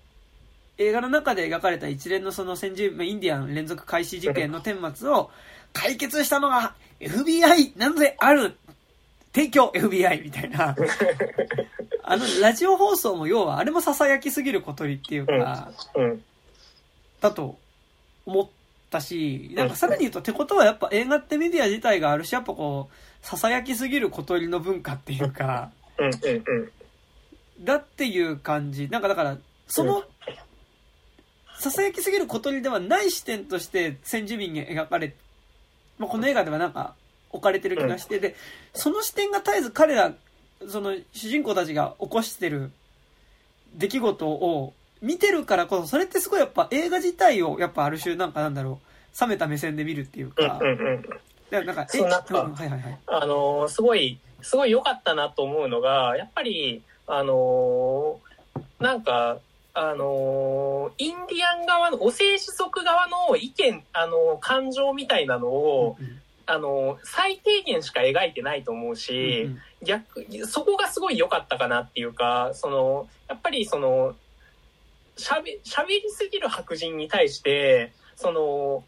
[0.79, 5.31] 映画の中で描かれた一連のその先住民インディアン連続開始事件の顛末を
[5.75, 8.57] 解決したのが FBI なのである？
[9.33, 10.75] 提供 FBI みたいな。
[12.03, 16.25] あの、ラジオ放送も要は、あれも囁きすぎる小鳥っていうか、うん。
[17.21, 17.59] だと
[18.27, 18.49] 思っ
[18.91, 25.71] たし、なんかさらに言うと、ってことはやっぱ映画ってメディア自体があるし、やっぱこう、囁きすぎる小鳥の文化っていうか。
[27.61, 28.89] だっていう感じ。
[28.89, 30.05] なんかだから、その、
[31.61, 35.15] 囁きすぎる小鳥ではない視点として先住民が描かれ、
[35.99, 36.95] まあ、この映画ではなんか
[37.31, 38.35] 置かれてる気がして、で、
[38.75, 40.13] その視点が絶えず彼ら、
[40.69, 42.71] その主人公たちが起こしてる
[43.75, 48.81] 出来事を見てるからこそ、それってすごいやっぱ映画自体をやっぱある種なんかなんだろ
[49.17, 50.33] う、冷めた目線で見るっていううん。
[50.35, 50.69] か、うん。
[50.69, 51.03] うん。
[51.51, 52.99] でなんか、なんかうんはいはいはい。
[53.07, 59.39] あのーすごい、すごい良かったなと思うのが、やっぱり、あのーなんか、
[59.73, 74.15] あのーインディアン側の、お政治族側の意見、あのー感情みたいなのを、うんあの、最低限しか描いてないと思うし、うん逆、そこがすごい良かったかなっていうか、その、やっぱりその、
[75.21, 78.85] 喋、喋りすぎる白人に対して、その、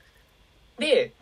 [0.79, 1.13] で、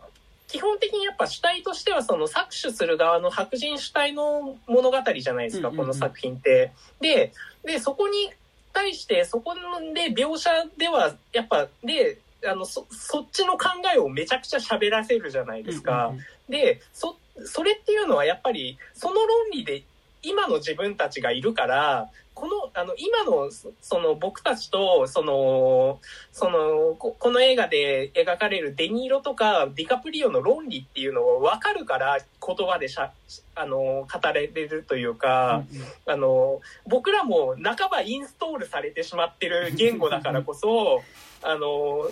[0.47, 6.71] 基本的にやっぱ主体としてはその搾取する側の白人主体の物語じゃないですか、この作品って。
[6.99, 7.31] で、
[7.63, 8.31] で、そこに
[8.73, 9.55] 対して、そこ
[9.93, 16.13] で描写では、やっぱ、で、あの、そ、そっちの考えをめちゃくちゃ喋らせるじゃないですか。
[16.49, 19.83] で、そ、それっていうのはやっぱり、その論理で
[20.23, 25.99] 今の自分たちがいるから、この、あの、今の、そその僕たちと、その、
[26.31, 33.11] そのこ、この映画で描かれるデニーロとかディカプリオの論理っていうのを分かるから言葉でしゃ、
[33.53, 35.63] あの、語れるというか、
[36.05, 41.03] あの、僕らも半ばインストールされてしまってる言語だからこそ、
[41.43, 42.09] あの、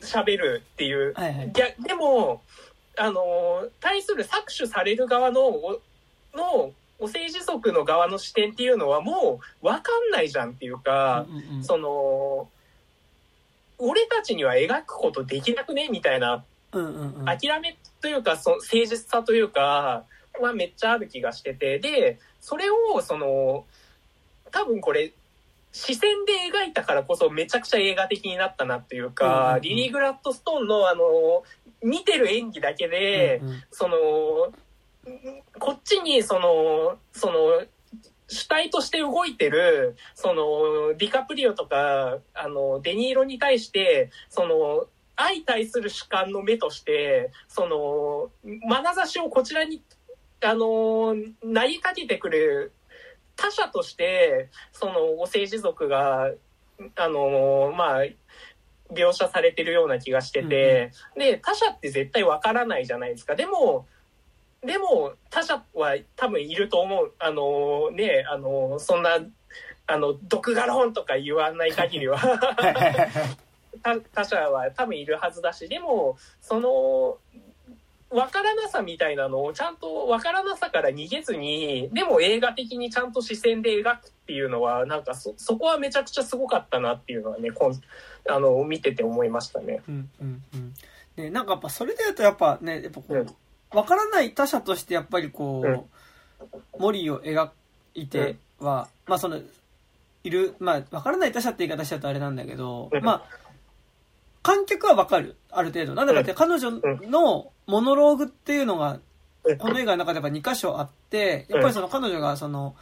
[0.00, 1.52] 喋るっていうはいはい。
[1.54, 2.42] いや、でも、
[2.96, 5.80] あの、対する搾取される側の、お
[6.34, 11.64] の、お政治族の側の視点っていうのはもう分かんないじゃんっていうか、うんうんうん。
[11.64, 12.48] その、
[13.78, 15.88] 俺たちには描くことできなくね？
[15.90, 17.24] みたいなうんうんうん。
[17.24, 20.04] 諦めというか、その誠実さというか、
[20.40, 23.64] はめっちゃある気がしてて、で、それを、その、
[24.50, 25.12] 多分これ、
[25.72, 29.62] 視線で描いたからこそめちゃくちゃ映画的になったなっていううんうんか、うん。
[29.62, 31.44] リリー・グラッドストーンのあの、
[31.82, 33.62] 見てる演技だけで、うんうん。
[33.70, 33.96] その、
[35.58, 37.66] こっちにその、その、
[38.26, 44.86] 主体として動いてる、その、ディカプリオとか、あの、デニーロに対して、その、
[45.16, 48.30] 相対する主観の目として、その、
[48.68, 49.82] 眼差しをこちらに、
[50.42, 52.72] あの、投げかけてくる
[53.36, 56.32] 他者として、その、お政治族が、
[56.96, 58.02] あの、まあ、
[58.92, 63.36] 描写されてるような気がしてて、で、他者って絶対わからないじゃないですか。
[63.36, 63.86] でも、
[64.64, 67.12] でも、他者は多分いると思う。
[67.18, 69.18] あのね、あのそんな、
[69.86, 72.18] あの、毒画論とか言わない限りは、
[73.82, 77.18] 他 他者は多分いるはずだし、でも、その、
[78.10, 87.80] わからなさみたいなのをちゃんとわからなさから逃げずに、でも映画的にちゃんと視線で描くっていうのは、なんかそ、そこはめちゃくちゃすごかったなっていうのはね、こん
[88.28, 89.82] あの、見てて思いましたね。
[89.88, 90.74] うんうんうん
[91.16, 93.26] ね、なんかやっぱそれで言うとやっぱね、やっぱこうんう、
[93.74, 95.84] わからない他者としてやっぱりこうんう、
[96.78, 97.50] モリーを描
[97.94, 99.40] いては、まあその、
[100.22, 103.04] いる、まあ、わからない他者って言い方しちゃうとあれなんだけどう、ん。
[103.04, 103.22] まあ、
[104.42, 105.94] 観客はわかる、ある程度。
[105.94, 108.98] なんだかって彼女のモノローグっていうのが、
[109.44, 109.58] うん。
[109.58, 112.74] この映画の中でやっぱ2箇所あって、やっぱりその彼女がその、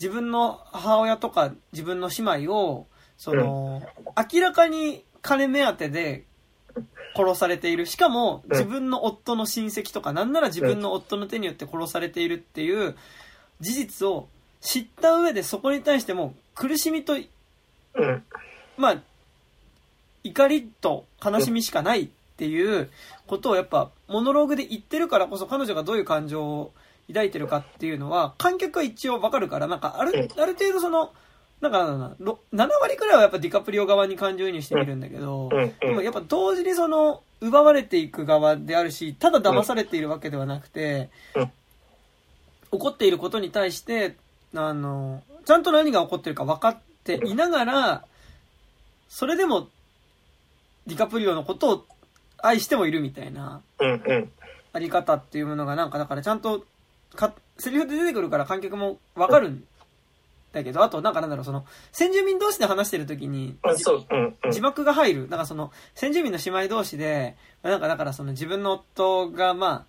[0.00, 3.82] 自分の母親とか自分の姉妹を、その、
[4.32, 6.24] 明らかに金目当てで
[7.18, 7.86] 殺されている。
[7.86, 12.94] しかもうん自分の夫の親戚とか、なんなら自分の夫の手によって殺されているっていう
[13.60, 14.28] 事実を
[14.60, 18.22] 知った上でそこに対しても苦しみと、うん。
[18.76, 19.02] まあ、
[20.22, 22.90] 怒りと悲しみしかないっていう
[23.26, 26.72] ことをやっぱモノローグで言ってるからこそ彼女がどういう感情を
[27.08, 31.12] 抱いてるかっていうのは観客は一応わかるから、なんかある、ある程度その、
[31.60, 35.74] なんかなんだろうなろ7割くらいはやっぱディカプリオ側に感情移入してみるんだけど、うん。
[35.80, 41.52] でもやっぱ同時にその、奪われていく側であるし、ただ騙されているわけではなくてうん、起
[42.78, 44.16] こっていることに対して、
[44.54, 48.04] あの、ちゃんと何が起こってるか分かっていながら、
[49.08, 49.68] それでも、
[50.86, 51.86] ディカプリオのことを
[52.38, 53.62] 愛してもいるみたいな。
[54.72, 56.64] あり方っていうものがなんかだからちゃんと
[57.14, 59.64] か、セリフで出てくるから観客も分かるん
[60.58, 63.56] だけど、あとなんかなんだろう、その、先住民同士で話してる時に、
[63.94, 64.06] う。
[64.10, 64.36] うん。
[64.44, 64.52] うん。
[64.52, 65.28] 字幕が入る。
[65.28, 69.86] なんかその、先住民の姉妹同士で、なんかだからその自分の夫が、ま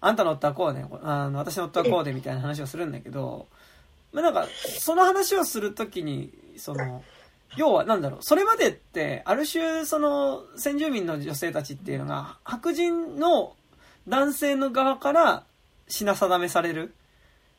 [0.00, 3.46] あ、あんたの夫はこうで、あの、私の夫はこうでみたいな話をするんだけど、
[4.12, 4.46] まあなんか、
[4.78, 7.02] その話をするときに、その、
[7.56, 13.54] 要はなんだろう、それまでって、ある種、その、先住民の女性たちっていうのが、白人の
[14.08, 15.44] 男性の側から
[15.88, 16.94] 品定めされる。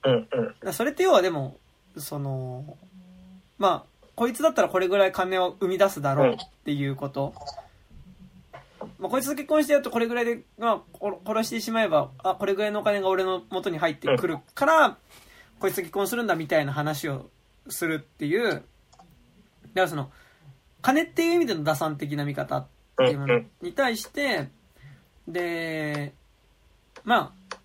[0.03, 0.27] うん。
[0.63, 0.73] うん。
[0.73, 1.57] それって要はでも、
[1.99, 2.77] その、
[3.57, 7.33] まあ、こいつだったらこれぐらい金を生み出すだろうっていうこと。
[8.99, 14.97] まあ、こいつと結婚してやるとこれぐらいで、まあ、こ殺してしまえば、あ、これぐらいのお金が俺の元に入ってくるから、
[15.59, 17.29] こいつと結婚するんだみたいな話を
[17.69, 18.63] するっていう、だか
[19.73, 20.11] らその、
[20.81, 22.67] 金っていう意味での打算的な見方っ
[22.97, 24.49] ていうものに対して、
[25.27, 26.13] で、
[27.03, 27.57] まあ、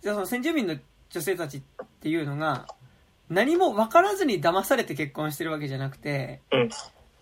[0.00, 0.76] じゃあその先住民の
[1.10, 1.62] 女性たちっ
[2.00, 2.66] ていうのが、
[3.32, 6.70] 何も分からずに騙されて結婚してるわけじゃなくて、うん。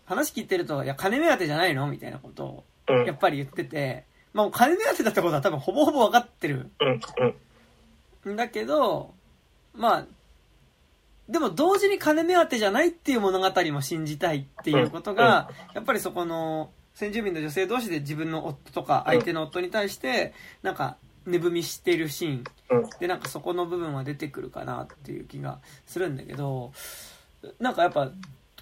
[0.05, 1.87] 話聞いてると、いや、金目当てじゃないの？
[1.87, 3.07] みたいなことを、うん。
[3.07, 6.71] やっぱり言ってて、まあ、お金目当てだったことは多分ほぼほぼ分かってる。
[8.29, 9.15] んだけど、
[9.75, 10.07] まあ、
[11.29, 20.97] でも同時に金目当てじゃないっていう物語も信じたいっていうことが、やっぱりそこの先住民の女性同士で自分の夫とか相手の夫に対して、なんか
[21.27, 22.91] 寝踏みしてるシーンうん。
[22.99, 26.73] で、なんかそこの部分は出てくるかなっていう気がするんだけど、
[27.59, 28.11] なんかやっぱ、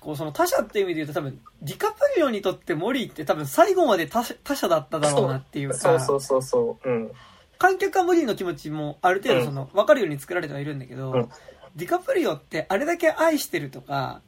[0.01, 6.89] こうその他者っていう意味で言うと多分、ディカプリオにとってモリーって多分最後まで他者だっただろうなっていうか、そうそうそうそう。
[6.89, 7.11] うん。
[7.59, 11.29] 観客はモリーの気持ちもある程度その、分かるように作られてはいるんだけど、うん
[11.77, 14.21] ディカプリオってあれだけ愛してるとか、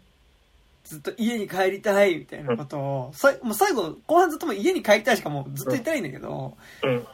[0.84, 7.06] ずっと家に帰りたいみたいなことを、さいもう最後、後半ずっともう家に帰りたいしかもうずっと言ってないんだけど、うん。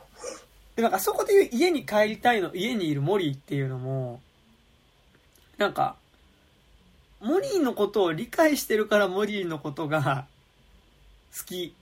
[0.76, 4.20] で、なんかそこで言う家に帰りたいの、家にいるモリーっていうのも、
[5.58, 5.96] なんか、
[7.20, 10.26] モリーのことを理解してるからモリーのことが
[11.36, 11.74] 好き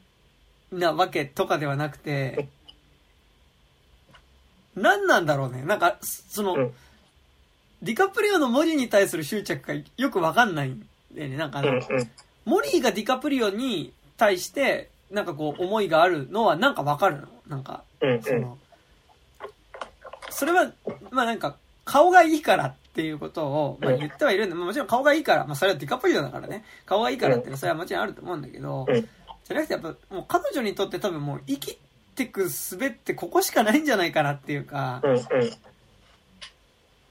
[0.73, 2.49] なわけとかではなくて、
[4.77, 5.63] 何なんだろうね。
[5.65, 6.75] なんか、その、うん
[7.83, 11.37] ディカプリオのモリーに対する執着がよくわかんないんだよね。
[11.37, 11.77] なんかあの、うん。
[11.77, 12.11] うん。
[12.47, 17.29] モリーがディカプリオに対して、なんかこう思いがあるのはなんかわかるの？
[17.47, 18.23] なんか、うん。
[18.23, 18.57] その、
[20.35, 20.73] それは、
[21.11, 24.57] まあなんか、顔がいいからっていうことを、まあ言ってはいるんだ。
[24.57, 26.65] まあもちろん顔がいいから、まあそれはディカプリオだからね。
[26.87, 29.09] 顔がいいからってそれはもちろんあると思うんだけど、うん
[29.45, 31.79] じゃなくてやっぱもう彼女にとって多分もう生き
[32.15, 35.03] てく術ってここしかないんじゃないかなっていうか。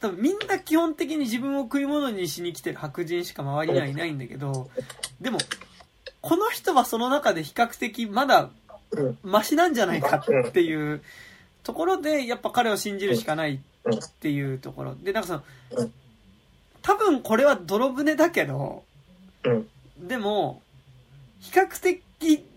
[0.01, 4.69] 多分みんな基本的に自分を食い物にしに来てる白人しか周りにはいないんだけど、
[5.21, 5.37] でも、
[6.21, 8.49] この人はその中で比較的まだ
[8.95, 9.17] うん。
[9.23, 10.17] マシなんじゃないか
[10.47, 11.01] っていう
[11.63, 14.95] ところで、やっぱ彼を信じるしかないっていうところ。
[14.95, 15.93] で、なんかそのうん、
[16.81, 18.83] 多分これは泥船だけど、
[19.43, 19.67] うん。
[19.97, 20.61] でも、
[21.39, 22.01] 比較的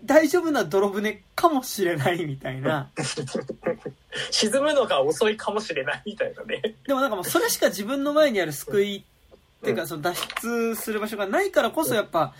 [0.05, 2.89] 大丈夫な泥船かもしれないみたいな。
[4.31, 6.75] 沈むのが遅いかもしれないみたいなね。
[6.85, 12.33] でもなんかもうそれしか自分の前にある救いっていうか、その脱出する場所がないからこそやっぱ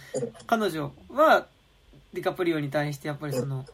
[0.45, 1.47] 彼女は
[2.13, 3.65] ディカプリオに対してやっぱりその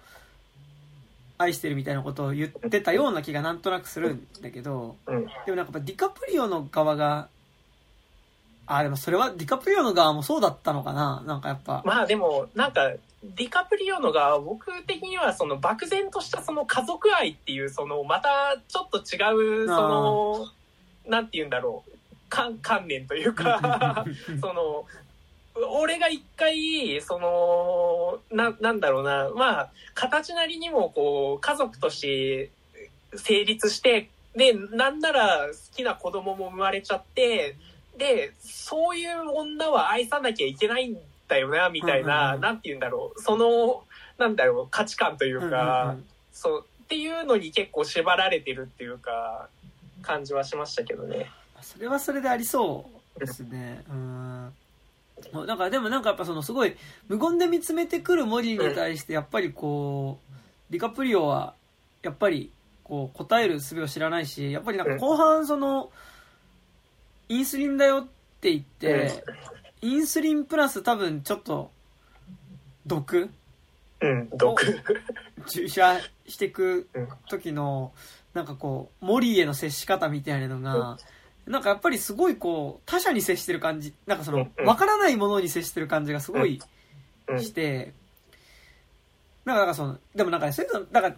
[1.37, 5.25] 愛してるみたいなことを言ってたような気がなんとなくするんだけどうん。
[5.45, 7.27] でもなんかやっぱディカプリオの側が
[8.65, 11.21] あでもそれはディカプリオの側もそうだったのかな？
[11.25, 11.83] なんかやっぱ。
[11.85, 20.47] まあでも、なんか、ディカプリオのが僕的にはその漠然としたその家族愛っていうそのまたちょっと違うその
[21.07, 21.91] なんて言うんだろう。
[22.29, 24.05] 観観念というか
[24.41, 24.85] その
[25.55, 32.51] 俺が一回そのななんだろうなまあ形なりにもこう家族として
[33.15, 37.55] 成立してでなんなら好きな子供も生まれちゃって
[37.97, 40.97] でそういう女は愛さなきゃいけないん
[41.27, 43.83] だよなみたいな、うんなんて言うんだろうその
[44.17, 49.47] なんだろう価値観というか、うんそうっていうのに結構縛られてるっていうか
[50.01, 51.29] 感じはしましたけどね。
[51.61, 53.83] それはそれでありそうですね。
[53.89, 54.53] うん。
[55.31, 56.75] なんかでもなんかやっぱそのすごい
[57.07, 61.55] 無言で見つめてくるモリーに対してやっぱりこう、ディカプリオは
[62.01, 62.51] やっぱり
[62.83, 65.91] こう答える術を知らないし、やっぱりなんか後半その、
[67.29, 68.07] インスリンだよっ
[68.41, 69.23] て言って、
[69.81, 71.71] インスリンプラス多分ちょっと
[72.85, 73.29] 毒？
[74.01, 74.61] うん、毒。
[75.47, 76.89] 注射していく
[77.29, 77.93] 時の、
[78.33, 80.97] なんかこう、モリーへの接し方みたいなのが、
[81.45, 86.61] なんかやっぱりすごいこう、他者に接してる感じ、なんかその、うんわからないものに接してる感じがすごい
[87.27, 87.93] うんして、
[89.45, 91.17] なんか、なんかその、でもなんかそういうの、なんか、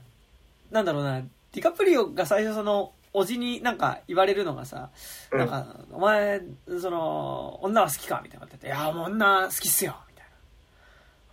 [0.72, 4.90] なんだろうな、ディカプリオが最初その、おじになんか言われるのがさ、
[5.32, 6.42] うんなんか、お前、
[6.82, 10.26] その、女は好きかみたいなこと言って、いや、もう女好きっすよみたい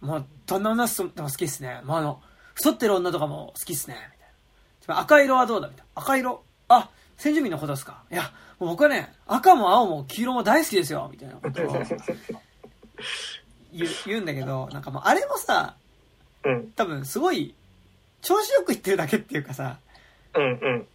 [0.03, 0.09] な。
[0.09, 1.80] もう、どんな女でも好きっすね。
[1.84, 2.22] もうあの、
[2.55, 3.97] 太ってる女とかも好きっすね。
[3.97, 5.01] みたいな。
[5.01, 6.03] 赤色はどうだみたいな。
[6.03, 6.43] 赤色？
[6.68, 8.03] あ、先住民のことですか？
[8.12, 8.30] いや、
[8.67, 11.73] 僕はね、赤も青も黄色も大好きですよみたいなことを
[13.73, 15.77] 言う言うんだけど、なんかもうあれもさ、
[16.45, 17.55] うん、多分すごい、
[18.21, 19.79] 調子よく言ってるだけっていうかさ、
[20.35, 20.87] うん、うん。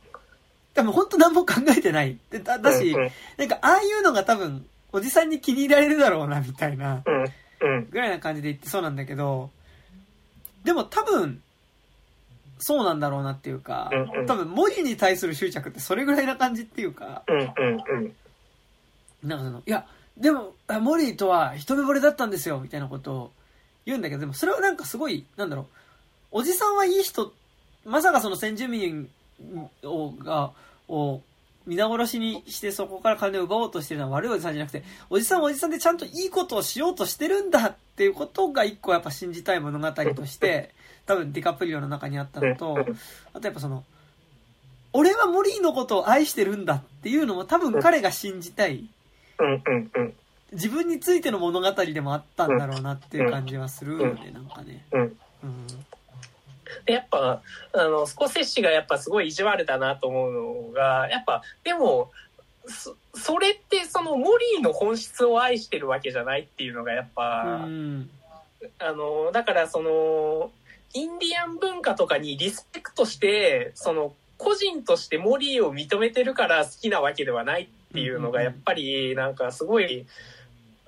[0.73, 2.17] 多分本当何も考えてない。
[2.29, 7.03] でだだし、うんうんなんかああいうのが多分、おじさんに気に入られるだろうな、みたいな、
[7.89, 9.49] ぐらいな感じで言ってそうなんだけど、
[10.63, 11.41] でも多分、
[12.59, 18.13] そうなんだろうなっていうかうんう、ん多分、モリに対する執着ってそれぐらいな感じっていうか、うん、うん、うん。
[19.23, 19.85] なんかその、いや、
[20.17, 23.31] でも、あモリーとは一目惚れだったんですよ、みたいなことを
[23.85, 25.65] 言うんだけど、でもそれはなんかすごい、なんだろう、
[26.31, 27.33] おじさんはいい人、
[27.85, 29.09] まさかその先住民
[29.83, 30.51] を、が、
[30.87, 31.21] を、
[31.67, 40.71] 皆殺しにしてそこから金を奪おうとしてるのは悪いおじさんじゃなくて、おじさんはおじさんでちゃんといいことをしようとしてるんだっていうことが一個やっぱ信じたい物語として
[41.07, 42.77] 多分ディカプリオの中にあったのと、
[43.33, 43.83] あとやっぱその、
[44.93, 48.85] 俺はモリーのことを愛してるんだっていうのも多分彼が信じたい。
[50.51, 54.85] 自分についての物語でもあったんだろうなっていう感じはするよね、なんかね。
[54.91, 55.13] うん。
[56.85, 57.41] やっぱ、
[57.73, 60.33] あの、スコセッシがやっぱすごい意地悪だなと思う
[60.67, 62.11] のが、やっぱ、でも、
[62.67, 68.09] そそれってそのモリーの本質を愛してるわけじゃないっていうのがやっぱ、うん。
[68.79, 70.51] あの、だからその、
[70.97, 80.07] インディアン文化とかにリスペクトして、その、個人としてモリーを認めてるから好きなわけではないっていうのがやっぱりなんかすごい、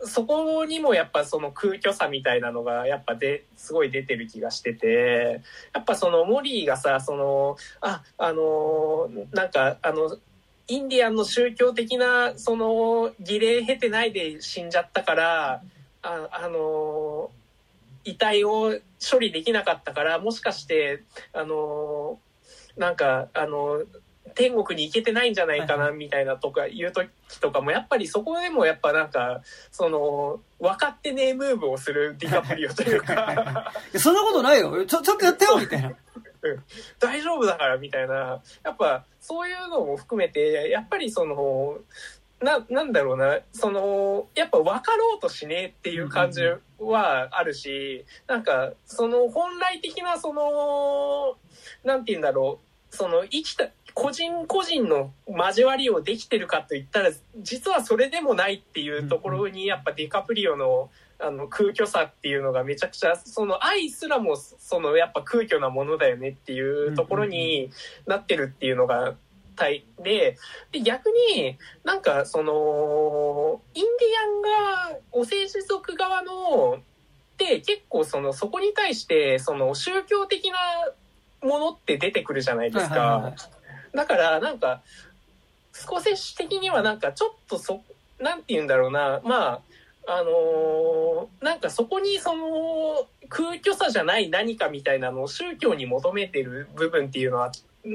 [0.02, 5.42] そこにもやっぱその空虚さみたいなのがやっぱですごい出てる気がしてて、
[5.74, 10.18] やっぱそのモリーがさ、その、あ、あの、なんかあの、
[10.68, 15.62] インディアンの宗教的なその儀礼経てないで死んじゃったから、
[16.02, 17.30] ああの、
[18.06, 22.20] 遺体を処理できなかったから、もしかして、あの、
[22.78, 23.84] なんか、あの、
[24.36, 27.10] 天国に行けてないんじゃないかな、みたいなとか言う時
[27.42, 29.42] とかも、やっぱりそこでもやっぱなんか、
[29.72, 34.86] その、分かってねえムーブをするディカプリオというか、 そんなことないよ。
[34.86, 35.94] ちょ、ちょっとやってよみたいな。
[37.00, 41.80] 大丈夫だからみたいな、やっぱそういうのも含めて、やっぱりその、
[42.42, 46.42] な、なんだろうな、その、やっぱ分かろうとしねえっていう感じ
[46.80, 51.38] はあるし、なんか、その本来的なその、
[51.84, 52.60] なんて言うんだろ
[52.92, 60.90] う、その生きた、個人個人の交わりをできてるかといったら、実はそれでもないっていうところに、やっぱディカプリオの、
[61.22, 67.70] あの空虚さっていうのがめちゃくちゃ、その愛すらも、そのやっぱ空虚なものだよねっていうところに
[68.08, 69.16] なってるっていうのが、
[69.60, 70.38] 対で、
[70.72, 76.80] で、逆になんかその、インディアンが、お政治族側の、
[77.38, 80.58] で結構その、そこに対して、その宗教的な
[81.42, 82.96] ものって出てくるじゃないですか。
[82.96, 83.36] はいはいはい
[83.92, 84.82] だからなんか、
[85.74, 87.82] 少し的にはなんかちょっとそ、
[88.20, 89.62] なんて言うんだろうな、まあ、
[90.08, 97.52] あのーなんかそこにその空虚さじゃない何かみたいなのを宗教に求めてる部分っていうのは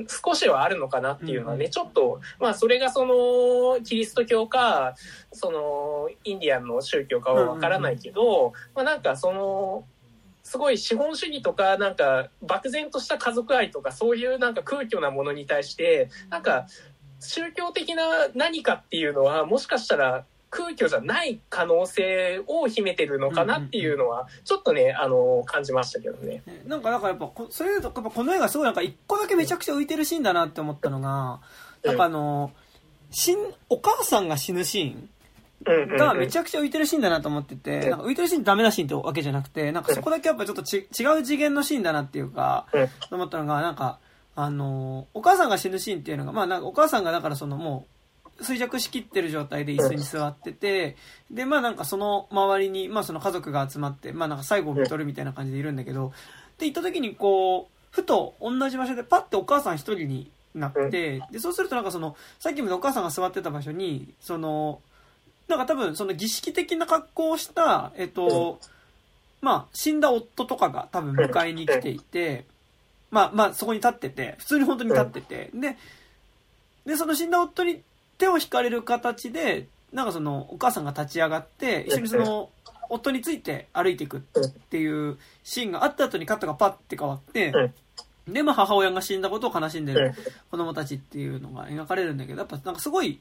[0.09, 4.95] 少しはあるのかなっていうのはね、うんちょっと、まあそれがそのキリスト教か、
[5.33, 9.85] そのインディアンの宗教かはわからないけど、まあなんかその、
[10.43, 16.67] すごい資本主義とか、なんか漠然とした家族愛とか、そういうなんか空虚なものに対して、なんか
[17.21, 26.43] 宗教的な何かっていうのは、もしかしたら空虚じゃない可能性を秘めてるのかなっていうのは、ちょっとね、あの、感じましたけどね。
[26.47, 31.41] ねなんか、だからやっぱこ、それだと、やっぱこの映画すごいなんか一個だけめちゃくちゃ浮いてるシーンだなって思ったのが、
[31.83, 32.53] なんかあの、
[33.11, 33.39] 死ん、
[33.69, 37.91] お母さんが死ぬシーンがめちゃくちゃ浮いてるシーンだなと思ってて、うん。
[37.91, 42.89] なんか浮いてるシーンダメなシーンってわけじゃなくて、なんかそこだけやっぱちょっとち違う次元のシーンだなっていうか、うん。
[43.09, 43.99] と思ったのが、なんか、
[44.37, 47.94] あの、お母さんが死ぬシーンっていうのが、まあなんかお母さんがだからそのもう、
[48.41, 50.97] 衰弱しきってる状態で椅子に座ってて、
[51.31, 56.13] で、まあなんかその周りに、まあその家族が集まって、まあなんか最後を見とるみたいな感じでいるんだけど、
[56.59, 64.81] で、行った時にこう、ふと同じ場所でパッてお母さん一人になって、で、そうするとなんかその、さっきもお母さんが座ってた場所に、その、
[65.49, 68.59] なんか多分その儀式的な格好をした、えっと、
[69.41, 72.47] まあ死んだ夫とかが多分迎えに来ていて、
[73.11, 75.77] まあまあそこに立ってて、普通に本当に立ってて、で、
[76.87, 77.83] で、その死んだ夫に
[78.19, 82.51] 手を引かれる形で、なんかそのお母さんが立ち上がって、一緒にその
[82.91, 84.21] 夫について歩いていくっ
[84.71, 87.53] ていうシーンがあった後にカットがパッて変わって、
[88.29, 90.15] で、まあ母親が死んだことを悲しんでる
[90.51, 93.21] 子供たちっていうのが描かれるんだけど、やっぱなんかすごい、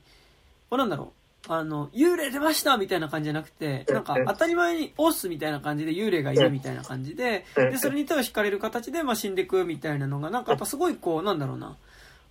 [0.70, 1.14] こうなんだろ
[1.50, 11.76] う、あの、幽霊出ましたみたいな感じじゃなくて、なんか当たり前にオスみたいな感じで幽霊がいるみたいな感じで、で、それに手を引かれる形で、まあ死んでいくみたいなのが、なんかやっぱすごいこう、なんだろうな、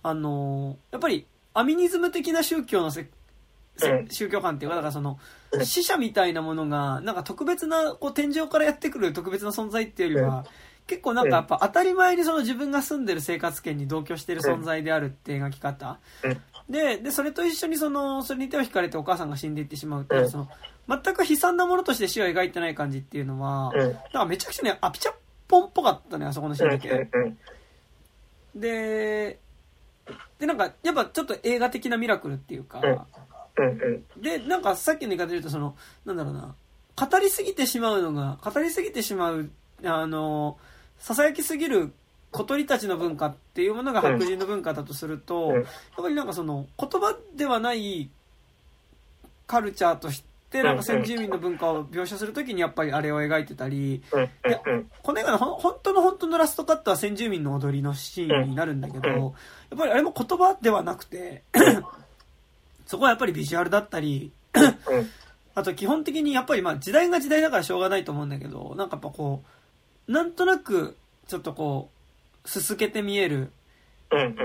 [0.01, 3.09] あの、やっぱりアミニズム的な宗教のせ
[3.77, 4.07] せうん。
[4.09, 5.19] 宗教観っていうか、だからその、
[5.63, 10.45] 死者みたいなものが、なんか特別な、こう天井からやってくる特別な存在っていうよりは、
[10.85, 15.99] 結構なんかやっぱ当たり前にその自分が住んでる生活圏に同居している存在であるって描き方。
[16.69, 20.49] で、で、それと一緒にその、それに手を引かれてお母さんが死んでいってしまうっていう、うんその、
[20.87, 23.93] 全く悲惨なものとして死を描いてない感じっていうのは、うん。
[23.93, 25.15] だからめちゃくちゃね、アピチャッ
[25.47, 26.89] ポンっぽかったね、あそこのシーンだけ。
[26.89, 27.37] うん。
[28.55, 29.39] で、
[30.43, 32.91] で、なんか、やっぱちょっと映画的なミラクルっていうか、うん。
[32.91, 36.55] うんで、なんかさっきの言い方で言うと、その、なんだろうな、
[36.95, 39.49] 語りすぎてしまうのが、語りすぎてしまう、
[39.85, 40.57] あの、
[40.99, 41.93] 囁きすぎる
[42.31, 45.53] 小鳥たちの文化っていうものが白人の文化だとすると、うん。
[45.53, 45.63] やっ
[45.95, 48.09] ぱりなんかその、言葉ではない
[49.47, 54.61] カルチャーとしって、なんか先住民の文化を描写するときにやっぱりあれを描いてたり、うんうんいや
[55.01, 59.29] この映画の本当の本当のラストカットは先住民の踊りのシーンになるんだけど、うんや
[59.75, 61.41] っぱりあれも言葉ではなくて、
[62.85, 65.09] そこはやっぱりビジュアルだったり、うん。
[65.55, 69.43] あと基本的にやっぱりまあ時代が時代だからしょうがないと思うんだけど、なんかやっぱこ
[70.07, 70.95] う、なんとなく
[71.27, 71.89] ちょっとこ
[72.45, 73.51] う、すすけて見える、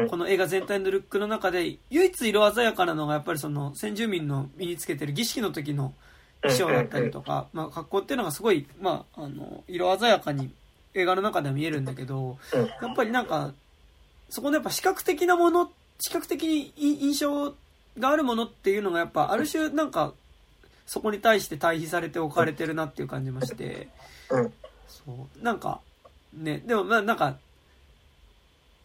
[0.09, 5.95] この映画全体のルックの中で、唯一色鮮やかなのがやっぱりその先住民の身につけてる儀式の時の
[6.43, 10.53] 衣装だったりとか、まあ格好っていうのがすごい、まあ、あの、色鮮やかに
[10.95, 12.61] 映画の中では見えるんだけど、うん。
[12.61, 13.53] やっぱりなんか、
[14.31, 17.55] そこのやっぱ視覚的なもの、視覚的にい印象
[17.99, 20.13] があるものっていうのがやっぱある種なんか、
[20.87, 23.89] そこに対して対比されて置かれてるなっていう感じまして、
[24.31, 24.53] うん。
[24.89, 25.81] そう、なんか、
[26.33, 27.37] ね、でもまあなんか、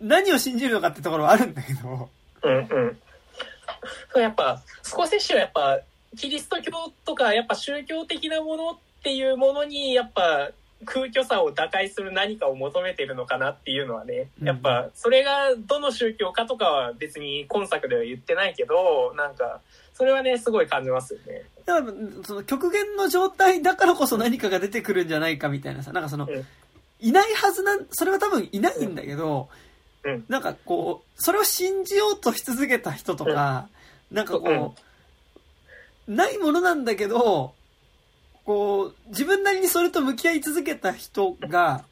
[0.03, 2.09] 何を信じるのかってところはあるんだけど、
[2.43, 2.99] うんうん。
[4.11, 5.79] そうやっぱ、スコセッシはやっぱ、
[6.17, 6.71] キリスト教
[7.05, 10.51] とか、やっぱ宗教的なものっていうものに、やっぱ、
[10.85, 19.61] 空虚さを打開する何かを求めてるのかなっていうのはね、うんやっぱ、それがどの宗教かとかは別に今作では言ってないけど、なんか、
[19.93, 21.43] それはね、すごい感じますよね。
[21.65, 21.93] だから
[22.25, 26.45] その極限の状態だからこそ何かが出てくるんじゃないかみたいなさ、なんかそのうん、
[26.99, 29.72] いないはずなん、それは多分いないんだけど、うん
[30.27, 33.67] なんかこう、それを信じようとし続けた人とか、
[34.11, 34.75] なんかこ
[36.07, 37.53] う、ないものなんだけど、
[38.45, 41.85] こう、自分なりにそれと向き合い続けた人が、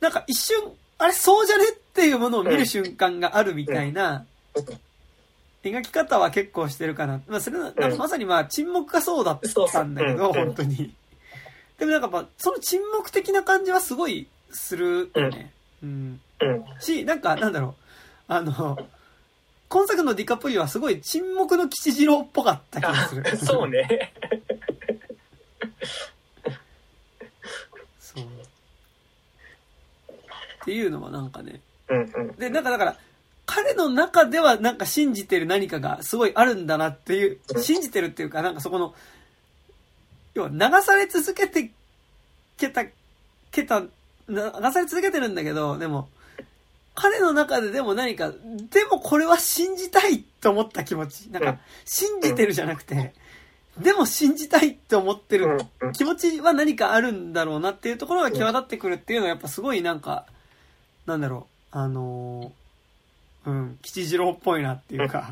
[0.00, 0.56] なんか一瞬、
[0.98, 4.26] あれそうじゃねっていうものを見る瞬間があるみたいな、
[5.62, 7.20] 描き方は結構してるかな。
[7.28, 9.40] まあ、それは、まさにまあ、沈黙がそうだっ
[9.72, 10.92] たんだけど、本当に。
[11.78, 15.52] でもなんかやっぱ、その沈黙的な感じはすごいするよね。
[15.82, 16.20] うん。
[16.40, 16.64] うん。
[16.80, 17.74] し、なんか、なんだろう。
[18.28, 18.78] あの、
[19.68, 23.24] 今作のディカプリオはすごい沈黙の吉次郎っぽかった気がする。
[23.38, 24.12] そうね。
[28.00, 28.24] そう。
[28.24, 28.26] っ
[30.64, 31.60] ていうのはなんかね。
[31.88, 32.36] うんうん。
[32.36, 32.96] で、なんかだから、
[33.46, 38.94] 彼の中ではなんか信じてる何かがすごいあるんだなっていう、信じてるっていうか、なんかそこの、
[40.34, 41.72] 要は流され続けて
[42.60, 42.84] けた、
[43.50, 43.82] けた、
[44.30, 46.08] な流され続けてるんだけど、でも、
[46.94, 48.32] 彼の中ででも何か、
[48.70, 51.30] でもこれは信じたいと思った気持ち。
[51.30, 53.14] なんか、信じてるじゃなくて、
[53.78, 55.58] でも信じたいって思ってる
[55.94, 60.26] 気持ちは何かあるんだろうなっていうところが際立ってくるっていうのはやっぱすごいなんか、
[61.06, 65.30] なんだろう、あのーうん、吉次郎っぽいなっていうか。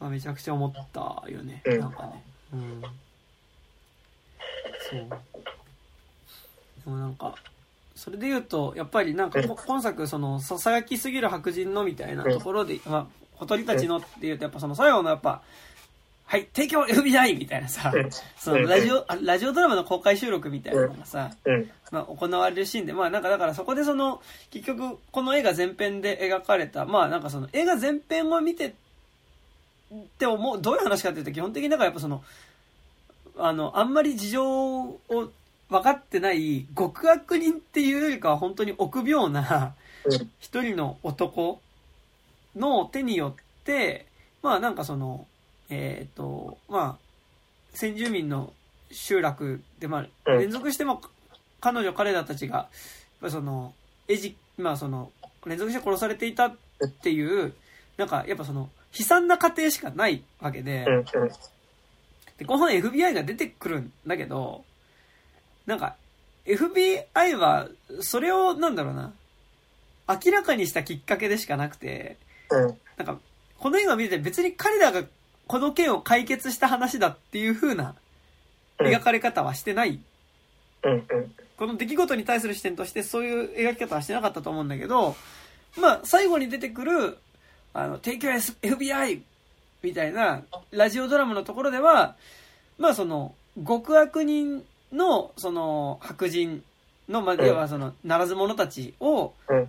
[0.00, 1.62] まあ、めちゃくちゃ思ったよね。
[1.64, 2.22] うんなんかね。
[2.52, 2.82] うん。
[4.90, 5.08] そう。
[6.84, 7.34] でもなんか、
[7.94, 13.06] それで言うと、やっぱりなんかこ、今作、その、ささやきすぎる白人のみたいなところで、まあ、
[13.38, 15.42] 小鳥たちのって言うと、やっぱその最後のやっぱ、
[16.28, 17.38] はい、提供 FBI!
[17.38, 17.90] みたいなさ、
[18.36, 21.70] そのラジオ、あラジオドラマの公開収録みたいなのがさ、うん。
[21.90, 24.20] まあ、行われるシーンで、まあなんかだからそこでその、
[24.50, 28.72] 結局この映画全編で描かれた、まあなんかその映画全編を見てっ
[30.18, 32.22] て思う、どういう話かっていうと基本的になんかやっぱその、
[33.38, 35.00] あの、あんまり事情を
[35.68, 40.30] 分かってない極悪人っていうよりかは本当に臆病なうん。
[40.38, 41.60] 一人の男
[42.56, 44.06] の手によって、
[44.42, 45.26] まあなんかその、
[45.70, 48.52] えっ、と、まあ、先住民の
[48.90, 50.38] 集落で、まあ、うん。
[50.38, 51.00] 連続しても
[51.60, 52.68] 彼女彼らたちが、
[53.28, 53.74] その、
[54.06, 55.10] エジ、まあその、
[55.46, 56.56] 連続して殺されていたっ
[57.02, 57.54] ていう、
[57.96, 60.86] なんかやっぱその、悲惨な過程しかないわけで。
[62.38, 64.64] で、後半 FBI が出てくるんだけど、
[65.68, 65.96] なんか、
[66.46, 67.68] FBI は、
[68.00, 69.12] それを、なんだろうな、
[70.08, 72.16] 明らかにしたきっかけでしかなくて、
[72.50, 72.78] うん。
[72.96, 73.18] なんか、
[73.58, 75.02] この映画を見てて別に彼らが
[75.46, 77.96] この件を解決した話だっていう風な
[78.78, 80.00] 描かれ方はしてない。
[81.58, 85.16] この出来事に対する視点としてそういう描き方はしてなかったと思うんだけど、
[85.76, 87.18] まあ、最後に出てくる、
[87.74, 89.20] あの、提供 FBI!
[89.82, 92.16] みたいな、ラジオドラマのところでは、
[92.78, 93.34] まあその、
[93.66, 96.62] 極悪人の、その、白人
[97.08, 99.68] の、まあ、うん要はその、ならず者たちを、うん。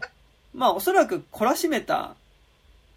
[0.54, 2.16] まあおそらく懲らしめた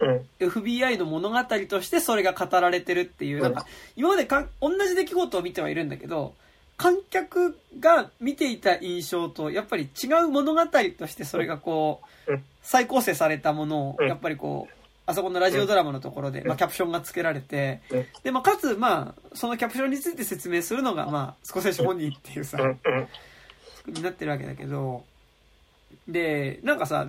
[0.01, 0.29] うん。
[0.41, 3.67] FBI の物語としてそれが語られてるっていう、なんか、
[3.97, 6.35] 今までかん同じ出来事を見てはいるんだけど、
[6.77, 14.09] 観客が見ていた印象と、やっぱり違う物語としてそれがこううん、再構成されたものを、うん。
[14.09, 22.59] やっぱりこう、あそこのラジオドラマのところで、まあ、キャプションが付けられてうん、で、まあ、かつ、まあ、そのキャプションについて説明するのが、まあ、スコセッシ本人っていうさ。
[23.87, 25.05] になってるわけだけど、
[26.07, 27.09] で、なんかさ、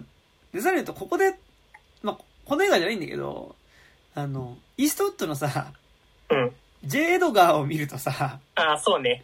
[0.53, 1.35] デザインとここで、
[2.01, 3.55] まあ、この映画じゃないんだけど、
[4.15, 5.71] あの、イーストウッドのさ、
[6.29, 6.51] うん。
[6.85, 9.23] ジェイ・エドガーを見るとさ、ああ、そうね。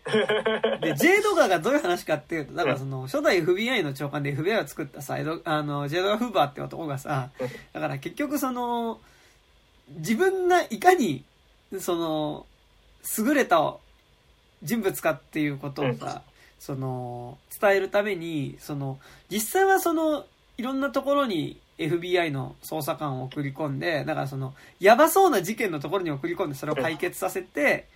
[0.81, 7.29] で、ジェイ・エドガーがどういう話かっていうと、だからその、初代 FBI の長官で FBI を作ったさ、エドあの、ジェイ・エドガー・フーバーって男がさ、
[7.73, 8.99] だから結局その、
[9.97, 11.25] 自分がいかに、
[11.79, 12.45] その、
[13.17, 13.75] 優れた
[14.63, 16.21] 人物かっていうことをさ、
[16.59, 18.99] その、伝えるために、その、
[19.29, 20.25] 実際はその、
[20.57, 27.87] いろんなところに FBI の捜査官を送り込んで、だからその、やばそうな事件のところに送り込んで、それを解決させて、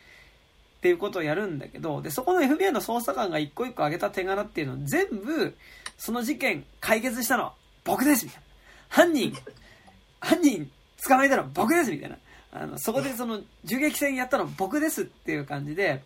[0.78, 5.56] っていうことをやるんだけど、で、そこの FBI の捜査官が一個一個上げた手柄っていうのを全部、
[5.98, 7.54] その事件解決したのは
[7.84, 8.44] 僕ですみたいな。
[8.90, 9.34] 犯人、
[10.20, 10.70] 犯人
[11.08, 12.18] 捕まえたのは僕ですみたいな。
[12.52, 16.04] あの、そこでその銃撃戦やったのは僕ですっていう感じで、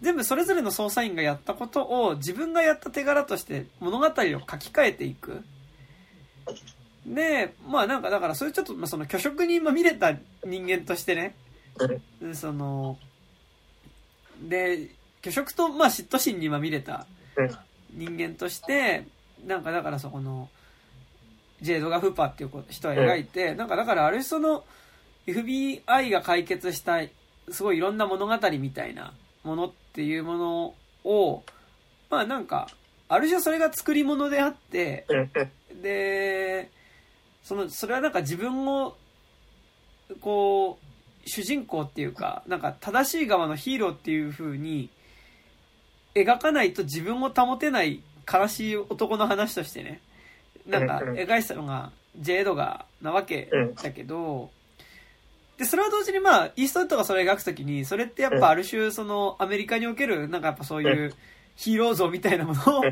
[0.00, 5.44] 全部それぞれの捜査員がやったことを自分がやった手柄として物語を書き換えていく。
[7.14, 11.34] で、まあなんかだからそういうちょっと、まあ、その虚職にまみれた人間としてね、
[12.34, 12.98] その、
[14.42, 14.90] で、
[15.22, 17.06] 虚職とまあ嫉妬心にまみれた
[17.92, 19.04] 人間として、
[19.46, 20.48] なんかだからそこの、
[21.60, 24.64] ジェイドガ・フーパーっていう人を描いて、なんかだからある種その、
[25.26, 27.00] FBI が解決した
[27.50, 29.12] すごいいろんな物語みたいな
[29.44, 30.74] ものっていうもの
[31.04, 31.42] を、
[32.10, 32.68] まあなんか、
[33.08, 35.06] ある種それが作り物であって、
[35.82, 36.70] で、
[37.48, 38.94] その、それはなんか自分を、
[40.20, 40.78] こ
[41.24, 44.90] う、主人公っていうか、なんか正しい側のヒーローっていう風に
[46.14, 50.02] 描かないと自分を保てない悲しい男の話としてね、
[50.66, 53.50] なんか描いてたのがジェイ・エドガーなわけ
[53.82, 54.50] だけど、
[55.56, 61.14] で、それは同時にまあ、イーストウッドがそれ描くときに、それってやっぱある種、その、アメリカにおける、なんかやっぱそういう
[61.56, 62.82] ヒーロー像みたいなものを、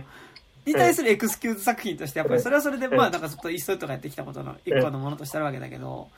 [0.67, 6.09] に対するエクスキューズ作品として、やっぱりそれはそれで、まあなんかずっとイーストウッドがやってきたことの一個のものとしてあるわけだけど、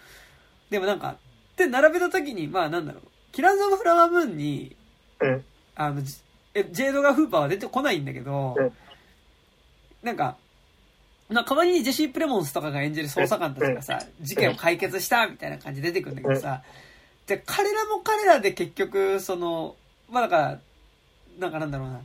[0.71, 1.17] でもなんか、
[1.57, 3.03] で、並べたときに、まあなんだろう、
[3.33, 4.75] キラーズ・オブ・フラワームーンに、
[5.75, 8.57] あの、ジェイドガ・フーパーは出てこないんだけど、
[10.03, 10.37] なんか、
[11.29, 16.63] まあ、代わりにジェシー・プレモンスとかが演じる捜査官たちがさ、事件を解決したみたいな感じで出てくるんだけどさ、
[17.27, 19.77] で、彼らも彼らで結局、その、
[20.11, 20.59] まあだから、
[21.39, 22.01] なんかなんだろうな。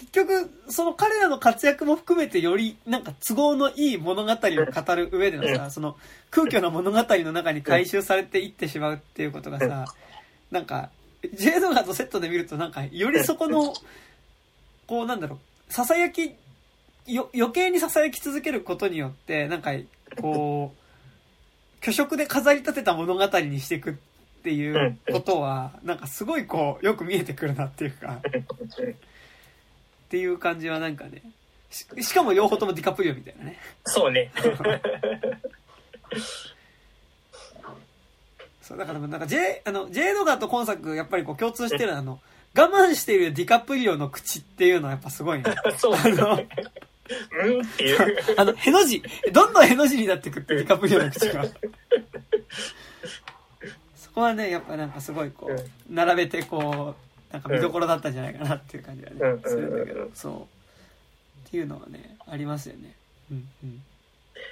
[0.00, 5.96] 結局、その彼らの活躍も含めてより、なんか都合のいい物語を語る上でのさ、その
[6.30, 9.84] 空虚な物語の中に回収されていってしまうっていうことがさ、
[10.50, 10.88] なんか、
[11.34, 13.74] ジェイドガーとセットで見るとなんか、よりそこの、
[14.86, 16.34] こうなんだろう、囁き、
[17.06, 19.72] よ、余計に囁き続けることによって、なんか、
[20.18, 23.94] こう、虚飾で飾り立てた物語にしていくっ
[24.42, 28.22] ていうことは、なんかすごいこう、よく見えてくるなっていうか、
[30.10, 31.22] っていう感じはなんかね、
[31.70, 33.56] ししかも両方ともディカプリオみたいなね。
[33.84, 34.32] そうね。
[38.60, 42.18] そう、だからなんか J、あの、ジェイドガーと今作、やっぱりこう共通してるあの、
[42.56, 45.44] 我慢しているディカプリオの口っていうのはやっぱすごいね。
[45.78, 46.40] そうあの、うん？
[46.40, 48.18] っていう。
[48.36, 49.00] あの、への字、
[49.30, 51.44] どんどんへの字になってくってディカプリオの口が。
[53.94, 61.48] そこはね、やっぱなんかすごいこう、並べてこう、なんか見どころだったんじゃないかなっていう感じがねうん、するんだけどうん、そう。
[61.48, 62.94] っていうのはね、ありますよね。
[63.30, 63.82] うんうん。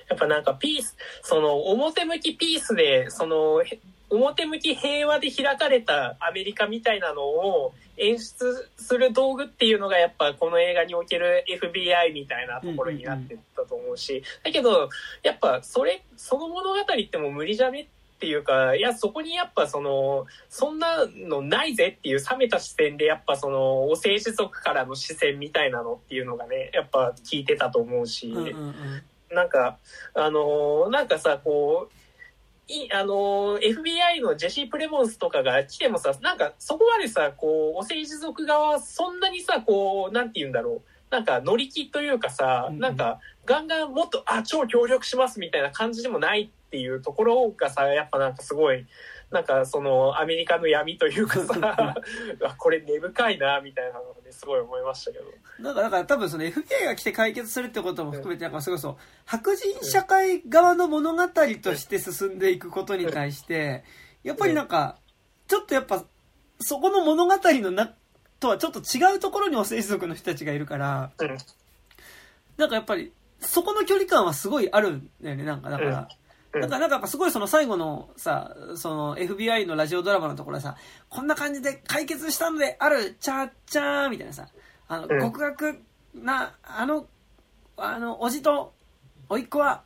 [0.08, 3.78] やっぱなんかピース、その表向きピースで、そのへ
[4.10, 14.88] 表向き平和で開かれたアメリカみたいなのを演出する道具っていうのがやっぱこの映画における FBI みたいなところになってったと思うし、だけど
[15.22, 17.86] やっぱそれ、その物語ってもう無理じゃねっ
[18.18, 28.74] ていうか、いや、そこにやっぱその、そんなのないぜっていう冷めた視線でやっぱその、お政治族からの視線みたいなのっていうのがね、やっぱ聞いてたと思うし、うんうんうん。
[29.34, 29.78] なんか、
[30.14, 40.90] あのーなんかさ、こう、い、あのー FBI のジェシー・プレモンスとかが来てもさ、なんかそこまでさ、こう、お政治族側はそんなにさ、こう、なんて言うんだろう。
[41.10, 48.86] なんか乗り気というかさ、うんうんなんかガンガンもっと、あ、超協力しますみたいな感じでもないっていうところがさ、やっぱなんかすごい、
[49.30, 51.54] なんかそのアメリカの闇というかさ、
[52.44, 55.24] あこれ根深いな、みたいなのですごい思いましたけど。
[55.60, 63.82] なんか、だから多分その FBI が来て解決するってことも含めて、なんかそれこそ、白人社会側の物語として進んでいくことに対して、
[64.22, 64.98] やっぱりなんか、
[65.46, 66.04] ちょっとやっぱ、
[66.60, 67.94] そこの物語のな、
[68.40, 71.38] とはちょっと違うところにお政治族の人たちがいるから、うん。
[72.58, 75.98] なんかやっぱり、そこの距離感はすごいあるんだよね、なんか、だから。
[76.00, 76.27] うん
[76.62, 80.76] なんか、なんかやっぱすごいその最後のさ、その FBI のラジオドラマのところでさ、
[81.08, 84.48] こんな感じで解決したのである、チャーチャーみたいなさ、
[84.88, 85.20] あの、うん。
[85.20, 85.80] 極悪
[86.14, 87.06] な、あの、
[87.76, 88.74] あの、おじと、
[89.28, 89.82] おいっ子は、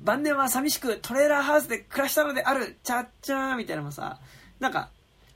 [0.00, 4.20] 晩年は寂しくトレーラーハウスで暮らしたのである、チャーチャーみたいなのもさ、
[4.60, 4.90] なんか、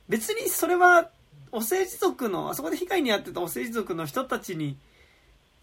[0.08, 1.10] 別にそれは、
[1.50, 4.78] お政治族の、あそこで被害に遭ってたお政治族の人たちに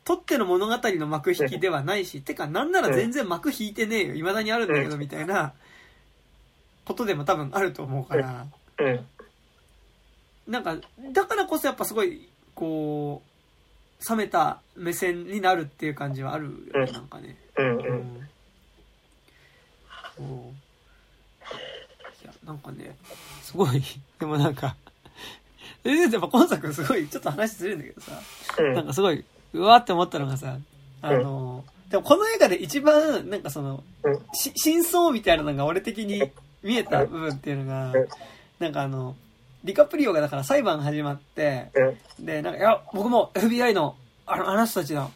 [0.05, 5.53] とっての物語の幕引きではないし、てかなんなら全然幕引いてねえよ、未だにあるんだけど、みたいな
[6.85, 8.47] ことでも多分あると思うから、
[8.79, 9.07] うん。
[10.47, 10.77] なんか、
[11.11, 17.37] だからこそやっぱすごい、こう、冷めた目線になるっていう感じはあるよね、なんかね。
[17.57, 17.77] うん。
[17.77, 17.81] う
[20.19, 20.25] うん。
[20.25, 20.29] い
[22.25, 22.97] や、なんかね、
[23.43, 23.83] すごい、
[24.19, 24.75] でもなんか、
[25.83, 28.19] それでやっぱ今作すごい、ちょっと話ずれるんだけどさ、
[28.57, 28.73] うん。
[28.73, 29.23] なんかすごい、
[29.53, 30.57] うわーって思ったのがさ、
[31.01, 34.19] あの、でもこの映画で一番、なんかその、うん。
[34.33, 36.31] し真相みたいなのが俺的に
[36.61, 38.07] 見えた部分っていうのがうん、
[38.59, 39.15] なんかあの、
[39.63, 41.69] ディカプリオがだから裁判始まって、
[42.17, 42.25] うん。
[42.25, 43.95] で、なんか、いや、僕も FBI の、
[44.25, 45.11] あの、あの人たちの、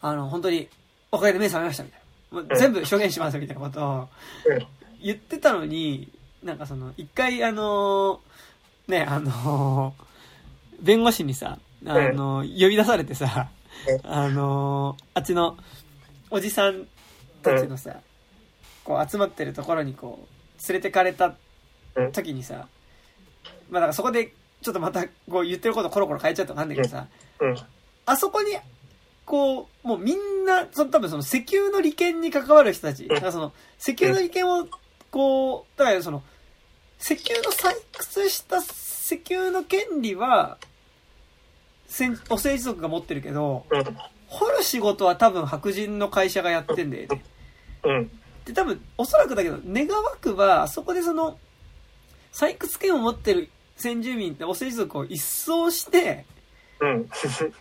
[0.00, 0.68] あの、本当に、
[1.12, 2.00] おかげで目覚めました、みたい
[2.32, 2.42] な。
[2.42, 4.08] もう全部証言します、みたいなことを
[4.46, 4.66] うん。
[5.02, 6.10] 言ってたのに、
[6.42, 8.20] なんかその、一回、あの、
[8.88, 9.94] ね、あの、
[10.80, 13.50] 弁護士にさ、あの、呼び出されてさ、
[14.02, 15.56] あの、あっちの、
[16.30, 16.86] おじさん
[17.42, 18.00] たちのさ、
[18.84, 21.34] こう集まってるところにこう、連れてかれた
[21.94, 22.68] うん時にさ、
[23.70, 24.32] まあだからそこで、
[24.62, 27.06] ちょっとまたこう言ってることコロコロ変えちゃうとわかんないけどさ、
[27.40, 27.56] うん。
[28.06, 28.56] あそこに、
[29.24, 34.66] こう、もうみんな、その多分その石油の利権に関わる人たち、だからその石油の利権を、
[35.10, 36.22] こう、だからその、
[37.00, 40.58] 石油の採掘した石油の権利は、
[42.28, 43.84] お政治族が持ってるけど、うん。
[44.28, 47.22] 掘る仕事は多分白人の会社がやってんだよね。
[47.84, 48.10] うん。
[48.44, 51.38] で、多分、おそらくだけど、願わくば、あそこでその、
[52.32, 56.26] 採掘権を持ってる先住民ってお政治族を一掃して、
[56.80, 57.08] うん。
[57.08, 57.52] 普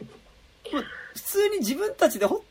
[1.13, 2.41] 通に自分たちで掘っ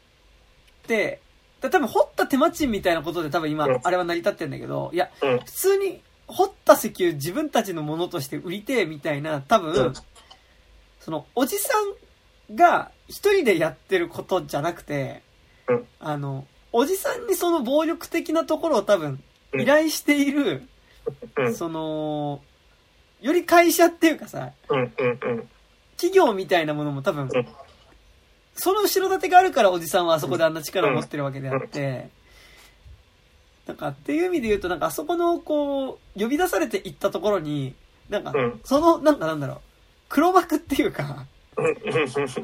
[0.87, 1.21] て、
[1.61, 5.39] だ多分掘った手間賃みたいなことで多分今うん、あれは成り立ってんだけど、いや、うん。
[5.41, 9.95] 普通に掘った石油自分たちのものとして売りてえみたいな、多分、うん
[11.05, 11.74] その、おじさ
[12.51, 15.22] んが一人でやってることじゃなくて、
[15.68, 15.86] うん。
[16.01, 19.22] あの、おじさんにその暴力的なところを多分、
[19.52, 19.60] うん。
[19.60, 20.66] 依頼している、
[21.36, 21.55] うん。
[21.55, 22.40] その、
[23.20, 24.52] より会社っていうかさ。
[25.97, 27.48] 企業みたいなものも多分うん、
[28.55, 32.09] その後ろ盾があるからおじさんはあそこであんな力を持ってるわけであって、
[33.66, 37.74] なんかっていう意味で言うと、なんかあそこのこう、呼び出されていったところに、
[38.09, 39.60] なんかうん、その、なんかなんだろう、
[40.15, 41.27] 黒幕っていうか、
[41.57, 41.62] う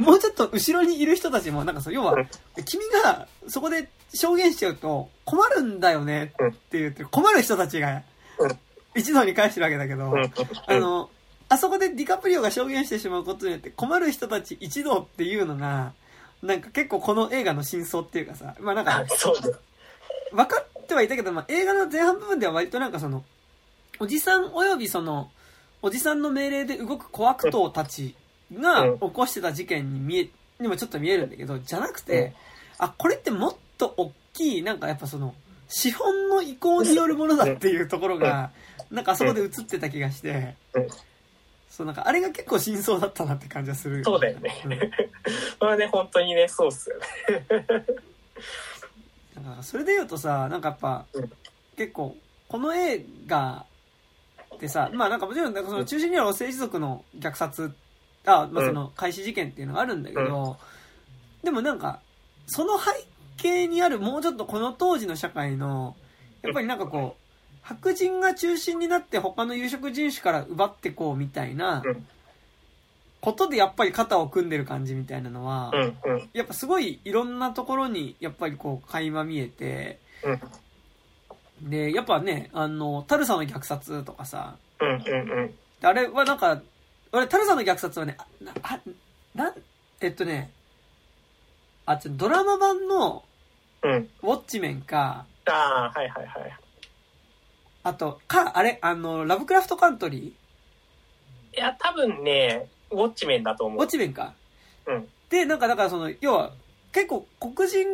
[0.00, 0.02] ん。
[0.02, 2.28] もうちょっと後ろにいる人たちも、なんかそう、要はうん、
[2.64, 8.02] 君がそこで証言しちゃうと困るんだよねって言って、困る人たちが
[8.38, 8.58] うん
[8.96, 10.32] 一堂に返してるわけだけど、うん。
[10.66, 11.10] あの、
[11.48, 15.92] あそこでディカプリオが証言してしまうことによって困る人たち一同っていうのが、
[16.42, 19.04] なんか結構この映画の真相っていうかさ、まあなんか。
[20.32, 23.22] 分かってはいたけど、まあ映画の前半部分では割となんかその、
[24.00, 25.30] おじさん及びその、
[25.82, 28.14] おじさんの命令で動く小悪党たち
[28.52, 30.28] がうん起こしてた事件に見え、
[30.58, 32.34] にもちょっと見えるんだけど、じゃなくて、
[32.78, 35.34] あ、これってもっと大きい、なんかやっぱその、
[35.68, 38.50] 資本の意向によるものだっていうところが、
[38.90, 40.88] なんかあそこで映ってた気がしてうん、
[41.70, 44.02] そうなんかあれが結構真相だったなって感じはする。
[44.04, 44.56] そうだよね。
[45.58, 47.46] それはね、本当にね、そうっすよね。
[47.48, 48.10] うん
[49.44, 51.32] なんかそれで言うとさ、なんかやっぱうん、
[51.76, 52.16] 結構、
[52.48, 53.64] この映画
[54.54, 57.72] ってさ、まあなんかもちろん、なんかその中心には政治族の虐殺、
[58.26, 60.56] あ、まあその開始事件っていうのがあるんだけど、
[61.42, 62.00] でもなんか、
[62.46, 62.90] その背
[63.36, 65.96] 景にあるもうちょっとこの当時の社会の、
[66.42, 67.20] やっぱりなんかこう、
[67.62, 72.06] 白人が中心になって他の有色人種から奪ってこうみたいなうん。
[73.20, 75.70] ことでやっぱり肩を組んでる感じみたいなのは。
[76.32, 80.40] やっぱすごいいろんなところにやっぱりこう垣間見えて、うん。
[81.62, 84.88] で、やっぱね、あの、タルサの虐殺とかさ、うん。
[84.88, 85.30] うん。
[85.30, 85.54] うん。
[85.82, 86.62] あれはなんか、
[87.12, 88.80] 俺、タルサの虐殺はね、あ、な、あ
[89.34, 89.54] なん、
[90.00, 90.50] えっとね、
[91.86, 93.24] あ、ちょ、ドラマ版の
[93.82, 94.10] うん。
[94.22, 95.52] ウォッチメンか、あ
[95.94, 96.58] あ、はいはいはい。
[97.82, 100.18] あと、か、あれ、あの、ラブクラフトカントリ
[101.56, 103.82] いや、多分ね、ウォッチメンだとーウ思う。
[103.82, 104.34] ォッチメンか。
[104.86, 105.08] うん。
[105.30, 106.52] で、なんかだからその、要は、
[106.92, 107.86] 結構黒人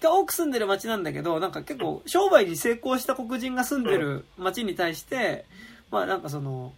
[0.00, 5.44] が多く住んでる街なんだけど、なんか結構商売に成功した黒人が住んでる街に対して、
[5.90, 6.72] まあなんかその、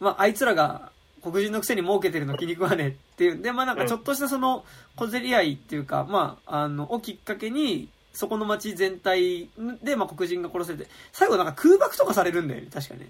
[0.00, 0.90] まああいつらが
[1.22, 3.34] 黒人のくせに儲けてるの気に食わねえっていう。
[3.34, 4.64] んで、まあなんかちょっとしたその
[4.96, 9.48] 小競り合いっていうか、まああの、をきっかけに、そこの街全体
[9.82, 13.08] で、まあ黒人が殺されて、最後なんか空爆とかされるんだよね、確かね。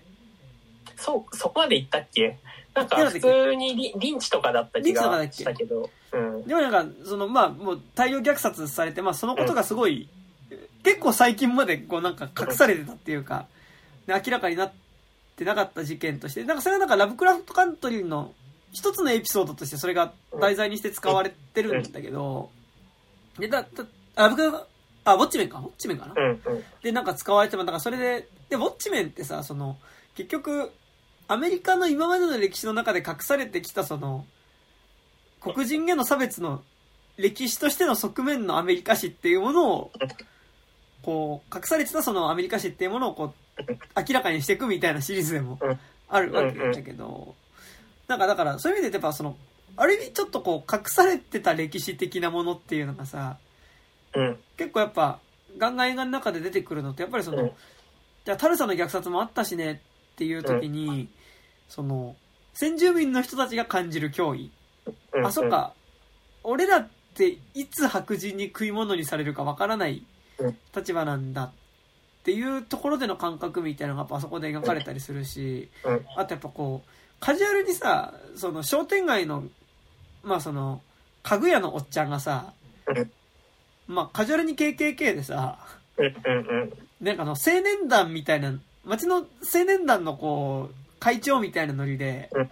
[0.96, 2.38] そう、そこまで行ったっけ？
[2.74, 5.90] なんか普通にリリンチとかだった気がしたけど。
[6.12, 6.46] うん。
[6.46, 10.08] でもなんか、その、まあ、もう大量虐殺されて、まあ、そのことがすごい、
[10.82, 13.46] 結構最近まで、こうなんか隠されてたっていうか、
[14.06, 14.72] で明らかになっ
[15.36, 18.32] てなかった事件として、なんかそれはなんかラブクラフトカントリーの
[18.72, 22.50] 一つのエピソードとしてそれが題材にして使われてるんだけど、
[23.38, 23.68] で、だ、だ、
[24.14, 24.68] あラブクラフト、
[25.04, 25.58] あ、ウォッチメンか？
[25.58, 26.14] ウォッチメンかな？
[26.82, 29.76] で、なんか使われても、だからそれで、で、ウォッチメンってさ、その、
[30.14, 30.70] 結局、
[31.28, 34.26] アメリカの今までの歴史の中で隠されてきた、その、
[35.40, 36.62] 黒人への差別の
[37.16, 39.92] 歴史としての側面のアメリカ史っていうものを、
[41.02, 43.62] こう、隠されてたそのアメリカ史っていうものをこう、
[43.96, 45.58] 明らかにしていくみたいなシリーズでも
[46.08, 47.34] あるわけだけど、
[48.06, 49.36] なんかだから、そういう意味でやっぱその、
[49.76, 53.38] ある意味ちょっとこう、隠されてた歴史的なものっていうのがさ、
[54.14, 54.38] うん。
[54.56, 55.18] 結構やっぱ、
[55.56, 57.52] ガンガン映画の中で出てくるのって、やっぱりその、うん。
[58.24, 59.76] じゃあタルサの虐殺もあったしねっ
[60.16, 61.08] ていう時に、
[61.68, 62.16] その、
[62.54, 64.50] 先住民の人たちが感じる脅威。
[65.12, 65.72] うんあ、そっか。
[66.44, 70.04] 俺らっていつ白人に食い物にされるかわからない
[70.38, 70.56] うん。
[70.74, 71.50] 立場なんだっ
[72.24, 76.06] ていうところでの感覚みたいなのがやっぱあそこで描かれたりするし、うん。
[76.16, 76.90] あとやっぱこう、
[77.20, 79.44] カジュアルにさ、その商店街の、
[80.22, 80.82] まあその、
[81.22, 82.52] 家具屋のおっちゃんがさ、
[82.86, 83.10] うん。
[83.86, 85.58] まあカジュアルに KKK でさ、
[85.96, 86.72] うんうんうん。
[87.00, 88.52] なんかあの、青年団みたいな、
[88.84, 92.50] 町の青年団のこう、会長みたいなノリでうん、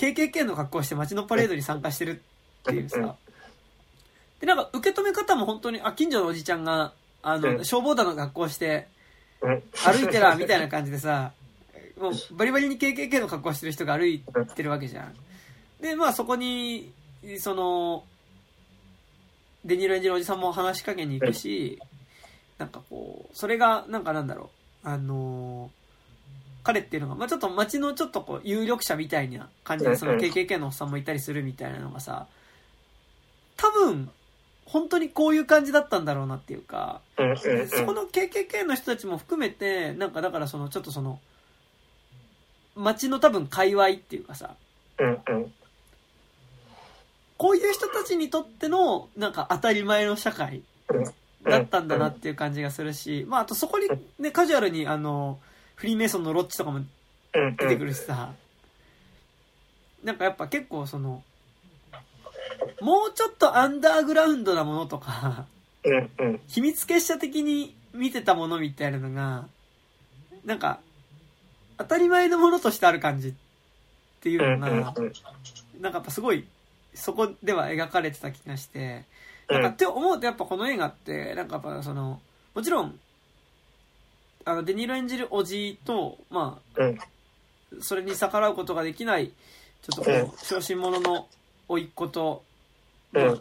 [0.00, 2.22] KKK の格好をして街のパレードに参加してる
[2.62, 2.88] っていううん。
[2.88, 3.16] さ。
[4.40, 7.64] で、なんか受け止め方も本当に、あ、近所のおじちゃんが、あの、うん。
[7.66, 8.88] 消防団の格好をして、
[9.42, 9.62] うん。
[9.74, 11.32] 歩いてら、みたいな感じでさ、
[12.00, 14.24] もうバリバリに KKK の格好してる人が歩い
[14.54, 15.14] てるわけじゃん。
[15.82, 16.94] で、まあそこに、
[17.38, 18.04] その、
[19.66, 21.78] デニーロ演じるおじさんも話しかけに行くし、
[22.56, 24.50] なんかこう、それが、なんかなんだろ
[24.82, 25.79] う、あのー
[26.62, 32.26] 彼っていうのが、まあちょっと街のちょっとこう、有力者みたいな感じで、その KKK のおっさんもいたりするみたいなのがさ、
[33.56, 34.10] 多分、
[34.66, 37.00] 本当にこういう感じだったんだろうなっていうか、
[37.68, 41.18] そこの KKK の人たちも含めて、なんかだからその、ちょっとその、
[42.76, 44.54] 街の多分界隈っていうかさ、
[47.36, 50.62] こういう人たちにとっての、なんか当たり前の社会
[51.44, 53.88] だったんだなっていう感じがするし、まああとそこに
[54.18, 55.38] ね、カジュアルにあの、
[55.80, 58.34] フリーメイソンのロッチとかもうん出てくるしさ、
[60.04, 61.22] なんかやっぱ結構その、
[62.82, 65.46] もうちょっとアンダーグラウンドなものとか、
[66.48, 69.46] 秘密結社的に見てたものみたいなのが、
[70.44, 70.80] なんか、
[71.78, 73.32] 当たり前のものとしてある感じっ
[74.20, 75.12] ていううんのが、うん。
[75.80, 76.46] なんかやっぱすごい、
[76.92, 79.06] そこでは描かれてた気がして、
[79.48, 79.62] うん。
[79.62, 82.20] なんかって思うとやっぱこの映画って、なんかやっぱその、
[82.54, 83.00] もちろん、
[84.44, 86.98] あの、デニーロ演じるおじと、まあ、うん。
[87.80, 91.28] それに逆らうことができない、ちょっとこう小心者の
[91.68, 92.42] 甥っ子と、
[93.12, 93.26] うん。
[93.26, 93.40] まあ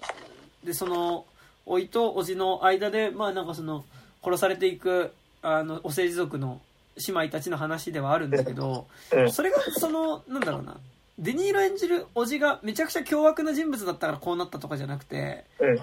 [0.63, 1.25] で、その、
[1.65, 3.85] 甥と叔父の間で、まあなんかその、
[4.23, 6.61] 殺されていく、あの、お政治族の
[7.07, 9.31] 姉妹たちの話ではあるんだけど、うん。
[9.31, 10.77] それが、その、なんだろうな、
[11.17, 15.79] デニーロ演じる叔父がめちゃくちゃ凶悪な人物だったからこうなったとかじゃなくて、うん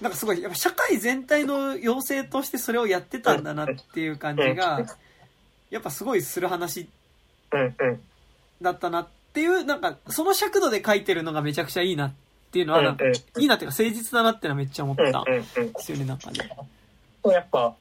[0.00, 4.86] なんかすごい、やっぱ社会全体の要請としてそれをやってたんだなっていう感じが、
[5.70, 6.88] やっぱすごいする話
[8.60, 12.12] だったなっていう、なんか、その尺度で書いてるのがめちゃくちゃいいなっ
[12.52, 15.24] ていうのは、なんか、いいなっていうか誠実だなっていうのはめっちゃ思った。
[15.24, 15.42] で
[15.78, 16.50] すよね、なんかね。
[17.24, 17.74] うんやっぱ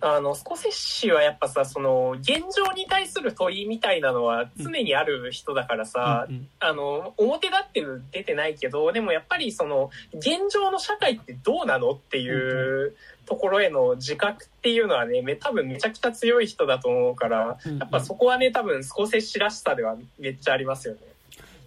[0.00, 12.96] あのスコセッシはやっぱさその現状に対する問いみたいなのは常にある人だからさ、うんうんあの表立って出てないけどでもやっぱりその現状の社会ってどうなのっていう
[13.26, 21.00] ところへの自覚っていうのはねめ多分めちゃくちゃ強い人だと思うからやっぱそこはね多分スコセッシらしさではめっちゃありますよね。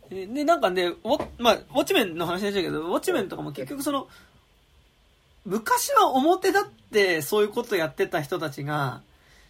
[0.10, 4.08] で、でなんかね、ウォまあ、ウォッチメンの話でしたけど、ウォッチメンとかも結局その、
[5.50, 9.02] 昔は表立ってそういうことやってた人たちが、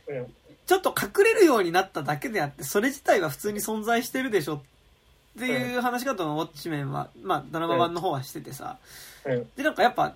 [0.08, 0.28] うん
[0.66, 4.62] ちょっと隠れるようになっただけであって、それ自体は普通に存在してるでしょっ
[5.40, 8.78] ていう話し方のウォッチメンは、まあ、ドラマ版の方はしててさ、
[9.26, 10.14] うんで、なんかやっぱ、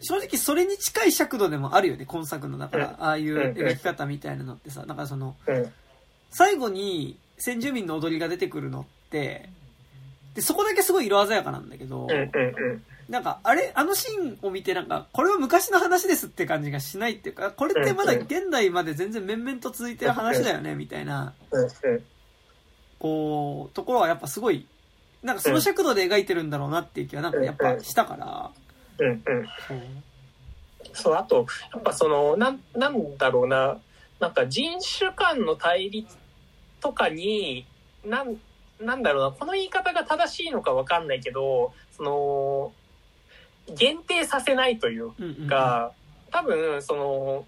[0.00, 2.56] 正直それに近い尺度でもあるよね、今作の。
[2.56, 5.72] だから、うんああいう描き方みたいなのってさ、だからその、うん
[6.30, 9.48] 最後に先住民の踊りが出てくるのって、
[10.34, 12.06] で、そこだけすごい色鮮やかなんだけど、
[13.10, 21.34] なんか、あれ、あのシーンを見てなんか、これは昔の話ですって感じがしないっていうか、これってまだ現代まで全然面々と続いてる話だよね、みたいな、
[23.00, 24.64] こう、ところはやっぱすごい、
[25.24, 28.50] なんかその尺度で描いてるんだろうなっていう気はなんかやっぱしたから、
[29.00, 29.22] うんうん。
[30.92, 33.78] そう、あと、やっぱその、なん、なんだろうな、
[34.20, 36.16] なんか人種間の対立
[36.80, 37.66] とかに、
[38.04, 38.36] なん、
[38.80, 42.72] なんだろうな、この言い方が正しいのかわかんないけど、その、
[43.68, 45.12] 限定させないという。
[45.48, 45.92] か、
[46.30, 47.46] 多分、その、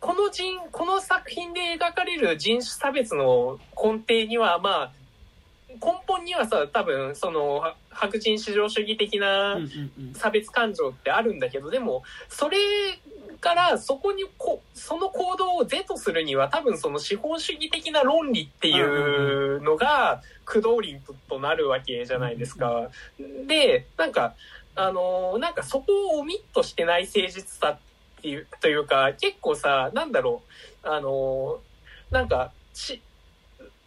[0.00, 4.92] このの人、この作品で描かれる人種差別の根底には、まあ、
[5.68, 9.58] 根本にはさ、多分、その、は白人至上主義的な
[10.14, 12.58] 差別感情ってあるんだけど、でも、それ
[13.40, 22.90] からそこにこ、その行動を是とするには、多分その資本主義的な論理っていうのが、駆動輪ととなるわけじゃないですか。
[23.46, 24.34] で、なんか、
[24.76, 27.78] あの、なんかそこをオミットしてない誠実さ
[28.18, 30.42] っていう、というか、結構さ、なんだろ
[30.84, 31.58] う、あの、
[32.10, 33.00] なんか、し、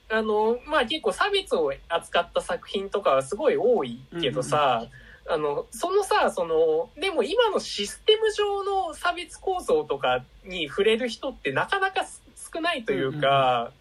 [0.09, 4.87] あの、まあ結構差別を扱った作品とかはすごい多いけどさ、
[5.29, 13.71] あの、そのさ、その、でも今のシステム上の差別構造とかに触れる人ってなかなかす少ないというか、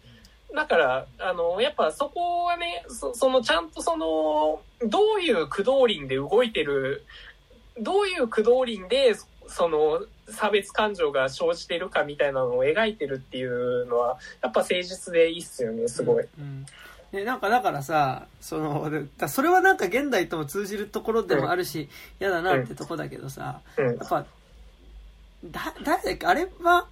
[0.55, 7.05] だから、あの、やっぱそこはね、そそのちゃんとその、どういう駆動輪で動いてる、
[7.79, 9.15] どういう駆動輪で、
[9.47, 16.25] その、差別感情が生じてるかみたいなのを描いてるっていうのは、やっぱ誠実でいいっすよね、すごい。
[16.39, 16.65] うん。
[17.11, 18.91] ね、なんかだからさ、その、
[19.27, 21.89] それはなんか現代とも通じるところでもあるし、
[22.19, 23.85] 嫌だなってとこだけどさ、うん。
[23.85, 23.93] や。
[23.93, 24.25] っぱ、
[25.45, 26.27] だ、誰だっけ？
[26.27, 26.85] あれは、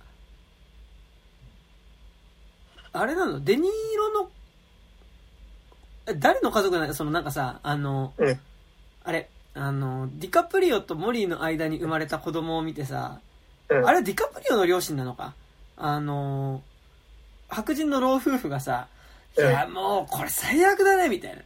[2.99, 3.43] あれなの？
[3.43, 4.29] デニーロの、
[6.07, 6.93] え誰の家族なの？
[6.93, 8.39] そのなんかさ、あの、うん
[9.03, 13.19] あれ、あの、ディカプリオとモリーの間に生まれた子供を見てさ、
[13.69, 15.33] うんあれディカプリオの両親なのか？
[15.77, 16.61] あの、
[17.49, 18.87] 白人の老夫婦がさ、
[19.37, 21.41] いうんや、もうこれ最悪だね、みたいな。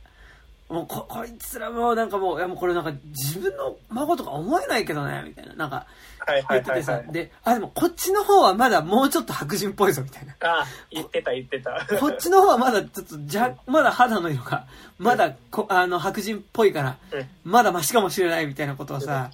[0.71, 5.53] もうこ、こいつらもうなんかもう、いやもうこれなんか自分の孫とか思えないけどね、みたいな。
[5.55, 5.85] なんか
[6.49, 7.01] 言っててさ。
[7.01, 10.35] で、あ、でもこっちの方はまだもうちょっと白人っぽいぞ、みたいな。
[10.39, 11.85] あ、言ってた言ってた。
[11.99, 14.65] こっちの方はまだちょっと、じゃ、まだ肌の色が、
[14.97, 19.29] まだこ、あの、白人っぽいから、うんまだマシかもしれないみたいなことをさ、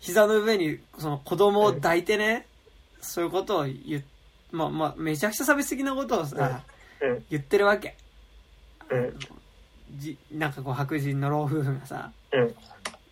[0.00, 2.46] 膝の上に、その子供を抱いてね、
[3.00, 4.02] そういうことを言っ、
[4.50, 6.62] まあまあ、めちゃくちゃ差別的なことをさ、
[7.00, 7.24] うん。
[7.30, 7.96] 言ってるわけ。
[8.90, 9.14] うん
[9.96, 12.12] じなんかこう白人の老夫婦がさ、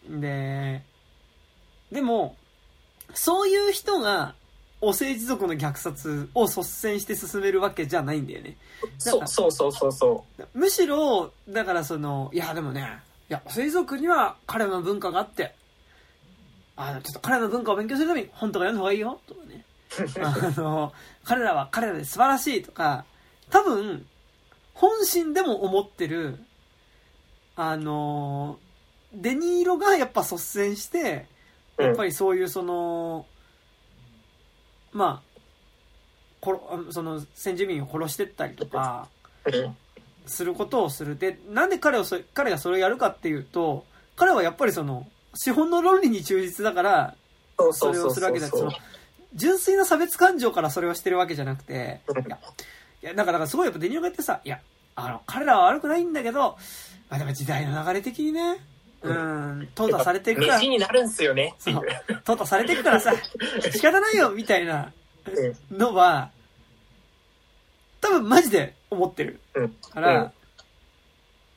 [0.09, 0.21] うん。
[0.21, 0.83] で、
[1.93, 2.37] でも、
[3.15, 4.35] そういう人が、
[4.81, 8.57] お政治族の虐殺を率先して進めるわけじゃないんだよね。
[8.97, 10.25] そうそうそうそうそ
[10.55, 15.55] むしろ、だからその、いやでもね、いや、お政治族には彼らの文化があって、
[16.77, 19.65] あの、ちょっと彼らの文化を勉強するために本とか読んだ方がいいよ、とかね。
[20.23, 20.93] あの、
[21.25, 23.05] 彼らは彼らで素晴らしいとか、
[23.51, 24.07] 多分、
[24.75, 26.39] 本心でも思ってる、
[27.61, 28.57] あの、
[29.13, 31.27] デニーロがやっぱ率先して、
[31.77, 31.83] う。
[31.83, 33.27] やっぱりそういうその、
[34.93, 35.41] まあ、
[36.41, 39.09] こその先住民を殺してったりとか、
[39.45, 39.77] うん。
[40.27, 41.19] することをする。
[41.19, 47.17] で、なんで彼をそ、彼がそれをやるかっていうと、彼はやっぱりその、資本の論理に忠実だから、
[47.73, 48.81] それをするわけだそのそうそう、
[49.35, 52.39] 純粋な差別感情からそれをしてるわけじゃなくて、うんいや、
[53.03, 54.61] いや、だから、すごいやっぱデニオが言ってさ、いや、
[54.95, 56.57] あの、彼らは悪くないんだけど、
[57.11, 58.59] まあでも時代の流れ的にね、
[59.03, 60.59] うん、淘汰されていくから。
[60.59, 61.79] 飯、になるんすよねそうう。
[62.25, 63.13] 淘汰されていくからさ、
[63.73, 64.93] 仕方ないよ、みたいな
[65.71, 65.79] うん。
[65.79, 66.31] のは、
[68.01, 69.41] 多分マジで思ってる。
[69.55, 69.69] うん。
[69.71, 70.33] から、うん。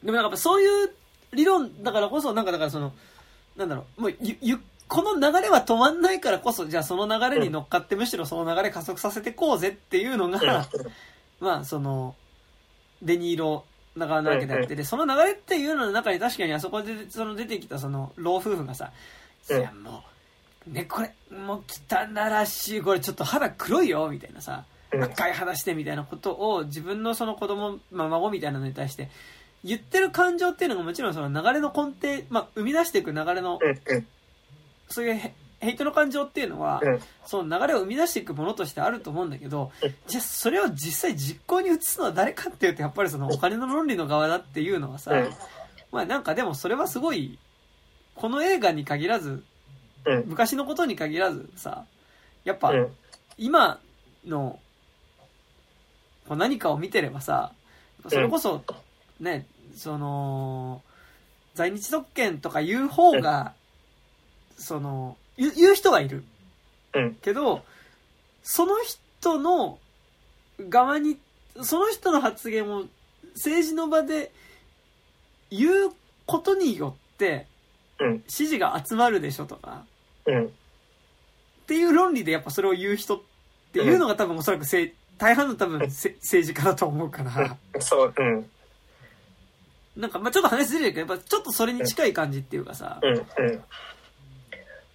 [0.06, 0.91] でもなんかそういう
[1.34, 2.94] 理論だからこそ、なんかだからその、
[3.56, 10.68] なんだろう、もうゆ、ゆ、この流れは止まんないからこそ、じゃあその流れに乗っかってむしろその流れ加速させてこうぜっていうのが、
[11.40, 12.15] まあその、
[13.02, 13.65] デニーロ
[13.98, 18.92] 側なわけであって、で、その流れっていうのの中に確かにあそこでその出てきたその老夫婦がさ、
[19.50, 19.62] いうん。
[19.62, 20.04] やも
[20.68, 25.04] う、ね、これ、もう汚らしい、これちょっと肌黒いよ、みたいなさ、うん。
[25.04, 29.10] 赤い肌してみたいなことを自分のその子供、まあ、孫みたいなのに対して
[29.64, 33.60] 言ってる感情っていうのがもちろんその流れの根底、まあ、生み出していく流れの。
[34.90, 35.32] そういう
[35.62, 37.00] ヘヘイトの感情っていうのは、うん。
[37.26, 45.30] その流れを生み出していくものとしてあると思うんだけどうん、じゃあそれを実際実行に移すのは誰かっていうと、やっぱりそのお金の論理の側だっていうのはさ、うん
[45.92, 47.38] まあなんかでもそれはすごい、
[48.16, 49.44] この映画に限らず、
[50.06, 50.24] うん。
[50.28, 51.86] 昔のことに限らずさ、
[52.44, 52.88] やっぱうん。
[53.38, 53.80] 今
[54.26, 54.60] の
[56.28, 57.52] こう何かを見てればさ、
[58.08, 58.64] それこそ
[59.20, 60.82] ね、その、
[61.54, 63.54] 在日特権とか言う方が、
[64.58, 66.24] その、言う言う人はいる。
[66.94, 67.16] うん。
[67.16, 67.64] けど、
[68.44, 69.80] その人の
[70.70, 71.18] 側に、
[71.62, 72.86] その人の発言を
[73.34, 74.32] 政治の場で
[75.50, 75.92] 言う
[76.26, 77.48] ことによって
[78.02, 78.24] うん。
[78.28, 79.86] 支持が集まるでしょとか、
[80.26, 80.46] うん。
[80.46, 80.50] っ
[81.68, 83.22] ていう論理でやっぱそれを言う人っ
[83.72, 88.14] ていうのが多分おそらくせい大半の多分せ政治家だと思うから、 そう。
[88.18, 88.50] うん。
[89.96, 93.18] なんかまあちょっと話ずれるけど、やっぱちょっとそれに近い感じっていうかさ、うん。
[93.18, 93.64] うん。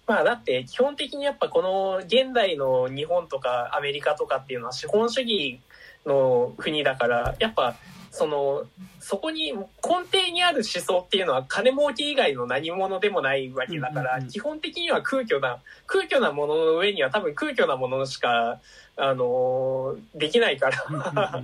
[0.07, 5.59] まあだって基本的にやっぱこの現代の日本とかアメリカとかっていうのは資本主義
[6.05, 7.75] の国だから、やっぱ
[8.17, 8.65] その、
[8.99, 9.63] そこに根
[10.11, 18.59] 底にある思想っていうのは金儲け以外の何者でもないわけだから、基本的には空虚な、空虚なものの上には多分空虚なものしか、
[18.95, 21.43] あの、できないから。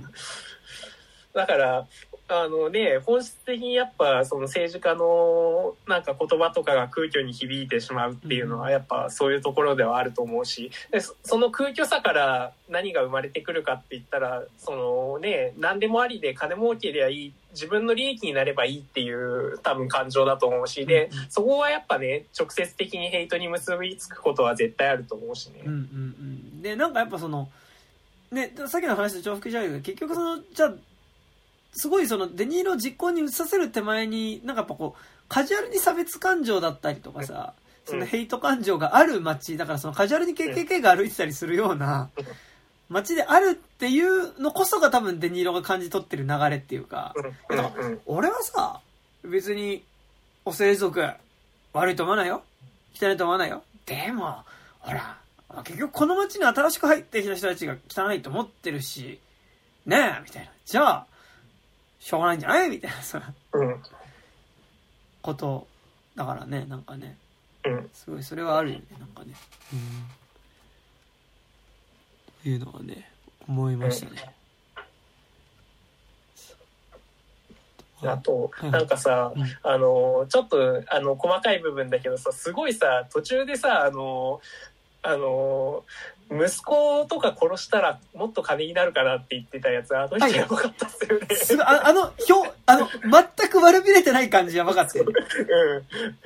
[1.32, 1.86] だから、
[2.26, 25.60] あのね、本質的にやっぱその政治家のなんか言葉とかが空虚に響いてしまうっていうのはやっぱそういうところではあると思うし、でそその空虚さから何が生まれてくるかって言ったら、そのね、何でもありで金儲けりゃいい、自分の利益になればいいっていう多分感情だと思うし、でそこはやっぱね、直接的にヘイトに結びつくことは絶対あると思うしね。
[25.64, 27.50] うんうんうんでなんかやっぱその
[28.32, 30.74] ねさっきの話と重複しちゃうけど結局そのじゃあ
[31.74, 42.10] すごいそのデニーロを実行に移させる手前になんかやっぱこうカジュアルに差別感情だったりとかさ、そのヘイト感情がある街だからそのカジュアルに KKK が歩いてたりするような
[42.88, 47.14] 街であるっていうのこそが多分デニーロが感じ取ってる流れっていうか、
[47.48, 48.80] うんうんうん俺はさ、
[49.24, 49.82] 別に、
[50.44, 51.02] お世族、
[51.72, 52.42] 悪いと思わないよ。
[52.94, 53.62] 汚いと思わないよ。
[53.86, 54.44] でも、
[54.80, 55.18] ほら、
[55.64, 59.18] 結局この街に新しく入ってきた人たちが汚いと思ってるし、
[59.86, 60.50] ねえ、みたいな。
[60.66, 61.06] じゃあ、
[62.04, 62.68] しょうがないんじゃない？
[62.68, 63.82] みたいなさ、うん
[65.22, 65.66] こと。
[66.14, 67.16] だからね、なんかね、
[67.64, 69.32] うんすごい、それはあるよね、なんかね。
[69.72, 69.80] うん。
[72.42, 73.10] というのはね、
[73.48, 74.34] 思いましたね。
[78.02, 84.42] あとうん、なんかさ、うんあの、ちょっと、あの、細かい部分だけどさ、すごいさ、途中でさ、あの、
[85.02, 85.84] あの、
[86.30, 91.36] 息子とか殺したらもっと金になるかなって言ってたやつ、あの人やばかったっすよね。
[91.36, 92.88] すごいああの、表、あの、
[93.38, 95.12] 全く悪びれてない感じやばかったよね。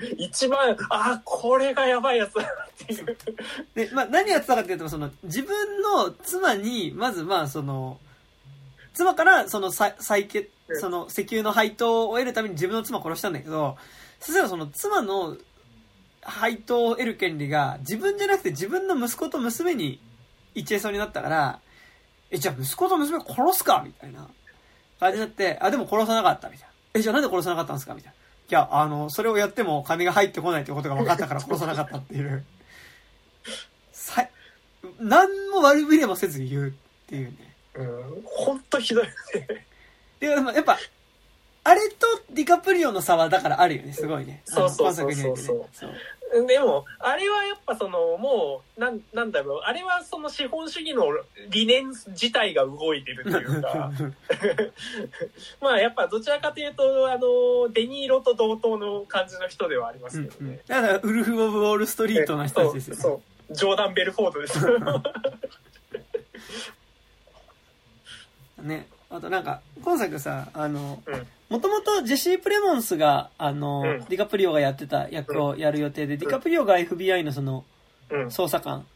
[0.01, 0.21] うん。
[0.21, 3.17] 一番、あ、これがやばいやつだなっていう。
[3.75, 7.99] で、まあ、何やってたかっていうと、その、自分の妻に、まず、まあ、その、
[8.95, 13.77] 妻から、その、さ再結う、んその、石油の配当を得るために自分の妻を殺したんだけど、
[14.21, 15.37] そしたらその、妻の
[16.29, 20.01] 配当を得る権利が、自分じゃなくて自分の息子と娘に
[20.55, 21.61] 一えそうになったから、
[22.31, 24.29] え、じゃあ息子と娘殺すかみたいな
[25.01, 26.75] 感じになって、あ、でも殺さなかった、みたいな。
[26.95, 28.15] え、じゃあなんで殺さなかったんですかみたいな。
[28.51, 32.45] いや、あの、それをやっても金が入ってこないってことが分かったから 殺さなかったっていう。
[33.93, 34.31] さい、
[34.99, 36.73] 何も悪びれもせず言うっ
[37.07, 37.55] ていうね。
[37.75, 38.23] うん。
[38.25, 39.07] ほんとひどい。
[40.21, 40.79] で、でもやっぱ、
[41.65, 44.41] あれとディカプリオの差はだからあるよね、すごいね。
[44.47, 45.91] そうそうそうそうそう
[46.47, 51.07] でも、あれはやっぱその、もう、なん、なんだろう、あれはその資本主義の
[51.49, 53.91] 理念自体が動いてるっていうか、
[55.61, 60.61] まあやっぱどちらかというと、あの、デニーロと同等の感じの人ではありますけどうんうんね。
[60.67, 63.03] だから、ウルフ・オブ・ウォール・ストリートの人たちですよね。
[63.03, 63.55] そう。
[63.55, 64.59] ジョーダン・ベルフォードです。
[68.63, 68.87] ね。
[69.11, 77.65] あとなんか、今作さ、あのうん、もともとジェシー・プレモンスが、あの、うんディカプリオがやってた役をやる予定で、ディカプリオが FBI のその、
[78.11, 78.27] うん。
[78.27, 78.87] 捜査官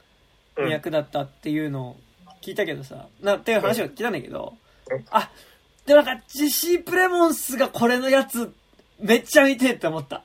[0.56, 1.96] うんの役だったっていうのを
[2.42, 4.54] 聞いたけどさ、な、っていう話を聞いたんだけど
[4.90, 5.30] うん、あ、
[5.86, 8.52] でもなんか、ジェシー・プレモンスがこれのやつ、
[9.00, 10.16] めっちゃ見てえって思った。
[10.16, 10.22] うん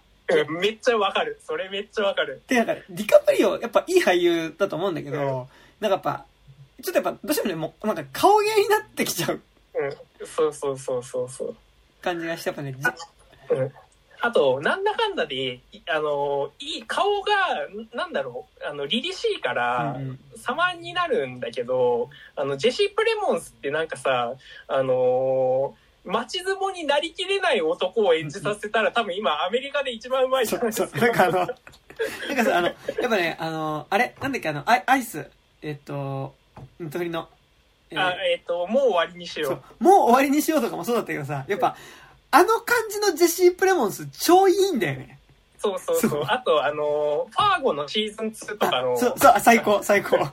[0.60, 1.40] めっちゃわかる。
[1.46, 2.42] それめっちゃわかる。
[2.48, 5.48] で、なんか、ディカプリオ、やっぱいい俳優だと思うんだけど、
[5.80, 6.26] なんかやっぱ、
[6.84, 9.42] ちょっとやっぱ、どうしてもね、もう、なんか顔芸になってきちゃう
[9.76, 10.28] うん。
[10.28, 11.56] そうそうそうそうそう。
[12.02, 13.72] 感じがして、やっぱね、じうん。
[14.20, 17.32] あと、なんだかんだで、いあの、いい、顔が、
[17.94, 20.00] なんだろう、あの、凛々しいから
[20.36, 24.34] 様になるんだけど、あの、ジェシー・プレモンスってなんかさ、
[24.68, 31.00] あの街相撲になりきれない男を演じさせたら多分今アメリカで一番うまいじゃないですか。
[31.00, 35.30] なんかあの、なんかさ、あの、やっぱね、あの、あれ、なんだっけ、あの、アイアイス、
[35.62, 36.34] えっと、
[36.80, 37.37] ネットフリの、えー
[37.96, 39.84] あえっ、と、もう終わりにしよそうう。
[39.84, 41.76] もう終わりにしようとかもそうだったけどさ、やっぱ、
[42.32, 45.20] あの感じのジェシー・プレモンス超いいんだよね。
[45.58, 46.10] そうそうそう。
[46.12, 50.18] そうあと、あの、ファーゴのシーズン2とかの、そう、そう、最高、最高。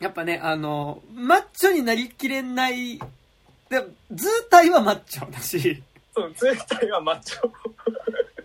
[0.00, 5.82] やっぱね、あの、マッチョになりきれない、で図体はマッチョだし、
[6.14, 7.50] そう、全体はマッチョ。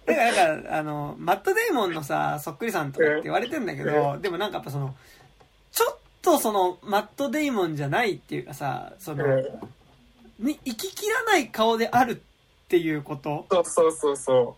[0.06, 4.95] だから、だから、あの、マットデーモンのさ、そっくりさんとかって言われてんだけど、でもなんかやっぱその、
[5.72, 9.26] ちょっとその、マットデーモンじゃないっていうかさ、その、
[10.40, 14.58] に、生ききらない顔であるっていうことそうそうそうそ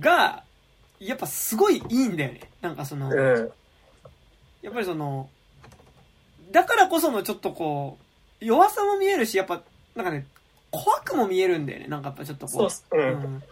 [0.00, 0.44] が、
[0.98, 2.50] やっぱすごいいいんだよね。
[2.60, 3.12] なんかその、う。
[3.12, 3.52] うん。
[4.62, 5.28] やっぱりその、
[6.52, 7.98] だからこそのちょっとこ
[8.40, 9.62] う、弱さも見えるし、やっぱ、
[9.94, 10.26] なんかね、
[10.70, 11.86] 怖くも見えるんだよね。
[11.86, 12.56] なんかやっぱちょっとこう。
[12.56, 13.42] そうっすうんん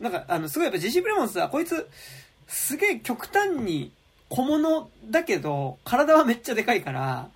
[0.00, 1.88] なんか、あの、すごいやっぱジェシー・プレモンスは、こいつ、
[2.46, 3.92] すげえ極端に
[4.34, 7.28] 小物だけど、体はめっちゃでかいから、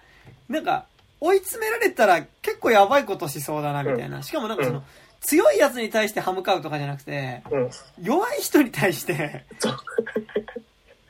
[0.48, 0.86] なんか、
[1.20, 4.22] 追い詰められたら結構やばいことしそうだな、みたいな。
[4.22, 4.82] しかもなんかその、
[5.20, 7.70] 強いやつに対して歯向かうとかじゃなくて、うん。
[8.02, 9.44] 弱い人に対して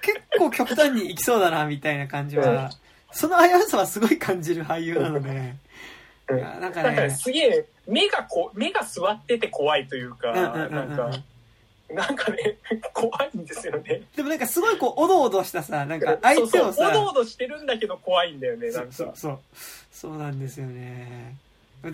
[0.02, 2.42] 結構極端にいきそうだな、みたいな感じうん。
[2.42, 2.70] は、
[3.12, 5.54] その危うさはすごい感じる俳優なので、
[6.28, 11.10] なんかなんかね、すげえ、目がこ、目が座ってて怖いというか、なんか、
[11.90, 12.56] なんかね、
[12.92, 14.02] 怖いんですよね。
[14.14, 18.92] でもなんかすごいこう、おどおどしたさ、なんか相手をそうそう、おさ、どおどしてるんだけど怖いんだよね、なんか。
[18.92, 19.38] そうそう。
[19.92, 21.36] そうなんですよね。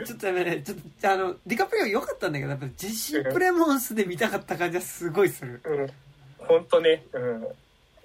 [0.06, 5.60] ちょっとね、ちょっと、あの、ディカプリオ良かったんだけど、やっぱジェシー・プレモンスで見たかった感じはすごいする。
[5.64, 5.90] うん。
[6.38, 7.46] ほんとね、うん。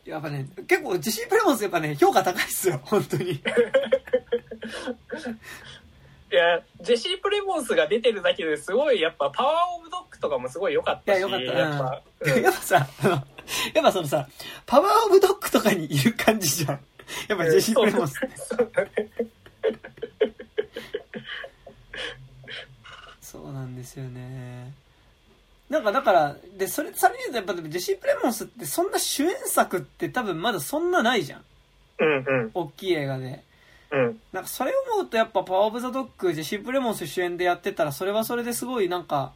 [0.05, 3.41] やっぱね、結構ジェシー・プレモンスやっぱね、評価高いっすよ、本当に。
[6.31, 13.17] いや、ジェシー・プレモンスが出てるだけですごい、やっぱパワーオブドッグとかもすごい良かったし、いや良かったやっぱ、うんやっぱさ、あの、や
[13.81, 14.27] っぱそのさ、
[14.65, 16.79] パワーオブドッグとかにいる感じじゃん。
[17.27, 18.19] やっぱジェシー・プレモンス。
[23.21, 24.73] そうなんですよね。
[25.69, 31.43] なんかだから、で、それ、それで言うとやっぱでもジェシー・プレモンスってそんな主演作って多分まだそんなないじゃん。
[31.99, 32.51] うんうん。
[32.53, 33.43] 大きい映画で。
[33.91, 34.19] うん。
[34.31, 39.33] なんかそれを思うとやっぱパワーオブザドッグ、ジェシー・プレモンス主演でやってたらそれはそれですごいなんか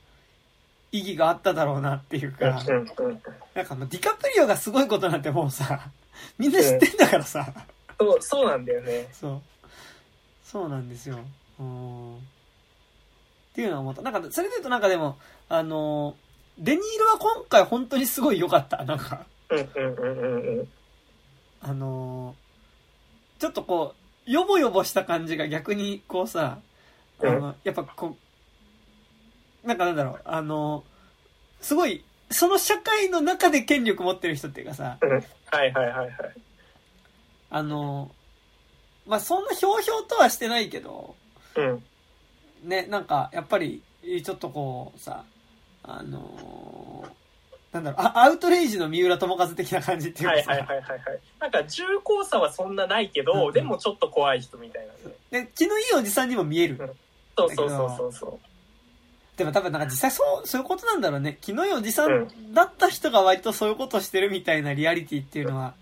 [0.91, 3.21] 意義があっただろうなっていうか、うんうん。
[3.55, 5.89] なんかもうディカプリオがすごいことなんてもうさ、
[6.37, 7.51] みんな知ってんだからさ、
[7.99, 9.07] そう、そうなんだよね。
[9.11, 9.41] そう。
[10.43, 11.19] そうなんですよ。
[11.59, 12.17] うん。
[12.17, 12.19] っ
[13.55, 14.01] ていうのは思った。
[14.01, 15.17] なんか、それで言うとなんかでも、
[15.49, 16.15] あの、
[16.59, 18.83] デニールは今回本当にすごい良かった。
[18.83, 20.67] なんか、うんうんうんうんうん。
[21.61, 22.35] あの、
[23.39, 26.59] ちょっとこう、ヨボヨボした感じが逆にこうさ、
[27.21, 28.15] あの、やっぱこ
[29.63, 30.83] う、なんかなんだろう、あの、
[31.61, 36.11] すごい、その社会の中で権力持ってる人っていうかさ、うんはいはいはいはい。
[37.49, 38.11] あの、
[39.05, 41.15] まあ、そんなひょうひょうとはしてないけど、
[41.55, 41.83] うん。
[42.63, 43.83] ね、なんか、やっぱり、
[44.23, 45.23] ちょっとこう、さ、
[45.83, 47.05] あの
[47.73, 51.19] なんだろう、あアウトレイジの三浦友和的な感じっていうかさ、はいはいはいはいはい。
[51.39, 55.15] なんか重厚さはそんなないけど、うんうんでもちょっと怖い人みたいなね。
[55.31, 56.77] で、気のいいおじさんにも見える。
[57.35, 58.39] そうそうそうそうそ
[59.35, 61.39] でも多分なんか実際そう、そういうことなんだろうね。
[61.41, 65.73] 気のいいおじさんだった人が割とそういうことしてるみたいなリアリティっていうのは。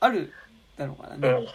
[0.00, 0.32] ある
[0.76, 1.28] だろうからね。
[1.28, 1.46] うんうん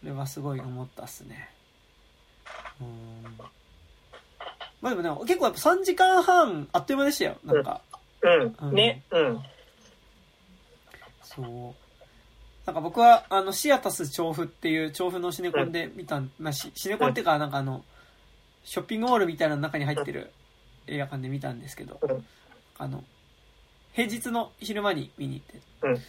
[0.00, 1.50] それはすごい思ったっすね。
[2.80, 3.36] うん。
[4.80, 7.36] まあでもね、結構やっぱ3時間半あっという間でしたよ。
[7.44, 7.80] なんか。
[8.22, 8.74] うん。
[8.74, 9.02] ね。
[9.10, 9.40] うん。
[11.22, 11.46] そう。
[12.66, 17.84] なんか僕は、あの、シアタス調布っていう調布のシネコンで見たん、まあ、シシネコンっていうか、なんかあの、
[18.64, 20.30] ショッピングモールみたいなの中に入ってる
[20.86, 22.26] 映画館で見たんですけどうん、
[22.78, 23.04] あの、
[23.92, 26.00] 平日の昼間に見に行って、うんや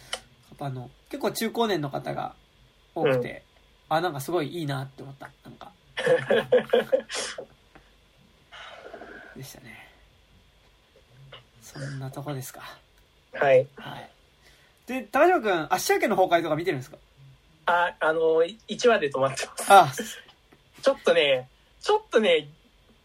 [0.54, 2.34] っぱあの、結構中高年の方が
[2.94, 3.42] 多くて、
[3.88, 5.30] あ、なんかすごいいいなって思った。
[5.44, 5.72] なんか。
[9.36, 9.88] でしたね。
[11.62, 12.60] そんなとこですか。
[13.32, 13.66] はい。
[13.76, 14.10] はい。
[14.86, 16.98] で、高島くん、芦屋家の崩壊とか見てるんですか？
[17.66, 18.20] あ、あの、
[18.68, 19.72] 1話で止まってます。
[19.72, 19.92] あ、
[20.82, 21.48] ちょっとね、
[21.80, 22.48] ちょっとね、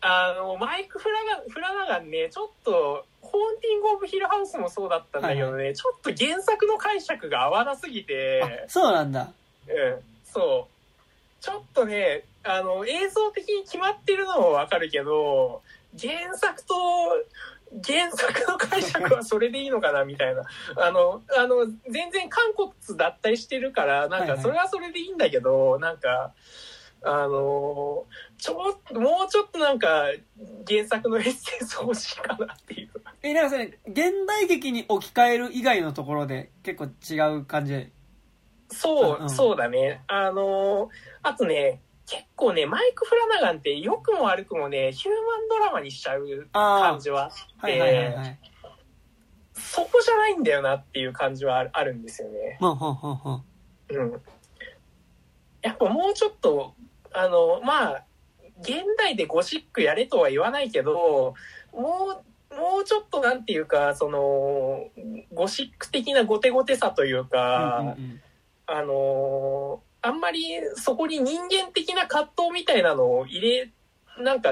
[0.01, 9.31] あの、マイク・フラガン、フラナガンね、ちょっと、ホーンティング・オブ・ヒルハウスもそうだったんだけどね、ちょっと原作の解釈が合わなすぎて、あそうなんだ。
[9.67, 11.43] うん、そう。
[11.43, 15.61] ちょっとね、あの、映像的に決まってるのもわかるけど、
[15.99, 16.73] 原作と、
[17.85, 20.43] 原作の解釈はそれでいいのかなみたいな。
[20.77, 26.33] あの、あの、全然韓国だったりしてるから、なんはいはいかそれはそれでいいんだけど、なんか、
[27.03, 28.05] あの、
[28.37, 28.55] ちょ
[28.93, 30.05] もうちょっとなんか、
[30.67, 32.89] 原作のエッセンス欲しいかなっていう。
[33.21, 37.73] え、なんかそれ、現代劇に置き換える以外のところで結構違う感じ？
[37.73, 37.91] で。
[38.69, 40.03] そう、うんそうだね。
[40.07, 40.89] あのー
[41.23, 47.29] あとね、結構ね、マイク・フラナガンって良くも悪くもね、ヒューマンドラマにしちゃうあ感じは、
[47.61, 48.39] あ、はいはいはいはい。
[49.53, 52.57] そこじゃないんだよなっていう感じはあるんですよね。
[53.89, 54.21] うん。
[55.61, 56.75] やっぱもうちょっと、
[57.11, 58.03] あの、まあ、
[58.61, 61.35] 現代でゴシックやれとは言わないけど、
[61.73, 64.87] もう、もうちょっとなんていうか、その、
[65.33, 68.21] ゴシック的なゴテゴテさというか、うんうんうん
[68.69, 70.45] あのーあんまり
[70.75, 73.71] そこに人間的な葛藤みたいなのを入れ、
[74.19, 74.51] なんか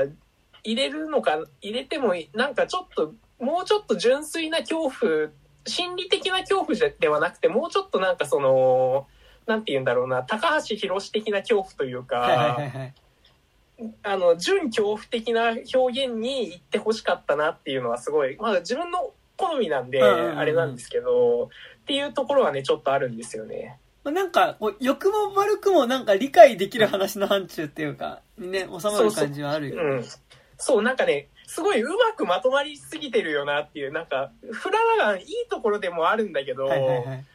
[0.63, 5.29] 入れるのか、入れてもなんかちょっと、もうちょっと純粋な恐怖、
[5.67, 9.07] 心理的な恐怖じゃではなくて、もうちょっとなんかその、
[9.45, 12.93] なんて言うんだろうな、高橋博的な恐怖というか、はいはいはいはい。
[14.03, 21.49] あの、純恐怖的な表現に行ってほしかったなっていうのはすごい、まあ自分の好みなんで、あれなんですけど、
[21.81, 23.77] っていうところはね、ちょっとあるんですよね。
[24.05, 29.81] まあなんか、こう、欲も悪くもなんか理解できる話の範疇っていうか、にね、収まる感じはあるよ。
[29.81, 30.05] うん。
[30.59, 37.25] そう、なんかね、すごいうまくまとまりすぎてるよなっていう、なんか、フラナガンいいところでもあるんだけど、はいはいはい。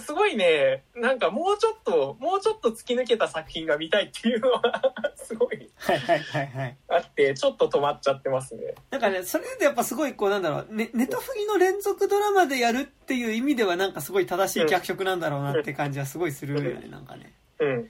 [0.00, 4.62] すごいね、なんかもうちょっと、もうちょっと突き抜けた作品が見たいっていうのは、
[5.16, 6.76] すごいはいはいはいはい。
[6.88, 8.74] あって、ちょっと止まっちゃってますね。
[8.90, 17.32] なんかね、それでやっぱすごいこうなんだろう、ね、ネトフリの連続ドラマでやるっていう意味ではなんかすごい正しい脚色なんだろうなって感じはすごいするよね、なんかね。
[17.58, 17.68] うん。
[17.78, 17.88] はい。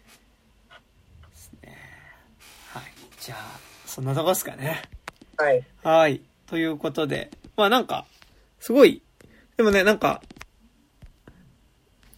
[3.21, 4.83] じゃあ、そんなとこですかね。
[5.37, 5.65] はい。
[5.83, 6.23] はい。
[6.47, 8.07] ということで、まあなんか、
[8.61, 9.03] すごい、
[9.57, 10.23] でもね、なんか、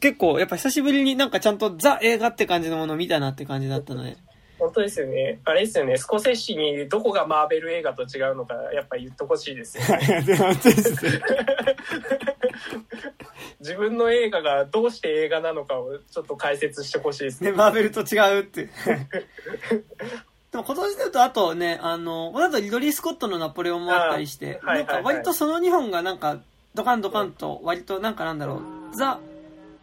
[0.05, 4.19] 結構やっぱ久しぶりになんかちゃんとザ映画って感じのものを見たなって感じだったので、
[4.59, 5.41] 本当ですよね。
[5.47, 5.97] あれですよね。
[5.97, 10.25] スコセッシにどこがマーベル映画と違うのか、やっぱ言ってほしいですよね。
[13.61, 18.69] 自分の映画がどうして映画なのかをちょっと解説してほしいですね、マーベルと違うって。
[20.53, 26.41] でも今年で言うと、あとね、あの、この後リドリー・スコットのナポレオンもあったりして、はいなんか割とその2本がなんか、
[26.75, 28.63] ドカンドカンと、割となんかなんだろ
[28.93, 29.19] う、ザ、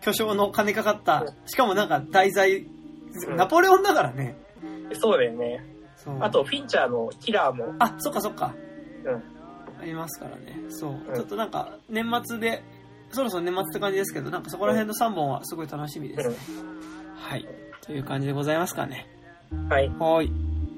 [0.01, 4.37] 巨匠の金かかった、しかもなんか題材、うんナポレオンだからね。
[4.93, 5.65] そうだよね。
[6.21, 7.75] あと、フィンチャーのキラーも。
[7.79, 8.55] あ、そっかそっか。
[9.03, 9.23] うん。
[9.81, 10.57] ありますからね。
[10.69, 10.91] そう。
[10.91, 12.63] うんちょっとなんか、年末で、
[13.11, 16.35] そろそろ年末って感じですけど、なんかそこら辺の3本はすごい楽しみですね。
[17.15, 17.45] はい。
[17.81, 19.07] という感じでございますかね。
[19.69, 19.89] はい。
[19.89, 20.31] はい。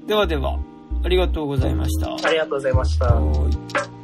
[0.06, 0.58] ではでは、
[1.04, 2.28] ありがとうございました。
[2.28, 3.14] ありがとうございました。
[3.14, 3.48] は
[4.00, 4.03] い